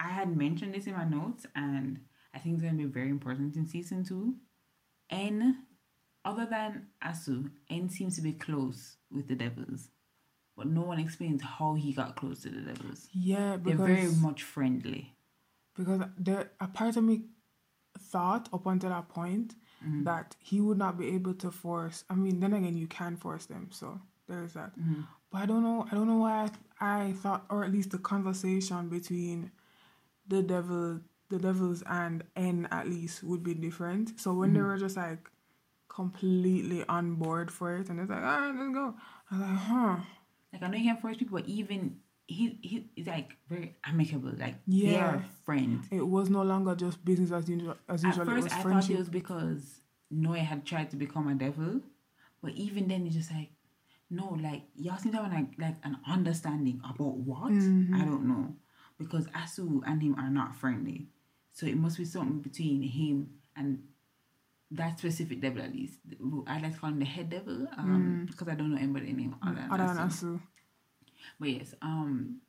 I 0.00 0.08
had 0.08 0.34
mentioned 0.36 0.74
this 0.74 0.86
in 0.86 0.94
my 0.94 1.04
notes, 1.04 1.44
and 1.54 2.00
I 2.32 2.38
think 2.38 2.54
it's 2.54 2.62
gonna 2.62 2.76
be 2.78 2.84
very 2.84 3.10
important 3.10 3.56
in 3.56 3.66
season 3.66 4.04
two. 4.04 4.36
N, 5.10 5.58
other 6.24 6.46
than 6.46 6.86
Asu, 7.04 7.50
N 7.70 7.88
seems 7.88 8.16
to 8.16 8.22
be 8.22 8.32
close 8.32 8.96
with 9.10 9.28
the 9.28 9.34
devils, 9.34 9.88
but 10.56 10.66
no 10.66 10.82
one 10.82 10.98
explains 10.98 11.42
how 11.42 11.74
he 11.74 11.92
got 11.92 12.16
close 12.16 12.42
to 12.42 12.48
the 12.50 12.60
devils. 12.60 13.08
Yeah, 13.12 13.56
because 13.56 13.78
They're 13.78 13.86
very 13.96 14.08
much 14.12 14.42
friendly. 14.42 15.12
because 15.76 16.02
there 16.18 16.50
a 16.60 16.68
part 16.68 16.96
of 16.96 17.04
me 17.04 17.24
thought 17.98 18.48
up 18.52 18.66
until 18.66 18.90
that 18.90 19.08
point 19.08 19.54
Mm-hmm. 19.86 20.04
that 20.04 20.34
he 20.38 20.58
would 20.62 20.78
not 20.78 20.96
be 20.98 21.08
able 21.14 21.34
to 21.34 21.50
force. 21.50 22.02
I 22.08 22.14
mean, 22.14 22.40
then 22.40 22.54
again, 22.54 22.78
you 22.78 22.86
can 22.86 23.14
force 23.14 23.44
them, 23.44 23.68
so 23.70 24.00
there 24.26 24.42
is 24.42 24.54
that. 24.54 24.72
Mm-hmm. 24.78 25.02
But 25.30 25.42
I 25.42 25.46
don't 25.46 25.62
know. 25.62 25.86
I 25.90 25.94
don't 25.94 26.06
know 26.06 26.18
why 26.18 26.48
I, 26.80 27.04
I 27.08 27.12
thought, 27.12 27.46
or 27.50 27.64
at 27.64 27.72
least 27.72 27.90
the 27.90 27.98
conversation 27.98 28.88
between 28.88 29.50
the 30.28 30.42
devil 30.42 31.00
the 31.28 31.38
devils 31.38 31.82
and 31.86 32.24
N 32.36 32.68
at 32.70 32.88
least 32.88 33.24
would 33.24 33.42
be 33.42 33.54
different. 33.54 34.20
So 34.20 34.32
when 34.34 34.52
they 34.52 34.60
Mm-hmm. 34.60 34.62
were 34.62 34.76
just 34.78 34.96
like 34.96 35.28
completely 35.88 36.84
on 36.88 37.14
board 37.16 37.50
for 37.50 37.76
it 37.76 37.88
and 37.88 38.00
it's 38.00 38.10
like, 38.10 38.22
ah, 38.22 38.52
let's 38.56 38.74
go. 38.74 38.94
I 39.30 39.34
was 39.34 39.40
like, 39.48 39.58
huh. 39.58 39.96
Like 40.52 40.62
I 40.62 40.68
know 40.68 40.76
you 40.78 40.84
can 40.92 40.96
force 40.96 41.16
people, 41.16 41.38
but 41.40 41.48
even 41.48 41.98
he 42.26 42.58
he 42.62 42.88
is 42.96 43.06
like 43.06 43.36
very 43.48 43.76
amicable. 43.84 44.32
Like 44.36 44.54
they 44.66 44.96
Yeah. 44.96 44.96
are 44.96 45.24
friends. 45.44 45.86
It 45.90 46.06
was 46.06 46.30
no 46.30 46.42
longer 46.42 46.74
just 46.74 47.04
business 47.04 47.32
as 47.32 47.48
usual. 47.48 47.74
As 47.88 48.04
At 48.04 48.16
usual, 48.16 48.24
first, 48.26 48.44
was 48.44 48.52
I 48.52 48.56
thought 48.56 48.62
friendship. 48.62 48.96
it 48.96 48.98
was 48.98 49.08
because 49.08 49.80
Noah 50.10 50.38
had 50.38 50.64
tried 50.64 50.90
to 50.90 50.96
become 50.96 51.28
a 51.28 51.34
devil, 51.34 51.80
but 52.42 52.52
even 52.52 52.88
then, 52.88 53.06
it's 53.06 53.16
just 53.16 53.32
like, 53.32 53.50
no, 54.10 54.38
like 54.40 54.62
y'all 54.76 54.98
seem 54.98 55.12
to 55.12 55.22
have 55.22 55.32
like 55.32 55.50
like 55.58 55.76
an 55.84 55.98
understanding 56.06 56.80
about 56.88 57.16
what 57.16 57.52
Mm-hmm. 57.52 57.94
I 57.94 58.04
don't 58.04 58.26
know, 58.28 58.54
because 58.98 59.26
Asu 59.28 59.82
and 59.86 60.02
him 60.02 60.14
are 60.16 60.30
not 60.30 60.54
friendly, 60.56 61.08
so 61.52 61.66
it 61.66 61.76
must 61.76 61.98
be 61.98 62.04
something 62.04 62.40
between 62.40 62.82
him 62.82 63.30
and 63.56 63.82
that 64.70 64.98
specific 64.98 65.40
devil 65.40 65.62
at 65.62 65.72
least. 65.72 65.98
I 66.46 66.60
like 66.60 66.74
to 66.74 66.80
call 66.80 66.90
him 66.90 66.98
the 66.98 67.04
head 67.04 67.30
devil, 67.30 67.66
um, 67.76 68.26
because 68.28 68.48
I 68.48 68.54
don't 68.54 68.70
know 68.72 68.78
anybody 68.78 69.12
name 69.12 69.34
other 69.42 69.54
than 69.54 69.68
Mm. 69.68 69.72
Other 69.72 69.86
than 69.94 70.08
Asu. 70.08 70.24
Asu. 70.24 70.40
But 71.38 71.48
yes, 71.50 71.74
um, 71.82 72.40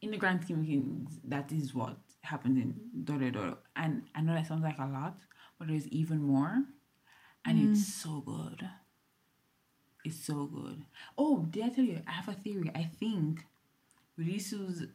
in 0.00 0.10
the 0.10 0.16
grand 0.16 0.42
scheme 0.42 0.60
of 0.60 0.66
things, 0.66 1.18
that 1.24 1.50
is 1.52 1.74
what 1.74 1.96
happens 2.22 2.56
in 2.58 2.74
Dorohedoro. 3.04 3.56
And 3.76 4.04
I 4.14 4.20
know 4.22 4.34
that 4.34 4.46
sounds 4.46 4.62
like 4.62 4.78
a 4.78 4.86
lot, 4.86 5.18
but 5.58 5.68
there's 5.68 5.88
even 5.88 6.22
more. 6.22 6.64
And 7.44 7.70
it's 7.70 7.86
so 7.94 8.20
good. 8.20 8.68
It's 10.08 10.24
so 10.24 10.46
good. 10.46 10.82
Oh, 11.16 11.46
did 11.50 11.64
I 11.64 11.68
tell 11.68 11.84
you? 11.84 12.00
I 12.06 12.12
have 12.12 12.28
a 12.28 12.32
theory. 12.32 12.70
I 12.74 12.84
think 12.98 13.44
Risu's 14.18 14.86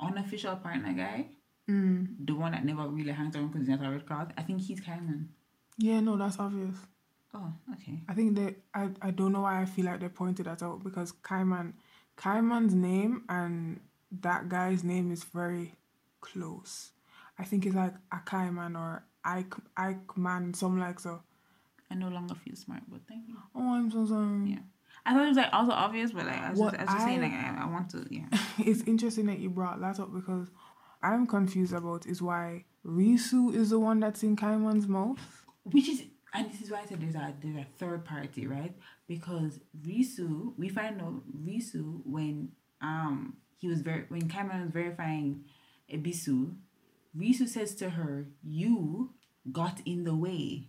unofficial 0.00 0.56
partner 0.56 0.92
guy, 0.92 1.26
Mm. 1.68 2.26
the 2.26 2.34
one 2.34 2.52
that 2.52 2.64
never 2.64 2.88
really 2.88 3.12
hangs 3.12 3.36
around 3.36 3.48
because 3.52 3.68
he's 3.68 3.78
not 3.78 3.86
a 3.86 3.90
red 3.90 4.04
cross, 4.04 4.28
I 4.36 4.42
think 4.42 4.60
he's 4.62 4.80
Kaiman. 4.80 5.28
Yeah, 5.78 6.00
no, 6.00 6.16
that's 6.16 6.38
obvious. 6.40 6.74
Oh, 7.32 7.52
okay. 7.74 8.00
I 8.08 8.14
think 8.14 8.34
they 8.36 8.56
I, 8.74 8.90
I 9.00 9.10
don't 9.12 9.32
know 9.32 9.42
why 9.42 9.62
I 9.62 9.64
feel 9.64 9.86
like 9.86 10.00
they 10.00 10.08
pointed 10.08 10.46
that 10.46 10.62
out 10.62 10.82
because 10.82 11.12
Kaiman 11.12 11.72
Kaiman's 12.18 12.74
name 12.74 13.22
and 13.28 13.80
that 14.20 14.48
guy's 14.48 14.82
name 14.84 15.10
is 15.12 15.22
very 15.24 15.72
close. 16.20 16.90
I 17.38 17.44
think 17.44 17.64
it's 17.64 17.76
like 17.76 17.94
a 18.10 18.16
Kaiman 18.26 18.76
or 18.76 19.04
Ike 19.24 19.54
Ike 19.76 20.18
man, 20.18 20.52
something 20.54 20.80
like 20.80 20.98
so. 21.00 21.22
I 21.92 21.94
no 21.94 22.08
longer 22.08 22.34
feel 22.34 22.56
smart, 22.56 22.82
but 22.88 23.00
thank 23.08 23.28
you. 23.28 23.36
Oh 23.54 23.74
I'm 23.74 23.90
so 23.90 24.06
sorry. 24.06 24.50
Yeah. 24.50 24.58
I 25.04 25.14
thought 25.14 25.24
it 25.24 25.28
was 25.28 25.36
like 25.36 25.52
also 25.52 25.72
obvious, 25.72 26.12
but 26.12 26.26
like 26.26 26.40
I 26.40 26.50
was 26.50 26.58
What 26.58 26.74
just, 26.74 26.80
I 26.80 26.84
was 26.84 26.94
just 26.94 27.04
saying 27.06 27.22
like 27.22 27.32
I, 27.32 27.62
I 27.62 27.70
want 27.70 27.90
to 27.90 28.06
yeah. 28.10 28.26
it's 28.58 28.82
interesting 28.82 29.26
that 29.26 29.38
you 29.38 29.50
brought 29.50 29.80
that 29.80 30.00
up 30.00 30.12
because 30.14 30.48
I'm 31.02 31.26
confused 31.26 31.72
about 31.72 32.06
is 32.06 32.22
why 32.22 32.64
Risu 32.86 33.54
is 33.54 33.70
the 33.70 33.78
one 33.78 34.00
that's 34.00 34.22
in 34.22 34.36
Kaiman's 34.36 34.88
mouth. 34.88 35.20
Which 35.64 35.88
is 35.88 36.04
and 36.34 36.50
this 36.50 36.62
is 36.62 36.70
why 36.70 36.80
I 36.80 36.86
said 36.86 37.00
there's 37.00 37.14
a 37.14 37.34
there's 37.40 37.56
a 37.56 37.66
third 37.78 38.04
party, 38.04 38.46
right? 38.46 38.74
Because 39.06 39.60
Risu, 39.86 40.54
we 40.56 40.68
find 40.68 41.00
out 41.02 41.22
Risu 41.44 42.00
when 42.04 42.52
um 42.80 43.36
he 43.58 43.68
was 43.68 43.82
very 43.82 44.04
when 44.08 44.28
Kaiman 44.28 44.62
was 44.62 44.70
verifying 44.70 45.44
Ebisu, 45.92 46.54
Risu 47.16 47.46
says 47.46 47.74
to 47.76 47.90
her, 47.90 48.26
You 48.42 49.10
got 49.50 49.80
in 49.84 50.04
the 50.04 50.14
way. 50.14 50.68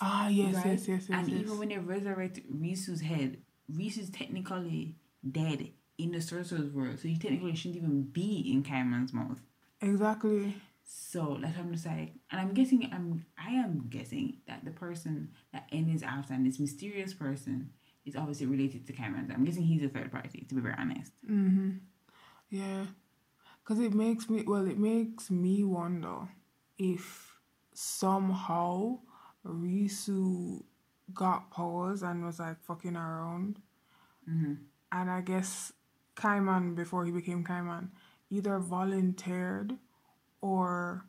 Ah 0.00 0.28
yes, 0.28 0.54
right? 0.54 0.66
yes, 0.66 0.88
yes, 0.88 1.08
yes, 1.08 1.18
And 1.18 1.28
yes. 1.28 1.40
even 1.40 1.58
when 1.58 1.68
they 1.68 1.78
resurrect 1.78 2.40
Risu's 2.52 3.00
head, 3.00 3.38
Risu's 3.72 4.10
technically 4.10 4.96
dead 5.28 5.70
in 5.98 6.12
the 6.12 6.20
sorcerer's 6.20 6.72
world. 6.72 6.98
So 6.98 7.08
he 7.08 7.16
technically 7.18 7.54
shouldn't 7.54 7.76
even 7.82 8.02
be 8.02 8.50
in 8.52 8.62
Kaiman's 8.62 9.12
mouth. 9.12 9.40
exactly. 9.80 10.54
So 10.86 11.38
that's 11.40 11.56
what 11.56 11.64
I'm 11.64 11.72
just 11.72 11.86
like, 11.86 12.12
and 12.30 12.40
I'm 12.40 12.52
guessing 12.52 12.90
I'm 12.92 13.24
I 13.38 13.52
am 13.52 13.86
guessing 13.88 14.38
that 14.46 14.64
the 14.64 14.70
person 14.70 15.30
that 15.52 15.64
N 15.72 15.88
is 15.88 16.02
after 16.02 16.34
and 16.34 16.46
this 16.46 16.58
mysterious 16.60 17.14
person 17.14 17.70
is 18.04 18.16
obviously 18.16 18.46
related 18.46 18.86
to 18.86 18.92
Kaiman. 18.92 19.32
I'm 19.34 19.44
guessing 19.44 19.62
he's 19.62 19.82
a 19.82 19.88
third 19.88 20.12
party, 20.12 20.44
to 20.48 20.54
be 20.54 20.60
very 20.60 20.74
honest. 20.78 21.12
Mm-hmm. 21.28 21.70
Yeah. 22.50 22.86
Because 23.62 23.82
it 23.82 23.94
makes 23.94 24.28
me, 24.28 24.44
well, 24.46 24.66
it 24.66 24.78
makes 24.78 25.30
me 25.30 25.64
wonder 25.64 26.28
if 26.76 27.32
somehow 27.72 28.98
Risu 29.46 30.62
got 31.12 31.50
powers 31.50 32.02
and 32.02 32.24
was 32.24 32.38
like 32.38 32.60
fucking 32.62 32.96
around. 32.96 33.58
Mm-hmm. 34.28 34.54
And 34.92 35.10
I 35.10 35.20
guess 35.20 35.72
Kaiman, 36.16 36.74
before 36.74 37.04
he 37.04 37.10
became 37.10 37.44
Kaiman, 37.44 37.88
either 38.30 38.58
volunteered 38.58 39.74
or 40.40 41.04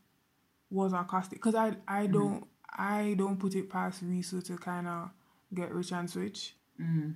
was 0.70 0.94
accosted. 0.94 1.40
Because 1.40 1.56
I, 1.56 1.76
I 1.88 2.08
don't, 2.08 2.46
I 2.78 3.16
don't 3.18 3.40
put 3.40 3.56
it 3.56 3.70
past 3.70 4.04
Risu 4.04 4.44
to 4.46 4.58
kind 4.58 4.88
of 4.88 5.10
get 5.54 5.74
rich 5.74 5.92
and 5.92 6.10
switch. 6.10 6.56
Mm-hmm. 6.82 7.12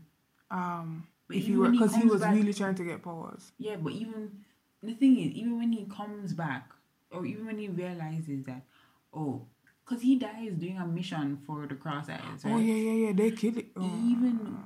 Um, 0.57 1.07
But 1.28 1.38
if 1.38 1.45
he 1.45 1.55
were, 1.57 1.63
when 1.63 1.74
he 1.74 1.80
because 1.80 1.95
he 1.95 2.07
was 2.07 2.22
back- 2.22 2.34
really 2.36 2.53
trying 2.53 2.76
to 2.76 2.84
get 2.86 3.03
powers. 3.03 3.51
Yeah, 3.57 3.76
but 3.76 3.93
even 3.93 4.32
the 4.82 4.93
thing 4.93 5.20
is, 5.20 5.32
even 5.34 5.57
when 5.57 5.72
he 5.74 5.86
comes 5.86 6.34
back, 6.34 6.72
or 7.11 7.26
even 7.26 7.45
when 7.45 7.57
he 7.57 7.67
realizes 7.67 8.45
that, 8.45 8.61
oh, 9.13 9.47
because 9.89 10.03
he 10.03 10.15
dies 10.15 10.53
doing 10.57 10.77
a 10.77 10.85
mission 10.85 11.39
for 11.45 11.65
the 11.65 11.75
Cross 11.75 12.09
Eyes, 12.09 12.19
right? 12.43 12.53
Oh 12.53 12.57
yeah, 12.57 12.73
yeah, 12.73 13.07
yeah. 13.07 13.13
They 13.13 13.31
killed 13.31 13.57
it. 13.57 13.67
Oh. 13.75 13.83
even 13.83 14.57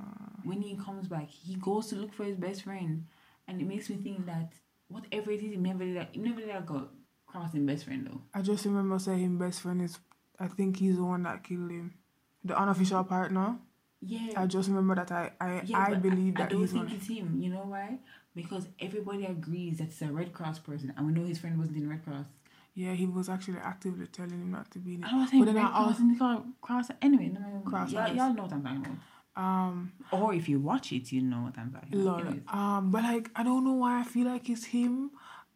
when 0.42 0.60
he 0.60 0.76
comes 0.76 1.08
back, 1.08 1.30
he 1.30 1.54
goes 1.54 1.86
to 1.88 1.96
look 1.96 2.12
for 2.12 2.24
his 2.24 2.36
best 2.36 2.62
friend, 2.62 3.06
and 3.48 3.60
it 3.60 3.66
makes 3.66 3.88
me 3.88 3.96
think 3.96 4.26
that 4.26 4.52
whatever 4.88 5.30
it 5.30 5.42
is, 5.42 5.52
he 5.52 5.56
never 5.56 5.84
did 5.84 5.96
that. 5.96 6.10
He 6.12 6.20
never 6.20 6.40
did 6.40 6.50
that 6.50 6.66
go 6.66 6.88
crossing 7.26 7.64
best 7.64 7.84
friend 7.84 8.06
though. 8.06 8.20
I 8.34 8.42
just 8.42 8.64
remember 8.66 8.98
saying 8.98 9.38
best 9.38 9.62
friend 9.62 9.80
is. 9.82 9.98
I 10.38 10.48
think 10.48 10.78
he's 10.78 10.96
the 10.96 11.04
one 11.04 11.22
that 11.22 11.44
killed 11.44 11.70
him, 11.70 11.94
the 12.42 12.58
unofficial 12.58 13.04
partner. 13.04 13.56
Yeah, 14.02 14.32
I 14.36 14.46
just 14.46 14.68
remember 14.68 14.96
that 14.96 15.10
I 15.10 15.30
I, 15.40 15.62
yeah, 15.64 15.78
I 15.78 15.94
believe 15.94 16.34
I, 16.36 16.40
that 16.42 16.50
don't 16.50 16.60
he's 16.60 16.72
think 16.72 16.92
it's 16.92 17.08
him. 17.08 17.38
You 17.40 17.50
know 17.50 17.64
why? 17.64 17.98
Because 18.34 18.66
everybody 18.80 19.24
agrees 19.24 19.78
that 19.78 19.84
it's 19.84 20.02
a 20.02 20.08
Red 20.08 20.32
Cross 20.34 20.58
person, 20.58 20.92
and 20.94 21.06
we 21.06 21.12
know 21.12 21.24
his 21.26 21.38
friend 21.38 21.56
wasn't 21.58 21.78
in 21.78 21.88
Red 21.88 22.04
Cross. 22.04 22.26
Yeah, 22.74 22.92
he 22.92 23.06
was 23.06 23.28
actually 23.28 23.58
actively 23.58 24.06
telling 24.08 24.32
him 24.32 24.50
not 24.50 24.70
to 24.72 24.78
be 24.80 24.94
in 24.96 25.04
it. 25.04 25.06
I 25.06 25.10
don't 25.12 25.26
think 25.28 25.44
But 25.46 25.52
then 25.54 25.64
I 25.64 25.68
Cross 25.68 25.86
also- 25.88 26.02
and 26.02 26.18
called 26.18 26.44
Cross. 26.60 26.90
Anyway, 27.00 27.28
no, 27.28 27.62
Cross 27.64 27.92
y'all, 27.92 28.12
y'all 28.14 28.34
know 28.34 28.42
what 28.42 28.52
I'm 28.52 28.62
talking 28.64 28.84
about. 28.86 28.98
Um, 29.42 29.92
Or 30.12 30.32
if 30.34 30.48
you 30.48 30.60
watch 30.60 30.92
it, 30.92 31.10
you 31.12 31.20
know 31.22 31.42
what 31.42 31.58
I'm 31.58 31.72
talking 31.72 32.00
about. 32.00 32.24
Lord, 32.24 32.42
um, 32.48 32.90
but 32.90 33.02
like 33.04 33.30
I 33.36 33.42
don't 33.42 33.64
know 33.64 33.74
why 33.74 34.00
I 34.00 34.04
feel 34.04 34.26
like 34.26 34.48
it's 34.50 34.64
him, 34.66 35.10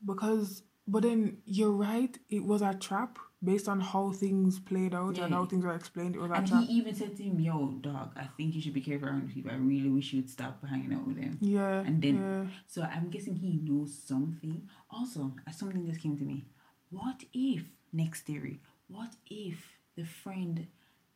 because 0.05 0.63
but 0.87 1.03
then 1.03 1.39
you're 1.45 1.73
right. 1.73 2.17
It 2.31 2.45
was 2.45 2.63
a 2.63 2.75
trap 2.75 3.19
based 3.45 3.69
on 3.69 3.79
how 3.81 4.11
things 4.11 4.59
played 4.59 4.95
out 4.95 5.17
and 5.19 5.33
how 5.33 5.45
things 5.45 5.65
were 5.65 5.75
explained. 5.75 6.17
It 6.17 6.21
was 6.21 6.31
a 6.31 6.35
And 6.35 6.47
trap. 6.47 6.65
he 6.65 6.73
even 6.75 6.95
said 6.95 7.17
to 7.17 7.23
him, 7.23 7.39
"Yo, 7.39 7.73
dog, 7.81 8.13
I 8.17 8.25
think 8.37 8.55
you 8.55 8.61
should 8.61 8.75
be 8.75 8.81
careful 8.81 9.09
around 9.09 9.29
people. 9.33 9.51
I 9.51 9.57
really 9.57 9.91
wish 9.91 10.13
you'd 10.13 10.31
stop 10.31 10.65
hanging 10.67 10.93
out 10.95 11.07
with 11.07 11.17
them." 11.17 11.39
yeah, 11.41 11.81
and 11.81 12.01
then- 12.03 12.17
yeah. 12.17 12.47
So 12.67 12.83
I'm 12.83 13.11
guessing 13.11 13.37
he 13.37 13.61
knows 13.63 13.97
something. 13.97 14.69
Also, 14.91 15.35
something 15.53 15.85
just 15.87 16.01
came 16.01 16.17
to 16.17 16.25
me. 16.25 16.47
What 16.91 17.25
if 17.33 17.63
next 17.93 18.23
theory? 18.23 18.61
What 18.89 19.11
if 19.27 19.79
the 19.97 20.05
friend 20.05 20.67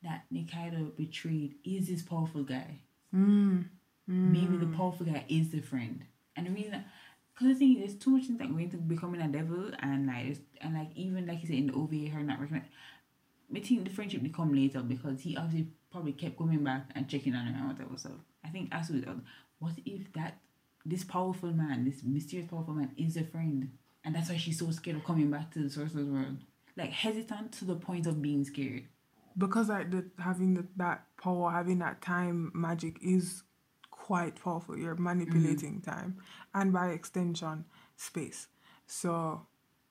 that 0.03 0.25
Nikaido 0.33 0.97
betrayed 0.97 1.55
is 1.65 1.89
this 1.89 2.03
powerful 2.03 2.43
guy? 2.43 2.81
Mm. 3.15 3.67
Maybe 4.07 4.57
the 4.57 4.67
powerful 4.77 5.07
guy 5.07 5.25
is 5.29 5.51
the 5.51 5.61
friend. 5.61 6.05
And 6.37 6.47
the 6.47 6.51
reason, 6.51 6.85
because 7.33 7.49
the 7.49 7.55
thing 7.55 7.73
is, 7.75 7.79
there's 7.79 8.03
too 8.03 8.11
much 8.11 8.27
things 8.27 8.39
that 8.39 8.51
go 8.51 8.59
into 8.59 8.77
becoming 8.77 9.21
a 9.21 9.29
devil, 9.29 9.71
and 9.79 10.07
like, 10.07 10.39
and 10.61 10.75
like 10.75 10.91
even 10.95 11.27
like 11.27 11.41
you 11.41 11.47
said 11.47 11.57
in 11.57 11.67
the 11.69 11.75
OVA, 11.75 12.11
her 12.11 12.23
not 12.23 12.41
recognizing. 12.41 12.69
I 13.55 13.61
think 13.61 13.85
the 13.85 13.91
friendship 13.91 14.23
will 14.23 14.31
come 14.31 14.55
later 14.55 14.81
because 14.81 15.21
he 15.21 15.37
obviously 15.37 15.69
probably 15.91 16.13
kept 16.13 16.39
coming 16.39 16.65
back 16.65 16.91
and 16.95 17.09
checking 17.09 17.35
on 17.35 17.47
her 17.47 17.55
and 17.59 17.69
whatever. 17.69 17.97
So 17.97 18.11
I 18.45 18.49
think 18.49 18.71
as 18.73 18.89
with 18.89 19.07
what 19.59 19.75
if 19.85 20.13
that 20.15 20.39
this 20.85 21.05
powerful 21.05 21.53
man, 21.53 21.85
this 21.85 22.03
mysterious 22.03 22.51
powerful 22.51 22.75
man, 22.75 22.93
is 22.97 23.17
a 23.17 23.25
friend, 23.25 23.71
and 24.05 24.15
that's 24.15 24.29
why 24.31 24.37
she's 24.37 24.59
so 24.59 24.71
scared 24.71 24.97
of 24.97 25.05
coming 25.05 25.31
back 25.31 25.51
to 25.53 25.61
the 25.61 25.71
sorcerer's 25.71 26.07
world, 26.07 26.39
like 26.77 26.91
hesitant 26.91 27.53
to 27.53 27.65
the 27.65 27.77
point 27.77 28.07
of 28.07 28.21
being 28.23 28.45
scared. 28.45 28.85
because 29.39 29.69
like 29.69 29.91
the 29.91 30.05
having 30.19 30.55
the, 30.55 30.67
that 30.77 31.05
power, 31.21 31.51
having 31.51 31.79
that 31.79 32.03
time 32.03 32.51
magic 32.55 32.99
is 33.03 33.43
quite 33.91 34.43
powerful. 34.43 34.77
You're 34.77 34.97
manipulating 34.97 35.81
mm-hmm. 35.81 35.91
time, 35.91 36.19
and 36.55 36.73
by 36.73 36.89
extension, 36.91 37.65
space. 37.97 38.49
So, 38.87 39.47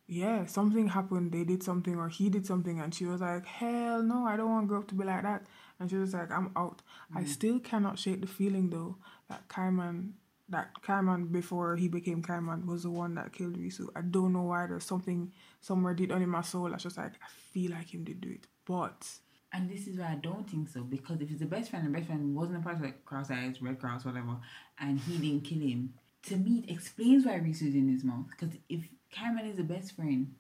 yeah, 0.07 0.45
something 0.45 0.89
happened. 0.89 1.31
They 1.31 1.43
did 1.43 1.63
something, 1.63 1.95
or 1.95 2.09
he 2.09 2.29
did 2.29 2.45
something, 2.45 2.79
and 2.79 2.93
she 2.93 3.05
was 3.05 3.21
like, 3.21 3.45
"Hell 3.45 4.03
no, 4.03 4.25
I 4.25 4.37
don't 4.37 4.49
want 4.49 4.65
to 4.65 4.67
grow 4.67 4.79
up 4.79 4.87
to 4.89 4.95
be 4.95 5.05
like 5.05 5.23
that." 5.23 5.45
And 5.79 5.89
she 5.89 5.95
was 5.95 6.13
like, 6.13 6.31
"I'm 6.31 6.51
out." 6.55 6.81
I 7.15 7.21
mm. 7.21 7.27
still 7.27 7.59
cannot 7.59 7.97
shake 7.97 8.21
the 8.21 8.27
feeling 8.27 8.69
though 8.69 8.97
that 9.29 9.47
Kaiman. 9.47 10.11
That 10.51 10.69
Kaiman 10.83 11.31
before 11.31 11.75
he 11.77 11.87
became 11.87 12.21
Kaiman 12.21 12.65
was 12.65 12.83
the 12.83 12.91
one 12.91 13.15
that 13.15 13.31
killed 13.33 13.57
Risu. 13.57 13.87
I 13.95 14.01
don't 14.01 14.33
know 14.33 14.43
why. 14.43 14.67
There's 14.67 14.83
something 14.83 15.31
somewhere 15.61 15.93
deep 15.93 16.09
down 16.09 16.21
in 16.21 16.29
my 16.29 16.41
soul 16.41 16.69
that's 16.69 16.83
just 16.83 16.97
like 16.97 17.13
I 17.13 17.29
feel 17.53 17.71
like 17.71 17.93
him 17.93 18.03
did 18.03 18.21
do 18.21 18.29
it, 18.29 18.47
but 18.65 19.07
And 19.53 19.69
this 19.69 19.87
is 19.87 19.97
why 19.97 20.11
I 20.11 20.15
don't 20.15 20.49
think 20.49 20.69
so 20.69 20.81
because 20.83 21.21
if 21.21 21.29
it's 21.31 21.39
the 21.39 21.45
best 21.45 21.69
friend, 21.71 21.85
the 21.85 21.89
best 21.97 22.07
friend 22.07 22.35
wasn't 22.35 22.57
a 22.59 22.61
part 22.61 22.75
of 22.75 22.81
like 22.81 23.03
Cross 23.05 23.31
Eyes, 23.31 23.61
Red 23.61 23.79
Cross, 23.79 24.05
whatever, 24.05 24.37
and 24.79 24.99
he 24.99 25.17
didn't 25.17 25.43
kill 25.45 25.59
him. 25.59 25.93
To 26.23 26.35
me, 26.37 26.63
it 26.67 26.71
explains 26.71 27.25
why 27.25 27.33
Risu 27.39 27.67
is 27.69 27.75
in 27.75 27.89
his 27.89 28.03
mouth. 28.03 28.27
Because 28.29 28.55
if 28.69 28.87
Kaiman 29.13 29.49
is 29.49 29.55
the 29.57 29.63
best 29.63 29.95
friend, 29.95 30.33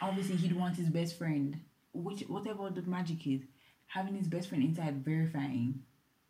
obviously 0.00 0.36
he'd 0.36 0.56
want 0.56 0.76
his 0.76 0.88
best 0.88 1.16
friend. 1.18 1.60
Which 1.94 2.22
whatever 2.22 2.70
the 2.70 2.82
magic 2.82 3.26
is, 3.26 3.42
having 3.86 4.14
his 4.16 4.28
best 4.28 4.48
friend 4.48 4.64
inside 4.64 5.04
verifying 5.04 5.82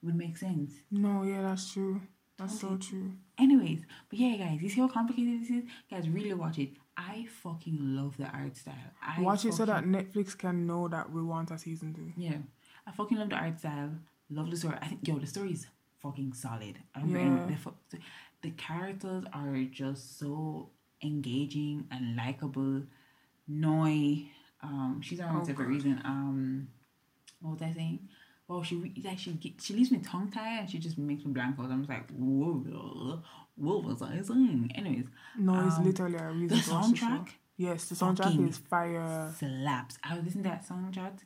would 0.03 0.17
make 0.17 0.37
sense. 0.37 0.73
No, 0.91 1.23
yeah, 1.23 1.43
that's 1.43 1.73
true. 1.73 2.01
That's 2.43 2.61
so 2.61 2.77
true. 2.77 3.13
Anyways, 3.39 3.81
but 4.09 4.19
yeah, 4.19 4.37
guys, 4.37 4.61
you 4.63 4.69
see 4.69 4.81
how 4.81 4.89
complicated 4.89 5.41
this 5.43 5.51
is? 5.51 5.65
Guys, 5.91 6.09
really 6.09 6.35
watch 6.35 6.59
it. 6.59 6.71
I 6.97 7.27
fucking 7.43 7.79
love 7.97 8.17
the 8.19 8.27
art 8.27 8.57
style. 8.57 8.75
I 9.03 9.21
Watch 9.21 9.45
it 9.47 9.55
so 9.55 9.65
that 9.65 9.85
Netflix 9.85 10.37
can 10.37 10.67
know 10.67 10.89
that 10.89 11.11
we 11.11 11.23
want 11.23 11.51
a 11.51 11.59
season 11.59 11.95
two. 11.95 12.13
Yeah. 12.17 12.37
I 12.87 12.91
fucking 12.93 13.17
love 13.17 13.31
the 13.31 13.37
art 13.37 13.59
style. 13.59 13.91
Love 14.31 14.51
the 14.51 14.57
story. 14.57 14.77
I 14.81 14.87
think 14.89 15.07
yo, 15.09 15.19
the 15.19 15.27
story 15.27 15.53
is 15.53 15.67
fucking 16.01 16.33
solid. 16.35 16.79
I 16.95 17.01
don't 17.01 17.11
Yeah. 17.11 17.57
the, 17.91 17.99
the 18.43 18.51
characters 18.51 19.25
are 19.33 19.57
just 19.71 20.19
so 20.19 20.69
engaging 21.03 21.87
and 21.91 22.17
likable. 22.17 22.83
Noi, 23.49 24.27
um, 24.63 25.01
she's 25.03 25.21
around 25.21 25.49
Oh, 25.49 25.55
for 25.55 25.65
a 25.65 25.67
reason. 25.67 26.01
Um, 26.05 26.69
what 27.41 27.53
was 27.55 27.63
I 27.63 27.73
saying? 27.75 28.09
Well, 28.53 28.63
she 28.63 28.93
like 29.05 29.19
she 29.19 29.39
she 29.61 29.75
leaves 29.75 29.91
me 29.91 29.99
tongue 29.99 30.31
tied 30.31 30.61
and 30.61 30.71
she 30.71 30.79
just 30.79 30.99
makes 30.99 31.25
me 31.25 31.33
blank 31.33 31.59
out. 31.59 31.71
I'm 31.71 31.81
just 31.81 31.91
like, 31.91 32.11
whoa, 32.11 33.23
what 33.57 33.85
was 33.85 34.03
I 34.03 34.21
saying? 34.23 34.71
Anyways, 34.75 35.07
No, 35.39 35.67
it's 35.67 35.77
Um, 35.77 35.85
literally 35.85 36.17
a 36.19 36.31
reason 36.31 36.59
the 36.59 36.63
to 36.65 36.71
watch 36.73 36.91
the 36.91 36.97
show. 36.97 37.07
soundtrack 37.07 37.29
Yes, 37.57 37.89
the 37.89 37.95
soundtrack 37.95 38.49
is 38.49 38.59
fire. 38.59 39.33
slaps. 39.39 39.99
I 40.03 40.17
was 40.17 40.25
listening 40.25 40.45
to 40.45 40.51
that 40.51 40.67
soundtrack. 40.69 41.19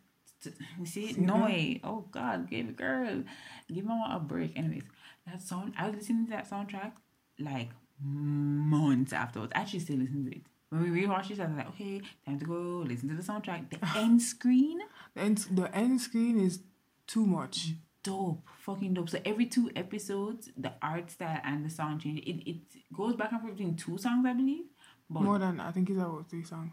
You 0.79 0.87
see, 0.87 1.13
See 1.15 1.21
no 1.21 1.37
way. 1.45 1.81
Oh 1.83 2.05
God, 2.11 2.49
give 2.51 2.69
it, 2.69 2.77
girl, 2.77 3.25
give 3.73 3.85
my 3.85 4.15
a 4.17 4.21
break. 4.21 4.57
Anyways, 4.57 4.85
that 5.27 5.41
song. 5.43 5.73
I 5.79 5.87
was 5.89 5.97
listening 5.97 6.27
to 6.27 6.31
that 6.33 6.49
soundtrack 6.49 6.93
like 7.39 7.71
months 8.01 9.13
afterwards. 9.13 9.53
I 9.55 9.61
actually 9.61 9.81
still 9.81 9.97
listen 9.97 10.25
to 10.27 10.37
it. 10.37 10.43
When 10.69 10.83
we 10.83 11.03
rewatched 11.03 11.31
it, 11.31 11.41
I 11.41 11.47
was 11.47 11.57
like, 11.57 11.69
okay, 11.71 12.01
time 12.27 12.39
to 12.39 12.45
go 12.45 12.85
listen 12.87 13.09
to 13.09 13.15
the 13.15 13.23
soundtrack. 13.23 13.71
The 13.71 13.79
end 13.99 14.21
screen, 14.23 14.81
The 15.15 15.21
end, 15.23 15.39
the 15.51 15.75
end 15.75 16.01
screen 16.01 16.39
is 16.39 16.61
too 17.07 17.27
much. 17.27 17.75
dope, 18.03 18.47
fucking 18.61 18.95
dope. 18.95 19.09
So 19.11 19.19
every 19.25 19.47
two 19.47 19.71
episodes, 19.75 20.51
the 20.57 20.73
art 20.81 21.11
style 21.11 21.41
and 21.45 21.65
the 21.65 21.71
sound 21.71 22.01
change. 22.03 22.21
It 22.21 22.49
it 22.51 22.59
goes 22.93 23.17
back 23.17 23.33
and 23.33 23.41
forth 23.41 23.57
between 23.57 23.77
two 23.77 23.99
songs, 23.99 24.25
I 24.27 24.33
believe. 24.33 24.67
But 25.11 25.23
More 25.23 25.39
than 25.39 25.61
I 25.61 25.71
think 25.73 25.89
it's 25.91 25.99
about 25.99 26.29
three 26.31 26.45
songs. 26.45 26.73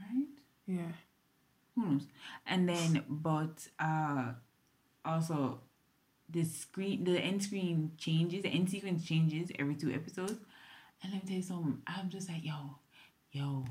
right. 0.00 0.26
Yeah. 0.66 0.92
who 1.74 1.84
knows 1.86 2.06
and 2.46 2.68
then 2.68 3.04
but 3.08 3.68
uh 3.78 4.32
also 5.04 5.60
the 6.30 6.44
screen 6.44 7.04
the 7.04 7.18
end 7.18 7.42
screen 7.42 7.92
changes 7.98 8.42
the 8.42 8.48
end 8.48 8.70
sequence 8.70 9.04
changes 9.04 9.50
every 9.58 9.74
two 9.74 9.90
episodes 9.92 10.38
and 11.02 11.12
let 11.12 11.22
me 11.22 11.28
tell 11.28 11.36
you 11.36 11.42
something 11.42 11.82
i'm 11.86 12.08
just 12.08 12.28
like 12.30 12.42
yo 12.44 12.76
yo 13.32 13.64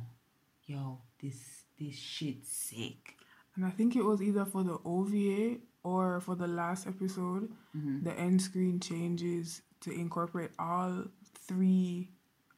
yo 0.68 1.00
this 1.22 1.64
this 1.80 1.96
shit's 1.96 2.50
sick 2.52 3.18
And 3.56 3.66
I 3.66 3.72
think 3.72 3.96
it 3.96 4.04
was 4.04 4.22
either 4.22 4.46
for 4.46 4.64
the 4.64 4.78
OVA 4.86 5.58
or 5.84 6.20
for 6.22 6.36
the 6.36 6.48
last 6.48 6.88
episode, 6.88 7.52
Mm-hmm. 7.76 8.04
the 8.04 8.14
end 8.20 8.42
screen 8.42 8.80
changes 8.80 9.62
to 9.82 9.92
incorporate 9.92 10.52
all 10.60 11.06
three 11.48 12.10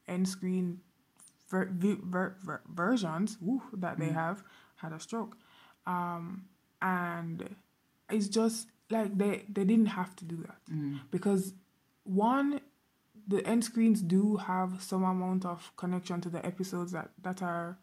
end 0.08 0.28
screen 0.28 0.82
ver- 1.50 1.70
ver- 1.72 2.36
ver- 2.44 2.62
versions 2.68 3.38
woo, 3.42 3.62
that 3.74 3.98
they 3.98 4.10
have 4.10 4.44
had 4.76 4.92
a 4.94 5.00
stroke. 5.00 5.38
Um, 5.88 6.46
and 6.82 7.56
it's 8.10 8.28
just 8.28 8.68
like 8.90 9.18
they, 9.18 9.46
they 9.50 9.64
didn't 9.64 9.88
have 9.88 10.16
to 10.18 10.26
do 10.26 10.38
that. 10.48 10.58
Because 11.12 11.54
one, 12.04 12.60
the 13.28 13.44
end 13.48 13.64
screens 13.64 14.02
do 14.02 14.36
have 14.36 14.84
some 14.84 15.04
amount 15.04 15.46
of 15.46 15.72
connection 15.78 16.22
to 16.22 16.30
the 16.30 16.46
episodes 16.46 16.92
that, 16.92 17.10
that 17.24 17.42
are 17.42 17.80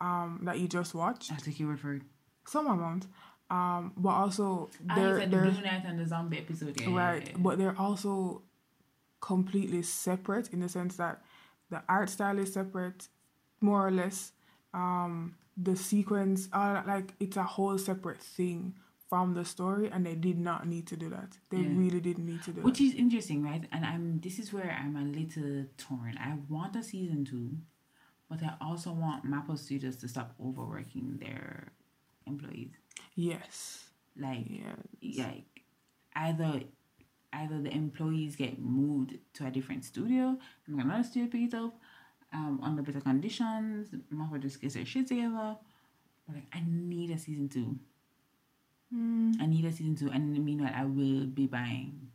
um, 0.00 0.40
that 0.44 0.58
you 0.60 0.68
just 0.68 0.94
watched. 0.94 1.36
Take 1.44 1.58
your 1.58 1.70
word 1.70 1.80
for 1.80 1.98
some 2.46 2.66
amount 2.68 3.06
um 3.50 3.92
but 3.96 4.10
also 4.10 4.68
they're 4.94 5.20
the 5.20 5.26
they're 5.26 5.50
blue 5.50 5.62
night 5.62 5.82
and 5.86 5.98
the 5.98 6.06
zombie 6.06 6.38
episode 6.38 6.78
yeah, 6.80 6.94
right 6.94 7.22
yeah, 7.22 7.30
yeah. 7.30 7.36
but 7.38 7.58
they're 7.58 7.78
also 7.78 8.42
completely 9.20 9.82
separate 9.82 10.52
in 10.52 10.60
the 10.60 10.68
sense 10.68 10.96
that 10.96 11.22
the 11.70 11.82
art 11.88 12.08
style 12.10 12.38
is 12.38 12.52
separate 12.52 13.08
more 13.60 13.86
or 13.86 13.90
less. 13.90 14.32
Um 14.74 15.34
the 15.56 15.74
sequence 15.76 16.48
are 16.52 16.84
like 16.86 17.14
it's 17.18 17.36
a 17.36 17.42
whole 17.42 17.76
separate 17.78 18.20
thing 18.22 18.74
from 19.08 19.34
the 19.34 19.44
story 19.44 19.88
and 19.90 20.06
they 20.06 20.14
did 20.14 20.38
not 20.38 20.66
need 20.68 20.86
to 20.86 20.96
do 20.96 21.08
that. 21.10 21.38
They 21.50 21.58
Yeah. 21.58 21.76
really 21.76 22.00
didn't 22.00 22.26
need 22.26 22.42
to 22.44 22.52
do 22.52 22.60
which 22.62 22.78
that. 22.78 22.84
is 22.84 22.94
interesting 22.94 23.42
right? 23.42 23.64
And 23.72 23.84
i'm 23.84 24.20
this 24.20 24.38
is 24.38 24.52
where 24.52 24.70
i'm 24.80 24.96
a 24.96 25.02
little 25.02 25.64
torn. 25.76 26.16
I 26.18 26.36
want 26.48 26.76
a 26.76 26.82
season 26.82 27.24
two 27.24 27.56
but 28.30 28.42
i 28.42 28.54
also 28.60 28.92
want 28.92 29.24
MAPPA 29.24 29.58
studios 29.58 29.96
to 29.96 30.08
stop 30.08 30.34
overworking 30.44 31.16
their 31.18 31.72
employees 32.26 32.72
yes. 33.14 33.84
Like 34.18 34.46
yeah 35.00 35.24
like 35.24 35.44
either 36.16 36.60
either 37.32 37.60
the 37.60 37.70
employees 37.72 38.34
get 38.36 38.58
moved 38.58 39.16
to 39.34 39.46
a 39.46 39.50
different 39.50 39.84
studio 39.84 40.36
and 40.66 40.80
another 40.80 41.04
studio 41.04 41.28
pick 41.30 41.52
it 41.52 41.54
up 41.54 41.74
um 42.32 42.60
under 42.62 42.82
better 42.82 43.00
conditions 43.00 43.88
Marvel 44.10 44.38
just 44.38 44.60
gets 44.60 44.74
their 44.74 44.84
shit 44.86 45.06
together. 45.06 45.56
But 46.26 46.34
like 46.36 46.46
I 46.52 46.62
need 46.66 47.10
a 47.10 47.18
season 47.18 47.48
two. 47.48 47.78
Mm, 48.94 49.40
I 49.40 49.46
need 49.46 49.64
a 49.64 49.72
season 49.72 49.94
two 49.96 50.10
and 50.10 50.28
in 50.28 50.32
the 50.34 50.40
meanwhile 50.40 50.72
I 50.74 50.84
will 50.84 51.26
be 51.26 51.46
buying 51.46 52.10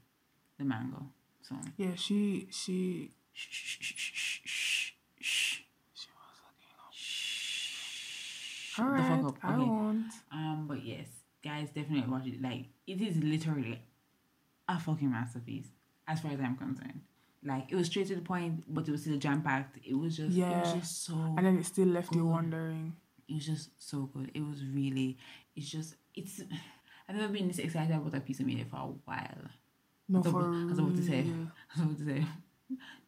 the 0.57 0.65
mango 0.65 1.05
so. 1.41 1.55
Yeah 1.77 1.95
she 1.95 2.47
she 2.51 3.11
shh 3.33 3.47
shh 3.51 4.41
shh 4.45 4.91
she 5.19 5.63
was 5.91 6.07
looking 6.07 6.75
up 6.79 6.93
shh 8.73 8.79
all 8.79 8.91
the 8.91 9.03
fuck 9.03 9.25
up 9.25 9.37
i 9.43 9.53
okay 9.53 9.65
won't 9.65 10.13
Um, 10.31 10.65
but 10.67 10.83
yes, 10.83 11.07
guys, 11.43 11.67
definitely 11.69 12.09
watch 12.11 12.27
it. 12.27 12.41
Like, 12.41 12.65
it 12.87 13.01
is 13.01 13.17
literally 13.17 13.79
a 14.67 14.79
fucking 14.79 15.11
masterpiece, 15.11 15.67
as 16.07 16.21
far 16.21 16.31
as 16.31 16.39
I'm 16.39 16.57
concerned. 16.57 17.01
Like, 17.45 17.71
it 17.71 17.75
was 17.75 17.87
straight 17.87 18.07
to 18.07 18.15
the 18.15 18.21
point, 18.21 18.63
but 18.67 18.87
it 18.87 18.91
was 18.91 19.01
still 19.01 19.17
jam 19.17 19.41
packed. 19.41 19.77
It 19.83 19.95
was 19.95 20.17
just, 20.17 20.31
yeah. 20.31 20.51
it 20.51 20.61
was 20.61 20.73
just 20.73 21.05
so, 21.05 21.13
and 21.37 21.45
then 21.45 21.57
it 21.59 21.65
still 21.65 21.87
left 21.87 22.15
you 22.15 22.25
wondering 22.25 22.93
it 23.27 23.35
was 23.35 23.45
just 23.45 23.69
so 23.77 24.09
good. 24.13 24.31
It 24.33 24.41
was 24.41 24.63
really, 24.65 25.17
it's 25.55 25.69
just, 25.69 25.95
it's. 26.15 26.41
I've 27.07 27.15
never 27.17 27.33
been 27.33 27.47
this 27.47 27.59
excited 27.59 27.95
about 27.95 28.13
a 28.15 28.21
piece 28.21 28.39
of 28.39 28.45
media 28.45 28.65
for 28.69 28.77
a 28.77 28.89
while. 29.05 29.49
no 30.07 30.23
for 30.23 30.53
I 30.53 30.65
was 30.65 30.79
about 30.79 30.95
to 30.95 31.03
say. 31.03 31.25
I 31.77 31.81
was 31.81 31.81
about 31.81 31.97
to 31.99 32.05
say, 32.05 32.25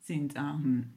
since 0.02 0.36
um, 0.36 0.92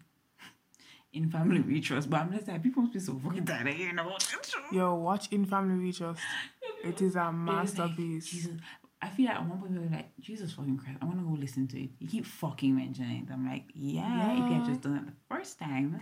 in 1.12 1.30
family 1.30 1.60
we 1.60 1.80
trust, 1.80 2.10
but 2.10 2.20
I'm 2.20 2.32
just 2.32 2.48
like 2.48 2.62
people 2.62 2.82
must 2.82 2.94
be 2.94 3.00
so 3.00 3.18
fucking 3.24 3.44
tired 3.46 3.66
about 3.94 4.20
that. 4.20 4.48
Yo, 4.72 4.94
watch 4.94 5.28
In 5.32 5.44
Family 5.46 5.82
We 5.82 5.92
Trust. 5.92 6.20
It 6.84 7.00
is 7.02 7.16
a 7.16 7.24
like, 7.24 7.34
masterpiece. 7.34 8.26
Jesus, 8.30 8.52
I 9.00 9.08
feel 9.08 9.26
like 9.26 9.36
at 9.36 9.48
one 9.48 9.58
point 9.58 9.72
we 9.72 9.78
were 9.78 9.86
like, 9.90 10.10
Jesus 10.20 10.52
fucking 10.52 10.76
Christ, 10.76 10.98
I 11.00 11.06
want 11.06 11.18
to 11.18 11.24
go 11.24 11.32
listen 11.32 11.66
to 11.68 11.82
it. 11.82 11.90
You 11.98 12.08
keep 12.08 12.26
fucking 12.26 12.74
mentioning 12.76 13.26
it. 13.28 13.32
I'm 13.32 13.46
like, 13.46 13.64
yeah, 13.74 14.32
if 14.32 14.38
you 14.48 14.54
had 14.54 14.62
Yeah. 14.62 14.68
just 14.68 14.82
done 14.82 14.96
it 14.96 15.06
the 15.06 15.34
first 15.34 15.58
time, 15.58 16.00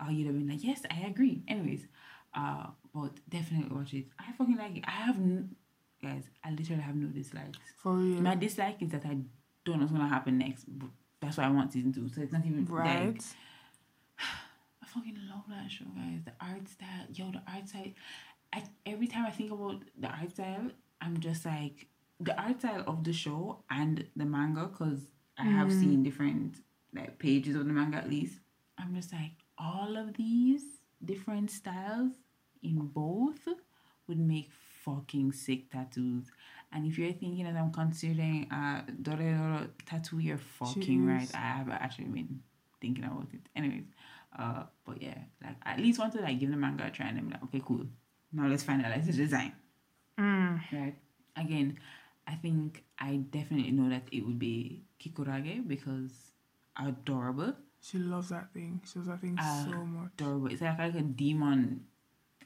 uh, 0.00 0.10
you'd 0.10 0.26
have 0.26 0.36
been 0.36 0.48
like, 0.48 0.64
yes, 0.64 0.82
I 0.90 1.06
agree. 1.06 1.42
Anyways, 1.46 1.86
uh, 2.34 2.66
but 2.94 3.12
definitely 3.28 3.76
watch 3.76 3.92
it. 3.94 4.06
I 4.18 4.32
fucking 4.32 4.56
like 4.56 4.76
it. 4.78 4.84
I 4.86 4.90
have, 4.92 5.16
n- 5.16 5.54
guys, 6.02 6.24
I 6.44 6.50
literally 6.52 6.82
have 6.82 6.96
no 6.96 7.08
dislikes. 7.08 7.58
For 7.76 7.92
real. 7.92 8.20
My 8.22 8.34
dislike 8.36 8.80
is 8.80 8.90
that 8.90 9.04
I 9.04 9.18
don't 9.64 9.76
know 9.76 9.80
what's 9.80 9.92
gonna 9.92 10.08
happen 10.08 10.38
next. 10.38 10.64
But 10.66 10.88
that's 11.20 11.36
why 11.36 11.44
I 11.44 11.50
want 11.50 11.72
season 11.72 11.92
two. 11.92 12.08
So 12.08 12.22
it's 12.22 12.32
not 12.32 12.46
even 12.46 12.64
right? 12.66 13.12
Like, 13.14 13.22
fucking 14.94 15.18
love 15.28 15.44
that 15.48 15.70
show, 15.70 15.84
guys. 15.94 16.20
The 16.24 16.32
art 16.40 16.68
style, 16.68 17.06
yo, 17.12 17.30
the 17.30 17.42
art 17.52 17.68
style. 17.68 17.92
I 18.52 18.64
every 18.84 19.06
time 19.06 19.26
I 19.26 19.30
think 19.30 19.52
about 19.52 19.82
the 19.98 20.08
art 20.08 20.30
style, 20.32 20.70
I'm 21.00 21.20
just 21.20 21.44
like 21.44 21.86
the 22.18 22.38
art 22.40 22.60
style 22.60 22.84
of 22.86 23.04
the 23.04 23.12
show 23.12 23.62
and 23.70 24.04
the 24.16 24.24
manga, 24.24 24.68
cause 24.68 25.00
I 25.38 25.44
have 25.44 25.68
mm. 25.68 25.80
seen 25.80 26.02
different 26.02 26.56
like 26.94 27.18
pages 27.18 27.54
of 27.56 27.66
the 27.66 27.72
manga 27.72 27.98
at 27.98 28.10
least. 28.10 28.38
I'm 28.78 28.94
just 28.94 29.12
like 29.12 29.32
all 29.58 29.96
of 29.96 30.16
these 30.16 30.64
different 31.04 31.50
styles 31.50 32.12
in 32.62 32.78
both 32.78 33.48
would 34.06 34.18
make 34.18 34.50
fucking 34.84 35.32
sick 35.32 35.70
tattoos. 35.70 36.24
And 36.72 36.86
if 36.86 36.98
you're 36.98 37.12
thinking 37.12 37.44
that 37.44 37.56
I'm 37.56 37.72
considering 37.72 38.48
uh, 38.50 38.82
a 38.86 38.92
Dorohedoro 38.92 39.68
tattoo, 39.86 40.18
you're 40.18 40.38
fucking 40.38 41.06
right. 41.06 41.28
I 41.34 41.38
have 41.38 41.68
actually 41.68 42.06
been 42.06 42.40
thinking 42.80 43.04
about 43.04 43.28
it. 43.32 43.40
Anyways, 43.56 43.84
uh, 44.38 44.64
but 44.86 45.00
yeah, 45.02 45.18
like 45.42 45.56
I 45.62 45.72
at 45.72 45.80
least 45.80 45.98
want 45.98 46.12
to 46.14 46.20
like 46.20 46.38
give 46.38 46.50
the 46.50 46.56
manga 46.56 46.86
a 46.86 46.90
try 46.90 47.06
and 47.08 47.18
I'm 47.18 47.30
like, 47.30 47.42
okay, 47.44 47.62
cool. 47.64 47.86
Now 48.32 48.46
let's 48.48 48.62
finalize 48.64 49.06
the 49.06 49.12
design. 49.12 49.52
Mm. 50.18 50.60
Right. 50.72 50.94
Again, 51.36 51.78
I 52.26 52.34
think 52.34 52.84
I 52.98 53.16
definitely 53.16 53.72
know 53.72 53.88
that 53.90 54.04
it 54.12 54.24
would 54.24 54.38
be 54.38 54.82
Kikurage 55.02 55.66
because 55.66 56.12
adorable. 56.78 57.54
She 57.80 57.98
loves 57.98 58.28
that 58.28 58.52
thing. 58.52 58.80
She 58.84 58.98
loves 58.98 59.08
that 59.08 59.20
thing 59.20 59.36
Uh, 59.40 59.64
so 59.64 59.84
much. 59.84 60.10
Adorable. 60.18 60.48
It's 60.48 60.60
like, 60.62 60.78
like 60.78 60.94
a 60.94 61.00
demon 61.02 61.84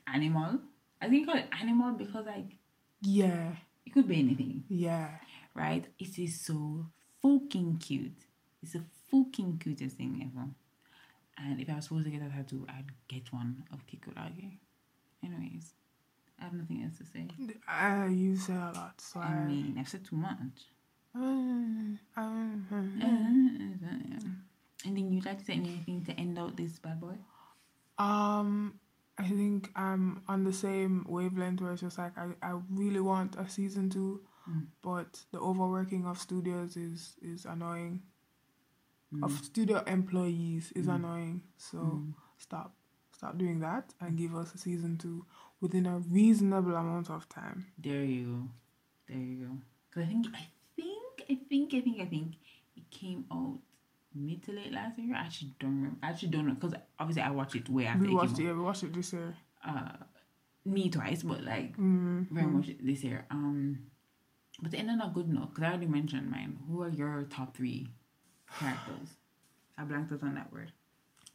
animal. 0.07 0.61
I 1.03 1.09
think 1.09 1.27
call 1.27 1.37
it 1.37 1.49
animal 1.61 1.93
because 1.93 2.25
like 2.27 2.57
Yeah. 3.03 3.57
it 3.85 3.93
could 3.93 4.09
be 4.09 4.19
anything. 4.21 4.65
Yeah. 4.69 5.09
right? 5.55 5.87
It 5.99 6.19
is 6.19 6.41
so 6.41 6.87
fucking 7.23 7.79
cute. 7.79 8.27
It's 8.63 8.73
the 8.73 8.83
fucking 9.11 9.59
cutest 9.59 9.97
thing 9.99 10.19
ever. 10.35 10.49
And 11.39 11.61
if 11.61 11.69
I 11.69 11.75
was 11.77 11.85
supposed 11.85 12.05
to 12.05 12.11
get 12.11 12.23
a 12.23 12.29
tattoo, 12.29 12.65
I'd 12.69 12.87
get 13.09 13.33
one 13.33 13.65
of 13.73 13.85
Kikurage. 13.87 14.59
Anyways, 15.25 15.75
I 16.41 16.45
have 16.45 16.53
nothing 16.53 16.83
else 16.85 16.99
to 16.99 17.05
say. 17.07 17.27
Uh, 17.69 18.07
you 18.11 18.37
say 18.37 18.53
a 18.55 18.73
lot, 18.75 19.01
so 19.01 19.21
I 19.21 19.25
I. 19.27 19.45
mean, 19.45 19.77
I've 19.79 19.89
said 19.89 20.05
too 20.05 20.17
much. 20.17 20.69
Uh, 21.17 22.21
uh, 22.21 22.23
uh, 22.73 24.21
Anything 24.87 25.13
you'd 25.13 25.25
like 25.25 25.39
to 25.39 25.45
say? 25.45 25.55
Anything 25.55 26.05
to 26.05 26.13
end 26.13 26.39
out 26.39 26.57
this 26.57 26.79
bad 26.79 27.01
boy? 27.01 27.15
Um, 27.99 28.75
I 29.19 29.29
think 29.29 29.71
I'm 29.77 30.23
on 30.29 30.45
the 30.45 30.53
same 30.53 31.07
wavelength 31.09 31.61
where 31.61 31.73
it's 31.73 31.81
just 31.83 31.99
like 31.99 32.13
I, 32.19 32.29
I 32.43 32.59
really 32.71 33.01
want 33.01 33.37
a 33.37 33.49
season 33.49 33.91
two, 33.91 34.21
Mm. 34.47 34.67
but 34.83 35.25
the 35.33 35.39
overworking 35.39 36.05
of 36.07 36.19
studios 36.19 36.77
is 36.77 37.17
is 37.23 37.47
annoying. 37.47 38.03
Mm. 39.15 39.23
Of 39.25 39.33
studio 39.45 39.83
employees 39.87 40.73
is 40.73 40.87
Mm. 40.87 40.95
annoying. 40.97 41.43
So 41.57 41.79
Mm. 41.79 42.15
stop 42.37 42.75
stop 43.13 43.39
doing 43.39 43.61
that 43.61 43.95
and 44.01 44.19
give 44.19 44.35
us 44.35 44.55
a 44.55 44.59
season 44.59 44.99
two 44.99 45.25
within 45.61 45.87
a 45.87 45.99
reasonable 46.01 46.75
amount 46.75 47.11
of 47.11 47.29
time. 47.29 47.67
There 47.79 48.05
you 48.05 48.25
go. 48.33 48.51
There 49.09 49.19
you 49.23 49.47
go. 49.47 49.59
Cause 49.93 50.03
I 50.05 50.07
think 50.07 50.27
I 50.35 50.47
think 50.77 51.23
I 51.31 51.35
think 51.49 51.75
I 51.75 51.81
think 51.81 52.01
I 52.01 52.07
think 52.07 52.35
it 52.77 52.91
came 52.91 53.25
out 53.31 53.61
mid 54.15 54.43
to 54.45 54.53
late 54.53 54.73
last 54.73 54.99
year. 54.99 55.15
I 55.15 55.21
actually 55.21 55.55
don't 55.61 55.77
remember. 55.77 55.99
I 56.03 56.11
actually 56.11 56.31
don't 56.31 56.47
know 56.49 56.55
because 56.55 56.75
obviously 56.99 57.23
I 57.23 57.31
watched 57.31 57.55
it 57.55 57.69
way 57.69 57.87
after 57.87 58.03
we 58.05 58.11
it 58.11 58.15
watched 58.15 58.33
it. 58.33 58.37
came 58.39 58.47
Yeah, 58.47 58.53
we 58.55 58.61
watched 58.63 58.83
it 58.83 58.93
this 58.93 59.13
year. 59.13 59.35
Uh, 59.65 59.93
me 60.65 60.91
twice, 60.91 61.23
but 61.23 61.43
like 61.45 61.77
Mm, 61.77 62.29
very 62.31 62.47
much 62.49 62.71
this 62.83 63.05
year. 63.05 63.27
Um, 63.31 63.79
but 64.61 64.71
the 64.73 64.79
end 64.79 64.91
on 64.91 65.01
a 65.01 65.11
good 65.13 65.29
note 65.29 65.51
because 65.51 65.63
I 65.65 65.69
already 65.69 65.87
mentioned 65.87 66.31
mine. 66.31 66.59
Who 66.69 66.83
are 66.83 66.89
your 66.89 67.25
top 67.25 67.57
three 67.57 67.89
characters? 68.59 69.09
I 69.79 69.85
blanked 69.85 70.13
out 70.13 70.23
on 70.23 70.35
that 70.35 70.53
word. 70.53 70.73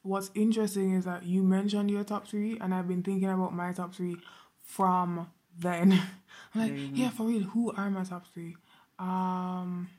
What's 0.02 0.32
interesting 0.34 0.94
is 0.96 1.06
that 1.06 1.26
you 1.26 1.44
mentioned 1.44 1.92
your 1.92 2.04
top 2.04 2.28
three, 2.28 2.58
and 2.60 2.74
I've 2.74 2.88
been 2.88 3.04
thinking 3.04 3.30
about 3.30 3.54
my 3.54 3.74
top 3.74 3.94
three 3.94 4.16
from 4.64 5.30
then. 5.58 5.92
I'm 6.56 6.62
like, 6.62 6.72
you 6.72 6.90
yeah, 6.96 7.10
for 7.10 7.24
real, 7.24 7.42
who 7.44 7.72
are 7.74 7.90
my 7.90 8.04
top 8.04 8.26
three? 8.34 8.56
Um, 8.98 9.90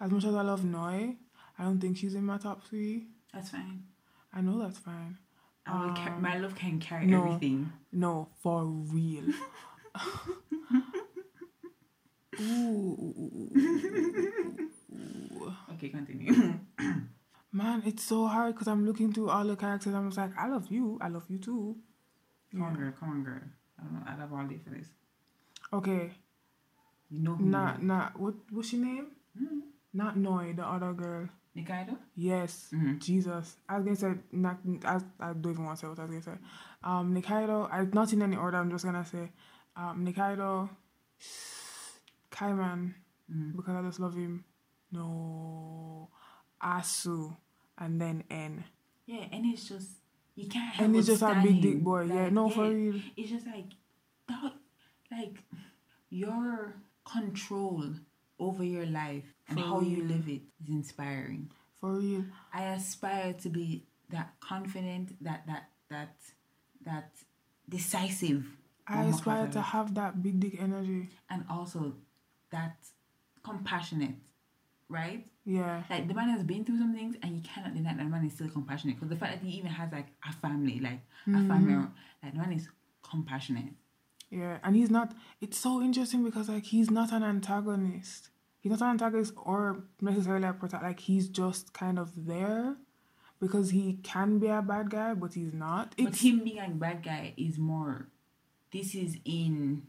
as 0.00 0.10
much 0.10 0.24
as 0.24 0.34
I 0.34 0.40
love 0.42 0.64
Noi, 0.64 1.16
I 1.58 1.64
don't 1.64 1.78
think 1.80 1.98
she's 1.98 2.14
in 2.14 2.24
my 2.24 2.38
top 2.38 2.64
three. 2.66 3.06
That's 3.34 3.50
fine. 3.50 3.84
I 4.32 4.40
know 4.40 4.58
that's 4.58 4.78
fine. 4.78 5.18
I 5.66 5.84
will 5.84 5.94
ca- 5.94 6.14
Um, 6.16 6.22
my 6.22 6.38
love 6.38 6.54
can 6.54 6.78
carry 6.80 7.06
no. 7.06 7.26
everything. 7.26 7.70
No, 7.92 8.28
for 8.42 8.64
real. 8.64 9.24
ooh, 12.40 12.42
ooh, 12.42 13.50
ooh. 13.56 14.69
Okay, 15.80 15.88
continue. 15.88 16.58
Man, 17.52 17.82
it's 17.86 18.04
so 18.04 18.26
hard 18.26 18.54
because 18.54 18.68
I'm 18.68 18.84
looking 18.86 19.12
through 19.12 19.30
all 19.30 19.44
the 19.44 19.56
characters. 19.56 19.94
I'm 19.94 20.08
just 20.08 20.18
like, 20.18 20.36
I 20.38 20.46
love 20.48 20.68
you. 20.70 20.98
I 21.00 21.08
love 21.08 21.24
you 21.28 21.38
too. 21.38 21.76
come 22.52 22.62
on, 22.62 22.74
girl. 22.76 22.92
Come 23.00 23.08
on, 23.10 23.24
girl. 23.24 23.40
I 23.78 23.82
don't 23.84 23.94
know. 23.94 24.02
I 24.06 24.10
have 24.20 24.32
all 24.32 24.44
day 24.46 24.58
for 24.62 24.70
this. 24.70 24.88
Okay, 25.72 26.10
You 27.08 27.20
know 27.22 27.34
who? 27.34 27.44
not 27.44 27.82
not 27.82 28.18
what 28.20 28.34
what's 28.50 28.72
your 28.72 28.84
name? 28.84 29.06
Mhm. 29.40 29.60
Not 29.94 30.16
Noi, 30.16 30.52
the 30.52 30.66
other 30.66 30.92
girl. 30.92 31.28
Nikaido. 31.56 31.96
Yes, 32.14 32.68
Mhm. 32.72 33.00
Jesus. 33.00 33.56
I 33.68 33.78
was 33.78 33.84
gonna 33.84 33.96
say 33.96 34.14
not. 34.32 34.58
I, 34.84 35.00
I 35.18 35.32
don't 35.32 35.52
even 35.52 35.64
want 35.64 35.78
to 35.78 35.80
say 35.86 35.88
what 35.88 35.98
I 35.98 36.04
was 36.04 36.10
gonna 36.10 36.22
say. 36.22 36.38
Um, 36.84 37.14
Nikaido. 37.14 37.68
I 37.72 37.84
not 37.92 38.12
in 38.12 38.22
any 38.22 38.36
order. 38.36 38.58
I'm 38.58 38.70
just 38.70 38.84
gonna 38.84 39.04
say, 39.04 39.30
um, 39.76 40.04
Nikaido, 40.06 40.68
Kaiman 42.30 42.94
Mhm. 43.32 43.56
because 43.56 43.74
I 43.76 43.82
just 43.82 43.98
love 44.00 44.14
him. 44.14 44.44
No, 44.92 46.08
Asu, 46.62 47.36
and 47.78 48.00
then 48.00 48.24
N. 48.30 48.64
Yeah, 49.06 49.24
and 49.32 49.46
it's 49.46 49.68
just 49.68 49.88
you 50.34 50.48
can't. 50.48 50.74
help 50.74 50.86
And 50.86 50.96
it's 50.96 51.06
just 51.06 51.22
a 51.22 51.40
big 51.42 51.60
dick 51.62 51.82
boy. 51.82 52.02
yeah, 52.04 52.24
Like, 52.24 52.32
no, 52.32 52.48
for 52.48 52.68
real. 52.70 53.00
It's 53.16 53.30
just 53.30 53.46
like 53.46 53.66
that. 54.28 54.52
Like 55.10 55.42
your 56.08 56.74
control 57.04 57.84
over 58.38 58.62
your 58.64 58.86
life 58.86 59.24
and 59.48 59.58
For 59.58 59.64
how 59.64 59.80
you 59.80 60.04
live 60.04 60.28
it 60.28 60.42
is 60.62 60.68
inspiring. 60.68 61.50
For 61.80 61.94
real. 61.94 62.24
I 62.52 62.64
aspire 62.64 63.32
to 63.34 63.48
be 63.48 63.84
that 64.10 64.34
confident, 64.40 65.22
that 65.24 65.46
that 65.46 65.68
that 65.88 66.14
that 66.84 67.10
decisive, 67.68 68.46
I 68.86 69.04
aspire 69.04 69.48
to 69.48 69.60
have 69.60 69.94
that 69.94 70.22
big 70.22 70.40
dick 70.40 70.56
energy. 70.60 71.08
and 71.28 71.44
also 71.50 71.94
that 72.50 72.76
compassionate, 73.42 74.14
right? 74.90 75.26
Yeah. 75.44 75.82
Like 75.88 76.08
the 76.08 76.14
man 76.14 76.28
has 76.30 76.42
been 76.42 76.64
through 76.64 76.78
some 76.78 76.94
things, 76.94 77.16
and 77.22 77.34
you 77.36 77.42
cannot 77.42 77.74
deny 77.74 77.94
that 77.94 77.98
the 78.04 78.10
man 78.10 78.24
is 78.26 78.34
still 78.34 78.48
compassionate. 78.50 78.96
Because 78.96 79.08
the 79.10 79.16
fact 79.16 79.40
that 79.40 79.46
he 79.46 79.56
even 79.58 79.70
has 79.70 79.90
like 79.92 80.08
a 80.28 80.32
family, 80.34 80.80
like 80.80 81.00
a 81.26 81.46
family, 81.46 81.72
Mhm. 81.74 81.90
like 82.22 82.32
the 82.32 82.38
man 82.38 82.52
is 82.52 82.68
compassionate. 83.02 83.72
Yeah, 84.30 84.58
and 84.62 84.76
he's 84.76 84.90
not. 84.90 85.14
It's 85.40 85.56
so 85.58 85.80
interesting 85.82 86.22
because 86.24 86.48
like 86.48 86.64
he's 86.64 86.90
not 86.90 87.12
an 87.12 87.22
antagonist. 87.24 88.30
He's 88.60 88.70
not 88.70 88.82
an 88.82 88.88
antagonist 88.90 89.32
or 89.36 89.84
necessarily 90.00 90.46
a 90.46 90.52
protect. 90.52 90.82
Like 90.82 91.00
he's 91.00 91.28
just 91.28 91.72
kind 91.72 91.98
of 91.98 92.12
there 92.26 92.76
because 93.40 93.70
he 93.70 93.94
can 94.02 94.38
be 94.38 94.48
a 94.48 94.60
bad 94.62 94.90
guy, 94.90 95.14
but 95.14 95.34
he's 95.34 95.52
not. 95.54 95.94
but 95.98 96.14
him 96.16 96.44
being 96.44 96.60
a 96.60 96.68
bad 96.70 97.02
guy 97.02 97.34
is 97.36 97.58
more. 97.58 98.08
This 98.72 98.94
is 98.94 99.16
in. 99.24 99.86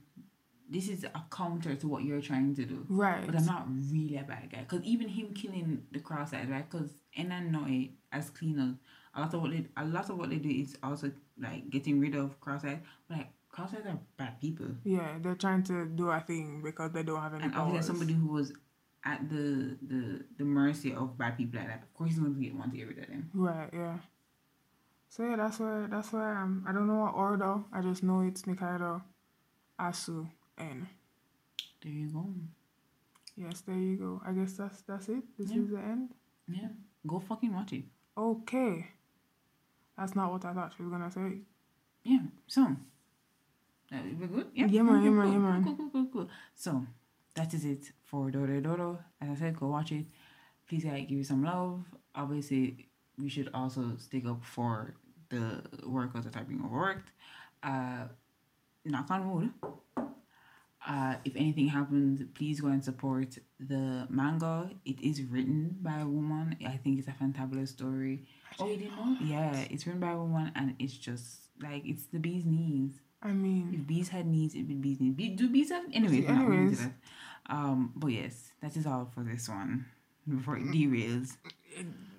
This 0.72 0.88
is 0.88 1.04
a 1.04 1.24
counter 1.30 1.76
to 1.76 1.88
what 1.88 2.04
you're 2.04 2.22
trying 2.22 2.56
to 2.56 2.66
do. 2.66 2.86
right. 2.90 3.26
But 3.26 3.36
I'm 3.36 3.46
not 3.46 3.68
really 3.92 4.18
a 4.18 4.24
bad 4.24 4.50
guy. 4.52 4.62
Because 4.62 4.84
even 4.86 5.10
him 5.10 5.34
killing 5.34 5.84
the 5.92 6.00
cross 6.00 6.34
eyes, 6.34 6.48
right? 6.50 6.66
Because 6.70 6.90
Enanoe 7.18 7.88
eh, 7.88 7.92
as 8.18 8.30
cleaners, 8.30 8.76
a 9.14 9.20
lot 9.22 9.34
of 9.34 9.42
what 9.42 9.52
they 9.52 9.66
a 9.76 9.86
lot 9.86 10.10
of 10.10 10.18
what 10.18 10.30
they 10.30 10.38
do 10.38 10.50
is 10.50 10.78
also 10.82 11.12
like 11.38 11.70
getting 11.70 12.00
rid 12.00 12.16
of 12.16 12.40
cross 12.40 12.64
eyes. 12.64 12.80
But 13.10 13.18
like 13.18 13.30
cross 13.50 13.74
eyes 13.74 13.86
are 13.86 14.00
bad 14.18 14.40
people. 14.40 14.68
Yeah, 14.86 15.18
they're 15.22 15.36
trying 15.36 15.64
to 15.64 15.86
do 15.88 16.10
a 16.10 16.22
thing 16.22 16.62
because 16.64 16.92
they 16.94 17.04
don't 17.04 17.22
have 17.22 17.34
any 17.34 17.44
And 17.44 17.54
powers. 17.54 17.68
obviously 17.68 17.88
somebody 17.88 18.14
who 18.14 18.28
was 18.28 18.54
at 19.04 19.28
the 19.30 19.78
the 19.92 20.24
the 20.38 20.46
mercy 20.46 20.94
of 20.94 21.18
bad 21.18 21.36
people 21.38 21.60
like 21.60 21.68
that, 21.68 21.84
of 21.84 21.94
course 21.94 22.12
he's 22.12 22.20
gonna 22.20 22.36
get 22.36 22.56
want 22.56 22.72
to 22.72 22.78
get 22.78 22.88
rid 22.88 23.00
of 23.00 23.08
them. 23.08 23.30
Right. 23.34 23.70
Yeah. 23.74 23.98
So 25.10 25.24
yeah, 25.26 25.36
that's 25.36 25.60
where 25.60 25.88
that's 25.88 26.14
where 26.14 26.38
I'm. 26.38 26.64
I 26.66 26.72
don't 26.72 26.88
know 26.88 27.02
what 27.04 27.14
order. 27.16 27.60
I 27.74 27.82
just 27.82 28.04
know 28.04 28.22
it's 28.22 28.44
Nikaido, 28.44 29.02
Asu, 29.78 30.30
N. 30.62 30.88
There 31.82 31.92
you 31.92 32.08
go. 32.10 32.26
Yes, 33.36 33.62
there 33.62 33.76
you 33.76 33.98
go. 33.98 34.22
I 34.26 34.32
guess 34.34 34.54
that's 34.54 34.82
that's 34.82 35.10
it. 35.10 35.24
This 35.38 35.52
Yeah. 35.52 35.62
is 35.62 35.70
the 35.70 35.80
end. 35.80 36.14
Yeah. 36.48 36.70
Go 37.08 37.20
fucking 37.20 37.54
watch 37.54 37.74
it. 37.74 37.86
Okay. 38.18 38.88
That's 39.98 40.16
not 40.16 40.32
what 40.32 40.46
I 40.46 40.54
thought 40.54 40.74
she 40.76 40.84
was 40.84 40.92
gonna 40.92 41.12
say. 41.12 41.40
Yeah. 42.04 42.20
So 42.48 42.62
uh, 43.94 43.98
we're 44.20 44.28
good? 44.28 44.48
Yeah. 44.54 44.68
Yeah, 44.68 44.82
man, 44.84 44.96
Okay, 44.98 45.06
yeah, 45.06 45.12
man, 45.12 45.26
cool, 45.26 45.34
yeah, 45.34 45.40
man. 45.40 45.64
Cool, 45.64 45.76
cool, 45.76 45.90
cool, 45.92 46.08
cool. 46.14 46.30
So 46.56 46.86
that 47.36 47.54
is 47.54 47.66
it 47.66 47.92
for 48.04 48.30
Dorohedoro. 48.32 49.00
As 49.22 49.30
I 49.30 49.36
said, 49.36 49.60
go 49.60 49.68
watch 49.68 49.92
it. 49.92 50.06
Please 50.68 50.86
like 50.86 51.08
give 51.08 51.18
you 51.18 51.24
some 51.24 51.44
love. 51.44 51.84
Obviously, 52.16 52.88
we 53.18 53.30
should 53.30 53.50
also 53.54 53.96
stick 53.98 54.26
up 54.26 54.44
for 54.44 54.94
the 55.30 55.62
workers 55.86 56.26
that 56.26 56.36
are 56.38 56.44
being 56.44 56.64
overworked. 56.64 57.10
Uh 57.64 58.06
knock 58.86 59.10
on 59.12 59.30
wood. 59.32 59.52
Uh, 60.88 61.16
if 61.26 61.36
anything 61.36 61.68
happens, 61.68 62.22
please 62.34 62.60
go 62.60 62.68
and 62.68 62.84
support 62.84 63.38
the 63.60 64.08
manga. 64.10 64.70
It 64.84 65.00
is 65.02 65.22
written 65.24 65.78
by 65.82 66.00
a 66.00 66.08
woman. 66.08 66.56
I 66.66 66.78
think 66.78 66.98
it's 67.00 67.08
a 67.08 67.12
fantabulous 67.12 67.68
story. 67.70 68.26
Oh, 68.60 68.68
you 68.68 68.78
didn't 68.78 68.96
know? 68.96 69.16
Yeah, 69.22 69.56
it's 69.70 69.86
written 69.86 70.02
by 70.02 70.12
a 70.12 70.18
woman, 70.18 70.52
and 70.56 70.76
it's 70.80 70.94
just 70.98 71.50
like 71.62 71.84
it's 71.86 72.06
the 72.06 72.18
bee's 72.20 72.46
knees. 72.46 73.00
I 73.22 73.32
mean, 73.32 73.76
If 73.80 73.86
bees 73.86 74.10
had 74.10 74.26
knees, 74.26 74.56
it'd 74.56 74.68
be 74.68 74.74
bees 74.74 75.00
knees. 75.00 75.14
Be- 75.14 75.30
do 75.30 75.48
bees 75.50 75.70
have? 75.70 75.84
Anyways, 75.94 76.26
we're 76.26 76.34
not 76.34 76.48
going 76.48 76.60
into 76.64 76.82
Anyways. 76.82 76.94
Um, 77.48 77.94
but 77.96 78.08
yes, 78.08 78.52
that 78.62 78.76
is 78.76 78.88
all 78.88 79.12
for 79.14 79.24
this 79.24 79.48
one. 79.48 79.86
Before 80.28 80.58
it 80.58 80.64
derails. 80.66 81.38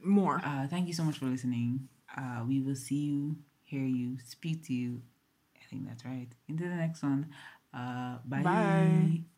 more. 0.05 0.41
Uh, 0.45 0.67
thank 0.69 0.87
you 0.87 0.93
so 0.95 1.03
much 1.03 1.19
for 1.19 1.27
listening. 1.27 1.89
Uh, 2.17 2.45
we 2.47 2.61
will 2.61 2.77
see 2.77 2.97
you, 3.07 3.37
hear 3.65 3.83
you, 3.85 4.19
speak 4.25 4.65
to 4.67 4.73
you. 4.75 5.01
I 5.57 5.65
think 5.71 5.89
that's 5.89 6.05
right. 6.05 6.29
Into 6.49 6.65
the 6.65 6.75
next 6.77 7.03
one. 7.03 7.27
Uh, 7.73 8.19
bye. 8.25 8.43
Bye. 8.43 9.23